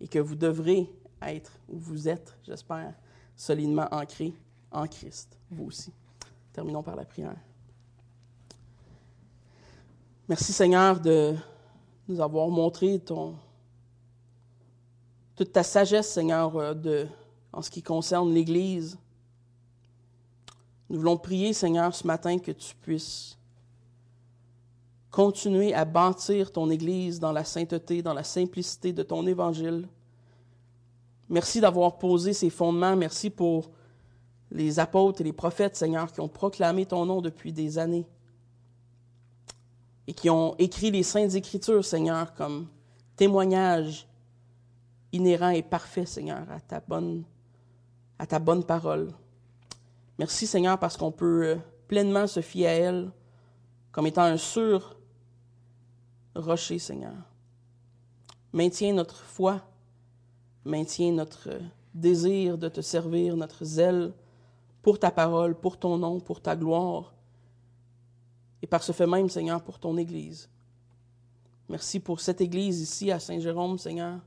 et 0.00 0.06
que 0.06 0.20
vous 0.20 0.36
devrez 0.36 0.88
être, 1.22 1.52
ou 1.68 1.78
vous 1.78 2.08
êtes, 2.08 2.36
j'espère, 2.44 2.94
solidement 3.34 3.88
ancré 3.90 4.32
en 4.70 4.86
Christ, 4.86 5.36
vous 5.50 5.66
aussi. 5.66 5.92
Terminons 6.52 6.82
par 6.82 6.96
la 6.96 7.04
prière. 7.04 7.36
Merci 10.28 10.52
Seigneur 10.52 11.00
de 11.00 11.34
nous 12.08 12.20
avoir 12.20 12.48
montré 12.48 12.98
ton, 12.98 13.36
toute 15.34 15.52
ta 15.52 15.62
sagesse, 15.62 16.12
Seigneur, 16.12 16.56
euh, 16.56 17.04
en 17.52 17.62
ce 17.62 17.70
qui 17.70 17.82
concerne 17.82 18.32
l'Église. 18.32 18.98
Nous 20.88 20.98
voulons 20.98 21.16
prier, 21.16 21.52
Seigneur, 21.52 21.94
ce 21.94 22.06
matin 22.06 22.38
que 22.38 22.52
tu 22.52 22.74
puisses 22.76 23.36
continuer 25.10 25.74
à 25.74 25.84
bâtir 25.84 26.52
ton 26.52 26.70
Église 26.70 27.18
dans 27.18 27.32
la 27.32 27.44
sainteté, 27.44 28.02
dans 28.02 28.14
la 28.14 28.22
simplicité 28.22 28.92
de 28.92 29.02
ton 29.02 29.26
Évangile. 29.26 29.88
Merci 31.28 31.60
d'avoir 31.60 31.98
posé 31.98 32.32
ces 32.32 32.50
fondements. 32.50 32.94
Merci 32.94 33.30
pour 33.30 33.70
les 34.50 34.78
apôtres 34.78 35.22
et 35.22 35.24
les 35.24 35.32
prophètes, 35.32 35.74
Seigneur, 35.74 36.12
qui 36.12 36.20
ont 36.20 36.28
proclamé 36.28 36.86
ton 36.86 37.04
nom 37.04 37.20
depuis 37.20 37.52
des 37.52 37.78
années 37.78 38.06
et 40.06 40.12
qui 40.12 40.30
ont 40.30 40.54
écrit 40.58 40.90
les 40.90 41.02
saintes 41.02 41.34
écritures, 41.34 41.84
Seigneur, 41.84 42.32
comme 42.34 42.68
témoignage 43.16 44.06
inhérent 45.12 45.48
et 45.48 45.62
parfait, 45.62 46.06
Seigneur, 46.06 46.48
à 46.50 46.60
ta 46.60 46.80
bonne, 46.80 47.24
à 48.18 48.26
ta 48.26 48.38
bonne 48.38 48.64
parole. 48.64 49.12
Merci 50.18 50.46
Seigneur 50.46 50.78
parce 50.78 50.96
qu'on 50.96 51.12
peut 51.12 51.46
euh, 51.46 51.56
pleinement 51.88 52.26
se 52.26 52.40
fier 52.40 52.66
à 52.66 52.72
elle 52.72 53.10
comme 53.92 54.06
étant 54.06 54.22
un 54.22 54.36
sûr 54.36 54.96
rocher, 56.34 56.78
Seigneur. 56.78 57.16
Maintiens 58.52 58.92
notre 58.92 59.22
foi, 59.22 59.62
maintiens 60.64 61.12
notre 61.12 61.50
euh, 61.50 61.60
désir 61.94 62.58
de 62.58 62.68
te 62.68 62.80
servir, 62.80 63.36
notre 63.36 63.64
zèle 63.64 64.12
pour 64.82 64.98
ta 64.98 65.10
parole, 65.10 65.54
pour 65.54 65.78
ton 65.78 65.98
nom, 65.98 66.20
pour 66.20 66.40
ta 66.40 66.54
gloire, 66.56 67.14
et 68.62 68.66
par 68.66 68.82
ce 68.82 68.92
fait 68.92 69.06
même, 69.06 69.28
Seigneur, 69.28 69.62
pour 69.62 69.78
ton 69.78 69.96
Église. 69.96 70.48
Merci 71.68 72.00
pour 72.00 72.20
cette 72.20 72.40
Église 72.40 72.80
ici 72.80 73.10
à 73.10 73.18
Saint-Jérôme, 73.18 73.78
Seigneur. 73.78 74.20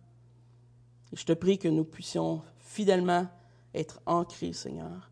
Et 1.11 1.15
je 1.15 1.25
te 1.25 1.33
prie 1.33 1.57
que 1.57 1.67
nous 1.67 1.85
puissions 1.85 2.41
fidèlement 2.57 3.27
être 3.73 4.01
ancrés, 4.05 4.53
Seigneur, 4.53 5.09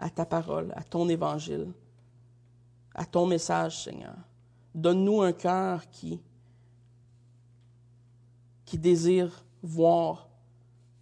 à 0.00 0.08
ta 0.08 0.24
parole, 0.24 0.72
à 0.74 0.82
ton 0.82 1.08
évangile, 1.08 1.68
à 2.94 3.04
ton 3.04 3.26
message, 3.26 3.84
Seigneur. 3.84 4.16
Donne-nous 4.74 5.22
un 5.22 5.32
cœur 5.32 5.88
qui, 5.90 6.20
désire 8.72 9.44
voir 9.62 10.28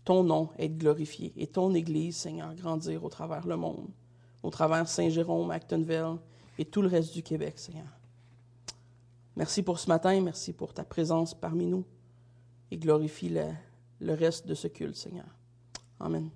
ton 0.05 0.25
nom 0.25 0.49
être 0.59 0.79
glorifié 0.79 1.33
et 1.37 1.47
ton 1.47 1.75
Église, 1.75 2.17
Seigneur, 2.17 2.55
grandir 2.55 3.05
au 3.05 3.11
travers 3.11 3.47
le 3.47 3.57
monde, 3.57 3.89
au 4.43 4.51
travers 4.51 4.89
Saint-Jérôme, 4.89 5.51
Actonville 5.51 6.17
et 6.59 6.65
tout 6.65 6.81
le 6.81 6.89
reste 6.89 7.13
du 7.13 7.23
Québec, 7.23 7.59
Seigneur. 7.59 7.99
Merci 9.37 9.63
pour 9.63 9.79
ce 9.79 9.89
matin, 9.89 10.19
merci 10.23 10.55
pour 10.55 10.73
ta 10.73 10.83
présence 10.83 11.35
parmi 11.35 11.67
nous 11.67 11.85
et 12.71 12.79
glorifie 12.79 13.29
le, 13.29 13.45
le 14.01 14.15
reste 14.15 14.47
de 14.47 14.55
ce 14.55 14.67
culte, 14.67 14.97
Seigneur. 14.97 15.29
Amen. 16.01 16.31